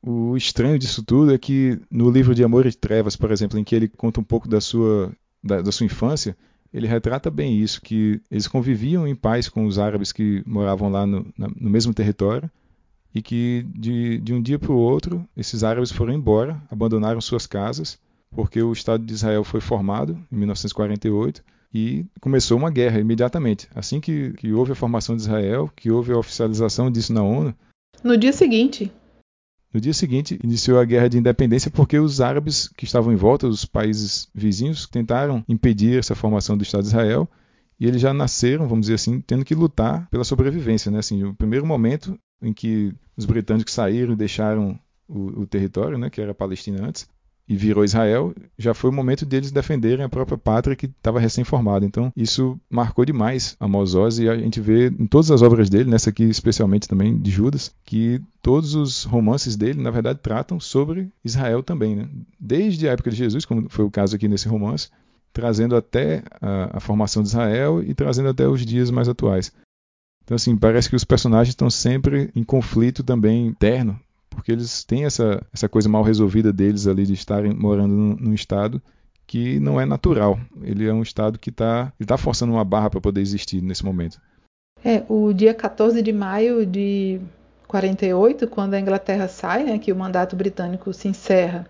O 0.03 0.37
estranho 0.37 0.79
disso 0.79 1.03
tudo 1.03 1.35
é 1.35 1.39
que 1.39 1.81
no 1.91 2.11
livro 2.11 2.35
de 2.35 2.45
Amor 2.45 2.67
e 2.67 2.73
Trevas, 2.73 3.17
por 3.17 3.31
exemplo, 3.31 3.59
em 3.59 3.65
que 3.65 3.75
ele 3.75 3.89
conta 3.89 4.21
um 4.21 4.25
pouco 4.25 4.49
da 4.49 4.61
sua, 4.61 5.13
da, 5.43 5.61
da 5.61 5.73
sua 5.73 5.87
infância, 5.87 6.37
ele 6.73 6.87
retrata 6.87 7.31
bem 7.31 7.59
isso, 7.59 7.81
que 7.81 8.21
eles 8.31 8.47
conviviam 8.47 9.07
em 9.07 9.15
paz 9.15 9.49
com 9.49 9.67
os 9.67 9.79
árabes 9.79 10.13
que 10.13 10.43
moravam 10.47 10.91
lá 10.91 11.07
no, 11.07 11.27
na, 11.37 11.49
no 11.49 11.71
mesmo 11.71 11.95
território 11.95 12.51
e 13.15 13.23
que 13.23 13.67
de, 13.75 14.19
de 14.19 14.35
um 14.35 14.43
dia 14.43 14.59
para 14.59 14.73
o 14.73 14.77
outro 14.77 15.27
esses 15.37 15.65
árabes 15.65 15.91
foram 15.91 16.13
embora, 16.13 16.61
abandonaram 16.71 17.21
suas 17.21 17.47
casas, 17.47 17.99
porque 18.31 18.63
o 18.63 18.73
Estado 18.73 19.05
de 19.05 19.15
Israel 19.15 19.43
foi 19.43 19.61
formado 19.61 20.19
em 20.31 20.37
1948 20.37 21.43
e 21.77 22.07
começou 22.23 22.57
uma 22.57 22.71
guerra 22.71 22.99
imediatamente. 22.99 23.69
Assim 23.75 24.01
que, 24.01 24.33
que 24.33 24.51
houve 24.51 24.73
a 24.73 24.75
formação 24.75 25.15
de 25.15 25.21
Israel, 25.21 25.71
que 25.77 25.91
houve 25.91 26.11
a 26.11 26.17
oficialização 26.19 26.91
disso 26.91 27.13
na 27.13 27.23
ONU. 27.23 27.55
No 28.03 28.17
dia 28.17 28.33
seguinte, 28.33 28.91
no 29.75 29.79
dia 29.79 29.93
seguinte, 29.93 30.41
iniciou 30.43 30.81
a 30.81 30.85
guerra 30.87 31.09
de 31.09 31.19
independência 31.19 31.71
porque 31.71 31.99
os 31.99 32.23
árabes 32.23 32.69
que 32.69 32.87
estavam 32.87 33.13
em 33.13 33.17
volta, 33.17 33.47
os 33.47 33.67
países 33.67 34.27
vizinhos, 34.35 34.87
tentaram 34.87 35.45
impedir 35.47 35.99
essa 35.99 36.15
formação 36.15 36.57
do 36.57 36.63
Estado 36.63 36.83
de 36.83 36.89
Israel 36.89 37.29
e 37.79 37.87
eles 37.87 38.01
já 38.01 38.15
nasceram, 38.15 38.67
vamos 38.67 38.87
dizer 38.87 38.95
assim, 38.95 39.21
tendo 39.21 39.45
que 39.45 39.55
lutar 39.55 40.09
pela 40.09 40.25
sobrevivência. 40.25 40.91
Né? 40.91 41.01
Assim, 41.01 41.25
o 41.25 41.35
primeiro 41.35 41.67
momento 41.67 42.19
em 42.41 42.55
que 42.55 42.95
os 43.15 43.27
britânicos 43.27 43.75
saíram 43.75 44.15
e 44.15 44.17
deixaram 44.17 44.79
o, 45.07 45.43
o 45.43 45.47
território, 45.47 45.99
né, 45.99 46.09
que 46.09 46.23
era 46.23 46.31
a 46.31 46.35
Palestina 46.35 46.87
antes, 46.87 47.07
e 47.49 47.55
virou 47.55 47.85
Israel, 47.85 48.35
já 48.59 48.75
foi 48.75 48.91
o 48.91 48.93
momento 48.93 49.25
deles 49.25 49.53
defenderem 49.53 50.05
a 50.05 50.09
própria 50.09 50.37
pátria 50.37 50.75
que 50.75 50.87
estava 50.87 51.21
recém-formada. 51.21 51.87
Então, 51.87 52.13
isso 52.17 52.59
marcou 52.69 53.05
demais 53.05 53.57
a 53.61 53.67
Oz 53.67 54.19
e 54.19 54.29
a 54.29 54.37
gente 54.37 54.61
vê 54.61 54.89
em 54.89 55.07
todas 55.07 55.31
as 55.31 55.43
obras 55.43 55.71
dele, 55.71 55.89
nessa 55.89 56.11
aqui 56.11 56.25
especialmente 56.25 56.89
também 56.89 57.17
de 57.17 57.31
Judas, 57.31 57.73
que 57.85 58.21
todos 58.43 58.75
os 58.75 59.05
romances 59.05 59.57
dele, 59.57 59.81
na 59.81 59.91
verdade, 59.91 60.19
tratam 60.21 60.59
sobre 60.59 61.09
Israel 61.25 61.63
também, 61.63 61.95
né? 61.95 62.09
Desde 62.39 62.89
a 62.89 62.93
época 62.93 63.11
de 63.11 63.17
Jesus, 63.17 63.45
como 63.45 63.69
foi 63.69 63.85
o 63.85 63.91
caso 63.91 64.17
aqui 64.17 64.27
nesse 64.27 64.49
romance, 64.49 64.89
trazendo 65.33 65.77
até 65.77 66.25
a, 66.41 66.79
a 66.79 66.81
formação 66.81 67.23
de 67.23 67.29
Israel 67.29 67.83
e 67.83 67.95
trazendo 67.95 68.29
até 68.29 68.49
os 68.49 68.65
dias 68.67 68.91
mais 68.91 69.09
atuais. 69.09 69.53
Então, 70.25 70.35
assim, 70.35 70.57
parece 70.57 70.89
que 70.89 70.97
os 70.97 71.05
personagens 71.05 71.51
estão 71.51 71.71
sempre 71.71 72.31
em 72.35 72.43
conflito 72.43 73.05
também 73.05 73.47
interno 73.47 74.01
porque 74.37 74.53
eles 74.53 74.85
têm 74.85 75.05
essa, 75.05 75.45
essa 75.53 75.69
coisa 75.69 75.89
mal 75.89 76.03
resolvida 76.03 76.53
deles 76.53 76.87
ali 76.87 77.05
de 77.05 77.15
estarem 77.15 77.53
morando 77.53 77.95
num, 77.95 78.17
num 78.17 78.35
estado 78.35 78.81
que 79.27 79.59
não 79.59 79.81
é 79.81 79.85
natural. 79.85 80.39
Ele 80.63 80.87
é 80.87 80.93
um 80.93 81.03
estado 81.03 81.39
que 81.39 81.51
está 81.51 81.93
tá 82.07 82.17
forçando 82.17 82.53
uma 82.53 82.65
barra 82.65 82.89
para 82.89 83.01
poder 83.01 83.21
existir 83.21 83.61
nesse 83.61 83.85
momento. 83.85 84.21
É, 84.85 85.03
o 85.09 85.33
dia 85.33 85.53
14 85.53 86.01
de 86.01 86.13
maio 86.13 86.65
de 86.65 87.21
48, 87.67 88.47
quando 88.47 88.75
a 88.75 88.81
Inglaterra 88.81 89.27
sai, 89.27 89.65
né, 89.65 89.79
que 89.79 89.91
o 89.91 89.97
mandato 89.97 90.37
britânico 90.37 90.93
se 90.93 91.09
encerra, 91.09 91.69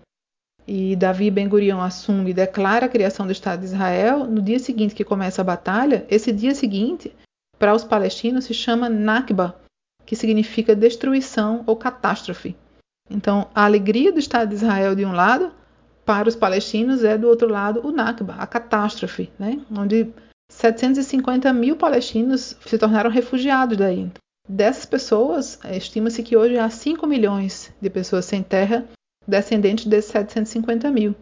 e 0.67 0.95
Davi 0.95 1.31
Ben 1.31 1.47
Gurion 1.47 1.79
assume 1.79 2.31
e 2.31 2.33
declara 2.33 2.85
a 2.85 2.89
criação 2.89 3.25
do 3.25 3.31
Estado 3.31 3.61
de 3.61 3.67
Israel, 3.67 4.25
no 4.25 4.41
dia 4.41 4.59
seguinte 4.59 4.93
que 4.93 5.03
começa 5.03 5.41
a 5.41 5.45
batalha, 5.45 6.05
esse 6.09 6.31
dia 6.31 6.53
seguinte, 6.53 7.11
para 7.57 7.73
os 7.73 7.83
palestinos, 7.83 8.45
se 8.45 8.53
chama 8.53 8.89
Nakba, 8.89 9.55
que 10.07 10.15
significa 10.15 10.73
destruição 10.73 11.63
ou 11.67 11.75
catástrofe. 11.75 12.55
Então, 13.09 13.49
a 13.53 13.65
alegria 13.65 14.11
do 14.11 14.19
Estado 14.19 14.49
de 14.49 14.55
Israel 14.55 14.95
de 14.95 15.05
um 15.05 15.11
lado, 15.11 15.51
para 16.05 16.29
os 16.29 16.35
palestinos 16.35 17.03
é 17.03 17.17
do 17.17 17.27
outro 17.27 17.49
lado 17.49 17.85
o 17.85 17.91
Nakba, 17.91 18.35
a 18.35 18.47
catástrofe, 18.47 19.29
né? 19.37 19.59
onde 19.69 20.07
750 20.49 21.51
mil 21.51 21.75
palestinos 21.75 22.55
se 22.65 22.77
tornaram 22.77 23.09
refugiados 23.09 23.77
daí. 23.77 24.09
Dessas 24.47 24.85
pessoas, 24.85 25.59
estima-se 25.65 26.23
que 26.23 26.37
hoje 26.37 26.57
há 26.57 26.69
5 26.69 27.05
milhões 27.05 27.73
de 27.81 27.89
pessoas 27.89 28.23
sem 28.23 28.41
terra, 28.41 28.85
descendentes 29.27 29.85
desses 29.85 30.11
750 30.11 30.89
mil. 30.89 31.13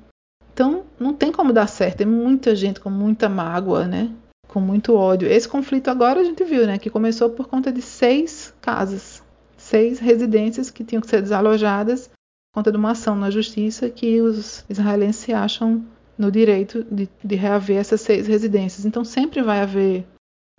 Então, 0.54 0.86
não 1.00 1.12
tem 1.12 1.32
como 1.32 1.52
dar 1.52 1.68
certo. 1.68 1.98
Tem 1.98 2.08
muita 2.08 2.56
gente 2.56 2.80
com 2.80 2.92
muita 2.92 3.28
mágoa, 3.28 3.88
né? 3.88 4.12
Com 4.56 4.62
muito 4.62 4.96
ódio. 4.96 5.28
Esse 5.28 5.50
conflito 5.50 5.90
agora 5.90 6.22
a 6.22 6.24
gente 6.24 6.42
viu, 6.46 6.66
né, 6.66 6.78
que 6.78 6.90
começou 6.90 7.30
por 7.30 7.46
conta 7.46 7.74
de 7.74 7.82
seis 7.82 8.54
casas, 8.62 9.22
seis 9.58 10.00
residências 10.00 10.72
que 10.72 10.82
tinham 10.82 11.02
que 11.02 11.10
ser 11.10 11.22
desalojadas 11.22 12.08
por 12.08 12.62
conta 12.62 12.72
de 12.72 12.78
uma 12.78 12.92
ação 12.92 13.18
na 13.18 13.30
justiça 13.30 13.90
que 13.90 14.22
os 14.22 14.64
israelenses 14.70 15.18
se 15.18 15.34
acham 15.34 15.84
no 16.18 16.32
direito 16.32 16.86
de, 16.90 17.10
de 17.22 17.36
reaver 17.36 17.76
essas 17.76 18.00
seis 18.00 18.28
residências. 18.28 18.86
Então 18.86 19.04
sempre 19.04 19.42
vai 19.42 19.60
haver 19.60 20.06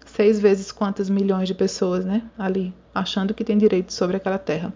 seis 0.04 0.38
vezes 0.38 0.70
quantas 0.70 1.08
milhões 1.08 1.48
de 1.48 1.54
pessoas, 1.54 2.04
né, 2.04 2.22
ali 2.36 2.74
achando 2.94 3.32
que 3.32 3.44
tem 3.44 3.56
direito 3.56 3.94
sobre 3.94 4.18
aquela 4.18 4.38
terra. 4.38 4.74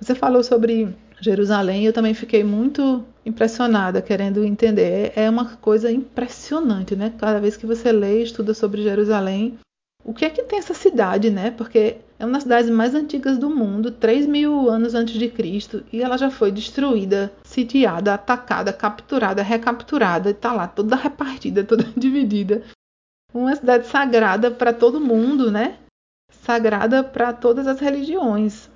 Você 0.00 0.14
falou 0.14 0.42
sobre 0.42 0.96
Jerusalém, 1.22 1.84
eu 1.84 1.92
também 1.92 2.14
fiquei 2.14 2.42
muito 2.42 3.04
impressionada, 3.24 4.02
querendo 4.02 4.44
entender. 4.44 5.12
É 5.14 5.30
uma 5.30 5.56
coisa 5.56 5.90
impressionante, 5.90 6.96
né? 6.96 7.14
Cada 7.16 7.38
vez 7.38 7.56
que 7.56 7.64
você 7.64 7.92
lê 7.92 8.20
e 8.20 8.24
estuda 8.24 8.52
sobre 8.52 8.82
Jerusalém, 8.82 9.56
o 10.04 10.12
que 10.12 10.24
é 10.24 10.30
que 10.30 10.42
tem 10.42 10.58
essa 10.58 10.74
cidade, 10.74 11.30
né? 11.30 11.52
Porque 11.52 11.98
é 12.18 12.24
uma 12.24 12.32
das 12.32 12.42
cidades 12.42 12.70
mais 12.70 12.92
antigas 12.92 13.38
do 13.38 13.48
mundo, 13.48 13.92
3 13.92 14.26
mil 14.26 14.68
anos 14.68 14.96
antes 14.96 15.14
de 15.14 15.28
Cristo, 15.28 15.84
e 15.92 16.02
ela 16.02 16.18
já 16.18 16.28
foi 16.28 16.50
destruída, 16.50 17.32
sitiada, 17.44 18.14
atacada, 18.14 18.72
capturada, 18.72 19.44
recapturada, 19.44 20.30
e 20.30 20.34
tá 20.34 20.52
lá 20.52 20.66
toda 20.66 20.96
repartida, 20.96 21.62
toda 21.64 21.84
dividida. 21.96 22.64
Uma 23.32 23.54
cidade 23.54 23.86
sagrada 23.86 24.50
para 24.50 24.72
todo 24.72 25.00
mundo, 25.00 25.52
né? 25.52 25.78
Sagrada 26.42 27.04
para 27.04 27.32
todas 27.32 27.68
as 27.68 27.78
religiões 27.78 28.71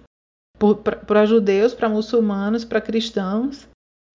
para 1.06 1.26
judeus, 1.26 1.74
para 1.74 1.88
muçulmanos, 1.88 2.64
para 2.64 2.80
cristãos. 2.80 3.68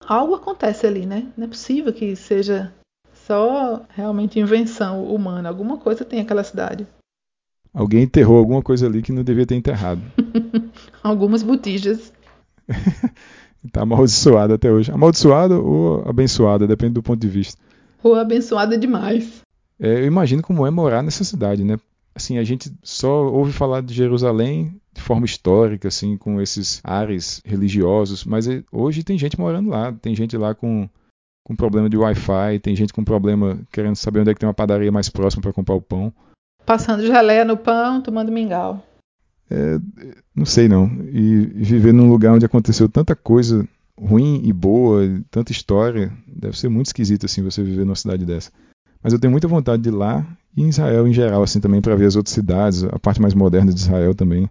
Algo 0.04 0.34
acontece 0.34 0.86
ali, 0.86 1.06
né? 1.06 1.28
Não 1.36 1.44
é 1.44 1.48
possível 1.48 1.92
que 1.92 2.16
seja 2.16 2.72
só 3.26 3.82
realmente 3.90 4.40
invenção 4.40 5.04
humana. 5.04 5.48
Alguma 5.48 5.78
coisa 5.78 6.04
tem 6.04 6.20
aquela 6.20 6.42
cidade. 6.42 6.86
Alguém 7.72 8.02
enterrou 8.02 8.36
alguma 8.36 8.62
coisa 8.62 8.86
ali 8.86 9.00
que 9.00 9.12
não 9.12 9.22
devia 9.22 9.46
ter 9.46 9.54
enterrado. 9.54 10.02
Algumas 11.02 11.42
botijas. 11.42 12.12
Está 13.64 13.82
amaldiçoada 13.82 14.54
até 14.54 14.70
hoje. 14.70 14.90
Amaldiçoada 14.90 15.58
ou 15.58 16.06
abençoada, 16.06 16.66
depende 16.66 16.94
do 16.94 17.02
ponto 17.02 17.20
de 17.20 17.28
vista. 17.28 17.60
Ou 18.02 18.14
abençoada 18.16 18.76
demais. 18.76 19.40
É, 19.80 20.00
eu 20.00 20.06
imagino 20.06 20.42
como 20.42 20.66
é 20.66 20.70
morar 20.70 21.02
nessa 21.02 21.24
cidade, 21.24 21.64
né? 21.64 21.78
Assim, 22.14 22.36
a 22.38 22.44
gente 22.44 22.70
só 22.82 23.26
ouve 23.28 23.52
falar 23.52 23.80
de 23.80 23.94
Jerusalém 23.94 24.81
de 24.94 25.00
forma 25.00 25.24
histórica, 25.24 25.88
assim, 25.88 26.16
com 26.16 26.40
esses 26.40 26.80
ares 26.84 27.40
religiosos, 27.44 28.24
mas 28.24 28.46
hoje 28.70 29.02
tem 29.02 29.18
gente 29.18 29.38
morando 29.38 29.70
lá, 29.70 29.92
tem 29.92 30.14
gente 30.14 30.36
lá 30.36 30.54
com, 30.54 30.88
com 31.44 31.56
problema 31.56 31.88
de 31.88 31.96
Wi-Fi, 31.96 32.58
tem 32.60 32.76
gente 32.76 32.92
com 32.92 33.02
problema 33.02 33.58
querendo 33.72 33.96
saber 33.96 34.20
onde 34.20 34.30
é 34.30 34.34
que 34.34 34.40
tem 34.40 34.48
uma 34.48 34.54
padaria 34.54 34.92
mais 34.92 35.08
próxima 35.08 35.42
para 35.42 35.52
comprar 35.52 35.74
o 35.74 35.82
pão. 35.82 36.12
Passando 36.64 37.06
geleia 37.06 37.44
no 37.44 37.56
pão, 37.56 38.00
tomando 38.00 38.30
mingau. 38.30 38.84
É, 39.50 39.78
não 40.34 40.46
sei 40.46 40.68
não. 40.68 40.86
E 41.10 41.46
viver 41.46 41.92
num 41.92 42.08
lugar 42.08 42.32
onde 42.32 42.46
aconteceu 42.46 42.88
tanta 42.88 43.16
coisa 43.16 43.66
ruim 43.98 44.40
e 44.44 44.52
boa, 44.52 45.02
tanta 45.30 45.52
história, 45.52 46.12
deve 46.26 46.58
ser 46.58 46.68
muito 46.68 46.86
esquisito 46.86 47.26
assim 47.26 47.42
você 47.42 47.62
viver 47.62 47.84
numa 47.84 47.96
cidade 47.96 48.24
dessa. 48.24 48.50
Mas 49.02 49.12
eu 49.12 49.18
tenho 49.18 49.30
muita 49.30 49.48
vontade 49.48 49.82
de 49.82 49.88
ir 49.88 49.92
lá 49.92 50.26
e 50.56 50.62
em 50.62 50.68
Israel 50.68 51.06
em 51.06 51.12
geral 51.12 51.42
assim 51.42 51.60
também 51.60 51.80
para 51.80 51.96
ver 51.96 52.06
as 52.06 52.16
outras 52.16 52.34
cidades, 52.34 52.84
a 52.84 52.98
parte 52.98 53.20
mais 53.20 53.34
moderna 53.34 53.72
de 53.72 53.80
Israel 53.80 54.14
também. 54.14 54.48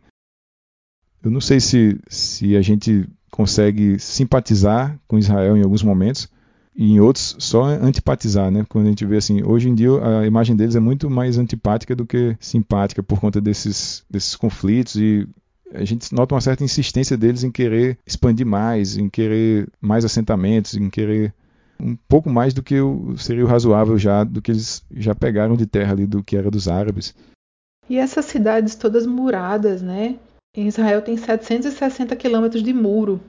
Eu 1.23 1.31
não 1.31 1.41
sei 1.41 1.59
se 1.59 1.99
se 2.07 2.55
a 2.55 2.61
gente 2.61 3.07
consegue 3.29 3.97
simpatizar 3.99 4.99
com 5.07 5.17
Israel 5.17 5.55
em 5.55 5.63
alguns 5.63 5.83
momentos 5.83 6.27
e 6.75 6.91
em 6.91 6.99
outros 6.99 7.35
só 7.39 7.63
antipatizar, 7.63 8.49
né? 8.51 8.65
Quando 8.67 8.85
a 8.85 8.89
gente 8.89 9.05
vê 9.05 9.17
assim, 9.17 9.43
hoje 9.43 9.69
em 9.69 9.75
dia 9.75 9.89
a 10.19 10.25
imagem 10.25 10.55
deles 10.55 10.75
é 10.75 10.79
muito 10.79 11.09
mais 11.09 11.37
antipática 11.37 11.95
do 11.95 12.05
que 12.05 12.35
simpática 12.39 13.03
por 13.03 13.19
conta 13.19 13.39
desses 13.39 14.03
desses 14.09 14.35
conflitos 14.35 14.95
e 14.95 15.27
a 15.73 15.85
gente 15.85 16.13
nota 16.13 16.35
uma 16.35 16.41
certa 16.41 16.63
insistência 16.63 17.17
deles 17.17 17.43
em 17.43 17.51
querer 17.51 17.97
expandir 18.05 18.45
mais, 18.45 18.97
em 18.97 19.09
querer 19.09 19.69
mais 19.79 20.03
assentamentos, 20.03 20.75
em 20.75 20.89
querer 20.89 21.33
um 21.79 21.95
pouco 22.07 22.29
mais 22.29 22.53
do 22.53 22.61
que 22.61 22.75
seria 23.17 23.43
o 23.43 23.47
razoável 23.47 23.97
já 23.97 24.23
do 24.23 24.41
que 24.41 24.51
eles 24.51 24.83
já 24.91 25.15
pegaram 25.15 25.55
de 25.55 25.65
terra 25.65 25.93
ali 25.93 26.05
do 26.05 26.23
que 26.23 26.35
era 26.35 26.51
dos 26.51 26.67
árabes. 26.67 27.15
E 27.89 27.97
essas 27.97 28.25
cidades 28.25 28.75
todas 28.75 29.05
muradas, 29.05 29.81
né? 29.81 30.17
Israel 30.57 31.01
tem 31.01 31.15
760 31.15 32.15
quilômetros 32.15 32.61
de 32.61 32.73
muro 32.73 33.21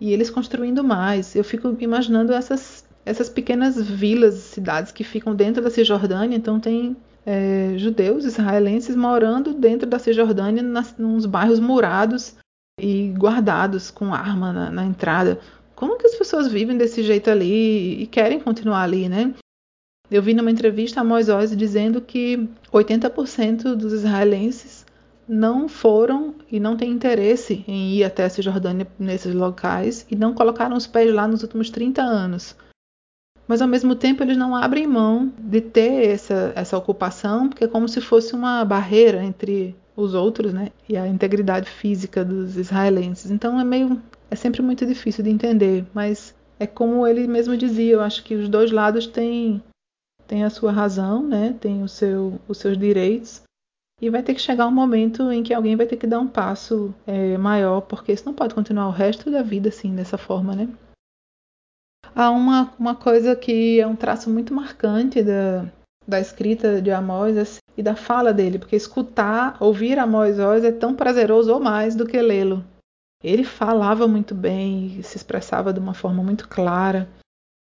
e 0.00 0.12
eles 0.12 0.30
construindo 0.30 0.82
mais. 0.82 1.34
Eu 1.36 1.44
fico 1.44 1.76
imaginando 1.80 2.32
essas 2.32 2.84
essas 3.06 3.28
pequenas 3.28 3.80
vilas, 3.80 4.34
cidades 4.34 4.90
que 4.90 5.04
ficam 5.04 5.34
dentro 5.34 5.62
da 5.62 5.70
Cisjordânia. 5.70 6.36
Então 6.36 6.58
tem 6.58 6.96
é, 7.24 7.74
judeus 7.78 8.24
israelenses 8.24 8.96
morando 8.96 9.54
dentro 9.54 9.88
da 9.88 10.00
Cisjordânia, 10.00 10.60
nas, 10.60 10.96
nos 10.98 11.24
bairros 11.24 11.60
murados 11.60 12.34
e 12.80 13.14
guardados 13.16 13.92
com 13.92 14.12
arma 14.12 14.52
na, 14.52 14.70
na 14.72 14.84
entrada. 14.84 15.38
Como 15.76 15.96
que 15.96 16.06
as 16.06 16.16
pessoas 16.16 16.48
vivem 16.48 16.76
desse 16.76 17.02
jeito 17.04 17.30
ali 17.30 18.02
e 18.02 18.06
querem 18.08 18.40
continuar 18.40 18.82
ali, 18.82 19.08
né? 19.08 19.32
Eu 20.10 20.22
vi 20.22 20.34
numa 20.34 20.50
entrevista 20.50 21.00
a 21.00 21.04
Moisés 21.04 21.56
dizendo 21.56 22.00
que 22.00 22.48
80% 22.72 23.74
dos 23.74 23.92
israelenses 23.92 24.75
não 25.28 25.68
foram 25.68 26.34
e 26.50 26.60
não 26.60 26.76
têm 26.76 26.90
interesse 26.90 27.64
em 27.66 27.94
ir 27.94 28.04
até 28.04 28.24
a 28.24 28.30
Cisjordânia 28.30 28.86
nesses 28.98 29.34
locais 29.34 30.06
e 30.10 30.16
não 30.16 30.34
colocaram 30.34 30.76
os 30.76 30.86
pés 30.86 31.12
lá 31.12 31.26
nos 31.26 31.42
últimos 31.42 31.70
30 31.70 32.02
anos 32.02 32.56
mas 33.46 33.62
ao 33.62 33.68
mesmo 33.68 33.94
tempo 33.94 34.22
eles 34.22 34.36
não 34.36 34.54
abrem 34.54 34.86
mão 34.86 35.32
de 35.38 35.60
ter 35.60 36.08
essa, 36.08 36.52
essa 36.54 36.76
ocupação, 36.76 37.48
porque 37.48 37.64
é 37.64 37.68
como 37.68 37.88
se 37.88 38.00
fosse 38.00 38.34
uma 38.34 38.64
barreira 38.64 39.22
entre 39.22 39.76
os 39.94 40.14
outros, 40.14 40.52
né, 40.52 40.70
e 40.88 40.96
a 40.96 41.06
integridade 41.06 41.70
física 41.70 42.24
dos 42.24 42.56
israelenses. 42.56 43.30
Então 43.30 43.58
é 43.58 43.64
meio 43.64 44.02
é 44.30 44.34
sempre 44.34 44.60
muito 44.60 44.84
difícil 44.84 45.22
de 45.22 45.30
entender, 45.30 45.86
mas 45.94 46.34
é 46.58 46.66
como 46.66 47.06
ele 47.06 47.26
mesmo 47.28 47.56
dizia, 47.56 47.94
eu 47.94 48.00
acho 48.00 48.24
que 48.24 48.34
os 48.34 48.48
dois 48.48 48.70
lados 48.72 49.06
têm 49.06 49.62
têm 50.26 50.42
a 50.42 50.50
sua 50.50 50.72
razão, 50.72 51.22
né, 51.22 51.54
têm 51.60 51.82
o 51.82 51.88
seu 51.88 52.40
os 52.48 52.58
seus 52.58 52.76
direitos. 52.76 53.42
E 54.00 54.10
vai 54.10 54.22
ter 54.22 54.34
que 54.34 54.40
chegar 54.40 54.66
um 54.66 54.72
momento 54.72 55.30
em 55.32 55.42
que 55.42 55.54
alguém 55.54 55.74
vai 55.74 55.86
ter 55.86 55.96
que 55.96 56.06
dar 56.06 56.20
um 56.20 56.28
passo 56.28 56.94
é, 57.06 57.38
maior, 57.38 57.80
porque 57.80 58.12
isso 58.12 58.26
não 58.26 58.34
pode 58.34 58.54
continuar 58.54 58.88
o 58.88 58.92
resto 58.92 59.30
da 59.30 59.42
vida 59.42 59.70
assim, 59.70 59.94
dessa 59.94 60.18
forma, 60.18 60.54
né? 60.54 60.68
Há 62.14 62.30
uma, 62.30 62.74
uma 62.78 62.94
coisa 62.94 63.34
que 63.34 63.80
é 63.80 63.86
um 63.86 63.96
traço 63.96 64.28
muito 64.30 64.52
marcante 64.52 65.22
da, 65.22 65.70
da 66.06 66.20
escrita 66.20 66.80
de 66.80 66.90
Amós 66.90 67.36
assim, 67.36 67.60
e 67.76 67.82
da 67.82 67.96
fala 67.96 68.32
dele, 68.32 68.58
porque 68.58 68.76
escutar, 68.76 69.56
ouvir 69.60 69.98
Amós 69.98 70.38
Oz 70.38 70.64
é 70.64 70.72
tão 70.72 70.94
prazeroso 70.94 71.52
ou 71.52 71.60
mais 71.60 71.94
do 71.94 72.06
que 72.06 72.20
lê-lo. 72.20 72.64
Ele 73.22 73.44
falava 73.44 74.06
muito 74.06 74.34
bem, 74.34 75.02
se 75.02 75.16
expressava 75.16 75.72
de 75.72 75.80
uma 75.80 75.94
forma 75.94 76.22
muito 76.22 76.48
clara. 76.48 77.08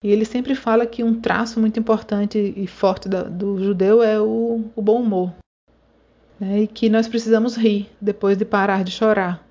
E 0.02 0.08
ele 0.08 0.24
sempre 0.24 0.54
fala 0.54 0.86
que 0.86 1.04
um 1.04 1.20
traço 1.20 1.60
muito 1.60 1.78
importante 1.78 2.52
e 2.56 2.66
forte 2.66 3.08
da, 3.08 3.22
do 3.22 3.62
judeu 3.62 4.02
é 4.02 4.20
o, 4.20 4.64
o 4.74 4.82
bom 4.82 5.00
humor. 5.00 5.32
Né? 6.42 6.62
E 6.62 6.66
que 6.66 6.88
nós 6.88 7.06
precisamos 7.06 7.56
rir 7.56 7.88
depois 8.00 8.36
de 8.36 8.44
parar 8.44 8.82
de 8.82 8.90
chorar. 8.90 9.46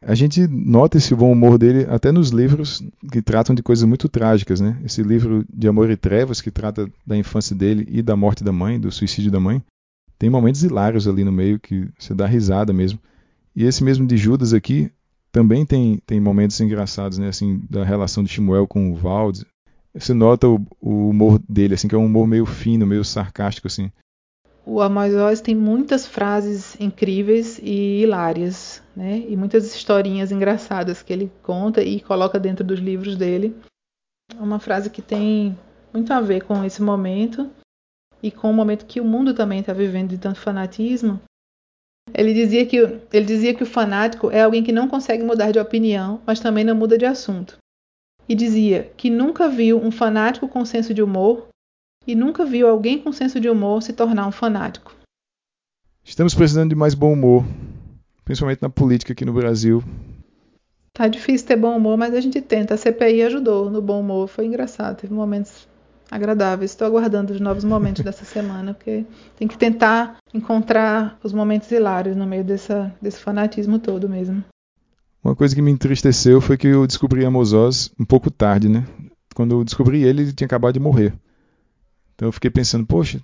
A 0.00 0.14
gente 0.14 0.46
nota 0.46 0.96
esse 0.96 1.14
bom 1.14 1.30
humor 1.30 1.58
dele 1.58 1.86
até 1.90 2.10
nos 2.10 2.30
livros 2.30 2.82
que 3.12 3.20
tratam 3.20 3.54
de 3.54 3.62
coisas 3.62 3.84
muito 3.84 4.08
trágicas, 4.08 4.58
né? 4.58 4.80
Esse 4.82 5.02
livro 5.02 5.44
de 5.52 5.68
Amor 5.68 5.90
e 5.90 5.96
Trevas, 5.96 6.40
que 6.40 6.50
trata 6.50 6.90
da 7.06 7.18
infância 7.18 7.54
dele 7.54 7.86
e 7.90 8.00
da 8.00 8.16
morte 8.16 8.42
da 8.42 8.50
mãe, 8.50 8.80
do 8.80 8.90
suicídio 8.90 9.30
da 9.30 9.38
mãe, 9.38 9.62
tem 10.18 10.30
momentos 10.30 10.64
hilários 10.64 11.06
ali 11.06 11.22
no 11.22 11.32
meio 11.32 11.60
que 11.60 11.86
você 11.98 12.14
dá 12.14 12.24
risada 12.24 12.72
mesmo. 12.72 12.98
E 13.54 13.64
esse 13.64 13.84
mesmo 13.84 14.06
de 14.06 14.16
Judas 14.16 14.54
aqui 14.54 14.90
também 15.30 15.66
tem, 15.66 16.00
tem 16.06 16.18
momentos 16.18 16.58
engraçados, 16.62 17.18
né? 17.18 17.28
Assim, 17.28 17.62
da 17.68 17.84
relação 17.84 18.24
de 18.24 18.30
Shmuel 18.30 18.66
com 18.66 18.90
o 18.90 18.96
Valdes. 18.96 19.44
Você 19.94 20.14
nota 20.14 20.48
o, 20.48 20.64
o 20.80 21.10
humor 21.10 21.38
dele, 21.46 21.74
assim, 21.74 21.88
que 21.88 21.94
é 21.94 21.98
um 21.98 22.06
humor 22.06 22.26
meio 22.26 22.46
fino, 22.46 22.86
meio 22.86 23.04
sarcástico, 23.04 23.66
assim. 23.66 23.90
O 24.68 24.80
Amós 24.80 25.40
tem 25.40 25.54
muitas 25.54 26.08
frases 26.08 26.74
incríveis 26.80 27.60
e 27.62 28.02
hilárias, 28.02 28.82
né? 28.96 29.18
E 29.28 29.36
muitas 29.36 29.72
historinhas 29.72 30.32
engraçadas 30.32 31.04
que 31.04 31.12
ele 31.12 31.30
conta 31.44 31.80
e 31.80 32.00
coloca 32.00 32.36
dentro 32.36 32.64
dos 32.64 32.80
livros 32.80 33.14
dele. 33.16 33.56
É 34.36 34.42
uma 34.42 34.58
frase 34.58 34.90
que 34.90 35.00
tem 35.00 35.56
muito 35.92 36.12
a 36.12 36.20
ver 36.20 36.42
com 36.42 36.64
esse 36.64 36.82
momento 36.82 37.48
e 38.20 38.32
com 38.32 38.50
o 38.50 38.52
momento 38.52 38.86
que 38.86 39.00
o 39.00 39.04
mundo 39.04 39.32
também 39.32 39.60
está 39.60 39.72
vivendo 39.72 40.10
de 40.10 40.18
tanto 40.18 40.40
fanatismo. 40.40 41.20
Ele 42.12 42.34
dizia 42.34 42.66
que 42.66 42.76
ele 42.76 43.24
dizia 43.24 43.54
que 43.54 43.62
o 43.62 43.66
fanático 43.66 44.32
é 44.32 44.42
alguém 44.42 44.64
que 44.64 44.72
não 44.72 44.88
consegue 44.88 45.22
mudar 45.22 45.52
de 45.52 45.60
opinião, 45.60 46.20
mas 46.26 46.40
também 46.40 46.64
não 46.64 46.74
muda 46.74 46.98
de 46.98 47.06
assunto. 47.06 47.56
E 48.28 48.34
dizia 48.34 48.90
que 48.96 49.10
nunca 49.10 49.48
viu 49.48 49.78
um 49.78 49.92
fanático 49.92 50.48
com 50.48 50.64
senso 50.64 50.92
de 50.92 51.04
humor 51.04 51.46
e 52.06 52.14
nunca 52.14 52.44
viu 52.44 52.68
alguém 52.68 52.98
com 52.98 53.12
senso 53.12 53.40
de 53.40 53.48
humor 53.48 53.82
se 53.82 53.92
tornar 53.92 54.26
um 54.26 54.32
fanático. 54.32 54.94
Estamos 56.04 56.34
precisando 56.34 56.70
de 56.70 56.76
mais 56.76 56.94
bom 56.94 57.12
humor, 57.12 57.44
principalmente 58.24 58.62
na 58.62 58.70
política 58.70 59.12
aqui 59.12 59.24
no 59.24 59.32
Brasil. 59.32 59.82
Tá 60.92 61.08
difícil 61.08 61.46
ter 61.46 61.56
bom 61.56 61.76
humor, 61.76 61.98
mas 61.98 62.14
a 62.14 62.20
gente 62.20 62.40
tenta. 62.40 62.74
A 62.74 62.76
CPI 62.76 63.22
ajudou 63.24 63.70
no 63.70 63.82
bom 63.82 64.00
humor, 64.00 64.28
foi 64.28 64.46
engraçado, 64.46 64.96
teve 64.96 65.12
momentos 65.12 65.68
agradáveis. 66.10 66.70
Estou 66.70 66.86
aguardando 66.86 67.32
os 67.32 67.40
novos 67.40 67.64
momentos 67.64 68.02
dessa 68.02 68.24
semana, 68.24 68.72
porque 68.72 69.04
tem 69.36 69.48
que 69.48 69.58
tentar 69.58 70.16
encontrar 70.32 71.18
os 71.22 71.32
momentos 71.32 71.70
hilários 71.70 72.16
no 72.16 72.26
meio 72.26 72.44
dessa, 72.44 72.94
desse 73.02 73.18
fanatismo 73.18 73.78
todo 73.78 74.08
mesmo. 74.08 74.44
Uma 75.22 75.34
coisa 75.34 75.54
que 75.54 75.60
me 75.60 75.72
entristeceu 75.72 76.40
foi 76.40 76.56
que 76.56 76.68
eu 76.68 76.86
descobri 76.86 77.24
Amos 77.24 77.52
Oz 77.52 77.90
um 77.98 78.04
pouco 78.04 78.30
tarde, 78.30 78.68
né? 78.68 78.86
Quando 79.34 79.56
eu 79.56 79.64
descobri 79.64 80.04
ele, 80.04 80.22
ele 80.22 80.32
tinha 80.32 80.46
acabado 80.46 80.74
de 80.74 80.80
morrer. 80.80 81.12
Então 82.16 82.28
eu 82.28 82.32
fiquei 82.32 82.50
pensando, 82.50 82.86
poxa, 82.86 83.20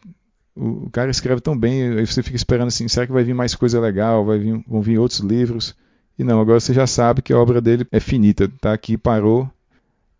o, 0.55 0.89
cara 0.91 1.11
escreve 1.11 1.41
tão 1.41 1.59
bem, 1.59 1.99
aí 1.99 2.07
você 2.07 2.23
fica 2.23 2.37
esperando 2.37 2.69
assim, 2.69 2.87
será 2.87 3.07
que 3.07 3.13
vai 3.13 3.25
vir 3.25 3.35
mais 3.35 3.55
coisa 3.55 3.81
legal, 3.81 4.25
vai 4.25 4.39
vir, 4.39 4.63
vão 4.69 4.83
vir 4.83 4.99
outros 4.99 5.21
livros? 5.21 5.75
E 6.19 6.23
não, 6.23 6.41
agora 6.41 6.61
você 6.61 6.75
já 6.75 6.87
sabe 6.87 7.23
que 7.23 7.33
a 7.33 7.39
obra 7.39 7.61
dele 7.61 7.87
é 7.91 7.99
finita, 7.99 8.49
tá 8.61 8.73
aqui, 8.73 8.99
parou. 8.99 9.51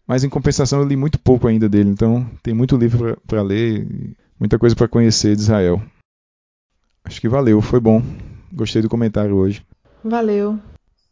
Mas 0.07 0.25
em 0.25 0.31
compensação 0.31 0.81
eu 0.81 0.87
li 0.87 0.97
muito 0.97 1.19
pouco 1.19 1.47
ainda 1.47 1.69
dele, 1.69 1.91
então 1.91 2.29
tem 2.43 2.55
muito 2.55 2.77
livro 2.77 3.17
para 3.27 3.43
ler, 3.43 3.87
muita 4.41 4.59
coisa 4.59 4.75
para 4.75 4.89
conhecer 4.89 5.37
de 5.37 5.43
Israel. 5.43 5.81
Acho 7.05 7.21
que 7.21 7.29
valeu, 7.29 7.61
foi 7.61 7.79
bom. 7.79 8.03
Gostei 8.51 8.81
do 8.81 8.89
comentário 8.89 9.37
hoje. 9.37 9.65
Valeu. 10.03 10.59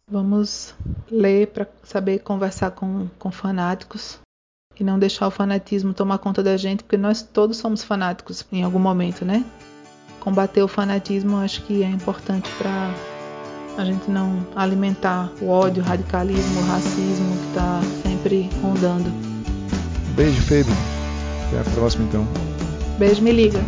Vamos 0.09 0.75
ler 1.11 1.49
para 1.49 1.69
saber 1.85 2.21
conversar 2.21 2.73
com, 2.73 3.07
com 3.19 3.31
fanáticos 3.31 4.19
e 4.81 4.85
não 4.85 4.99
deixar 4.99 5.29
o 5.29 5.31
fanatismo 5.31 5.93
tomar 5.93 6.19
conta 6.19 6.43
da 6.43 6.57
gente, 6.57 6.83
porque 6.83 6.97
nós 6.97 7.21
todos 7.23 7.59
somos 7.59 7.85
fanáticos 7.85 8.45
em 8.51 8.65
algum 8.65 8.79
momento, 8.79 9.25
né? 9.25 9.45
Combater 10.19 10.63
o 10.63 10.69
fanatismo 10.69 11.37
acho 11.37 11.63
que 11.63 11.83
é 11.83 11.89
importante 11.89 12.51
para 12.59 12.95
a 13.77 13.85
gente 13.85 14.11
não 14.11 14.47
alimentar 14.57 15.31
o 15.41 15.49
ódio, 15.49 15.83
o 15.83 15.87
radicalismo, 15.87 16.61
o 16.61 16.65
racismo 16.65 17.37
que 17.37 17.49
está 17.49 17.81
sempre 18.03 18.51
rondando. 18.63 19.11
Beijo, 20.17 20.41
Febe. 20.43 20.71
Até 21.49 21.61
a 21.61 21.75
próxima, 21.75 22.05
então. 22.05 22.27
Beijo, 22.99 23.23
me 23.23 23.33
liga. 23.33 23.61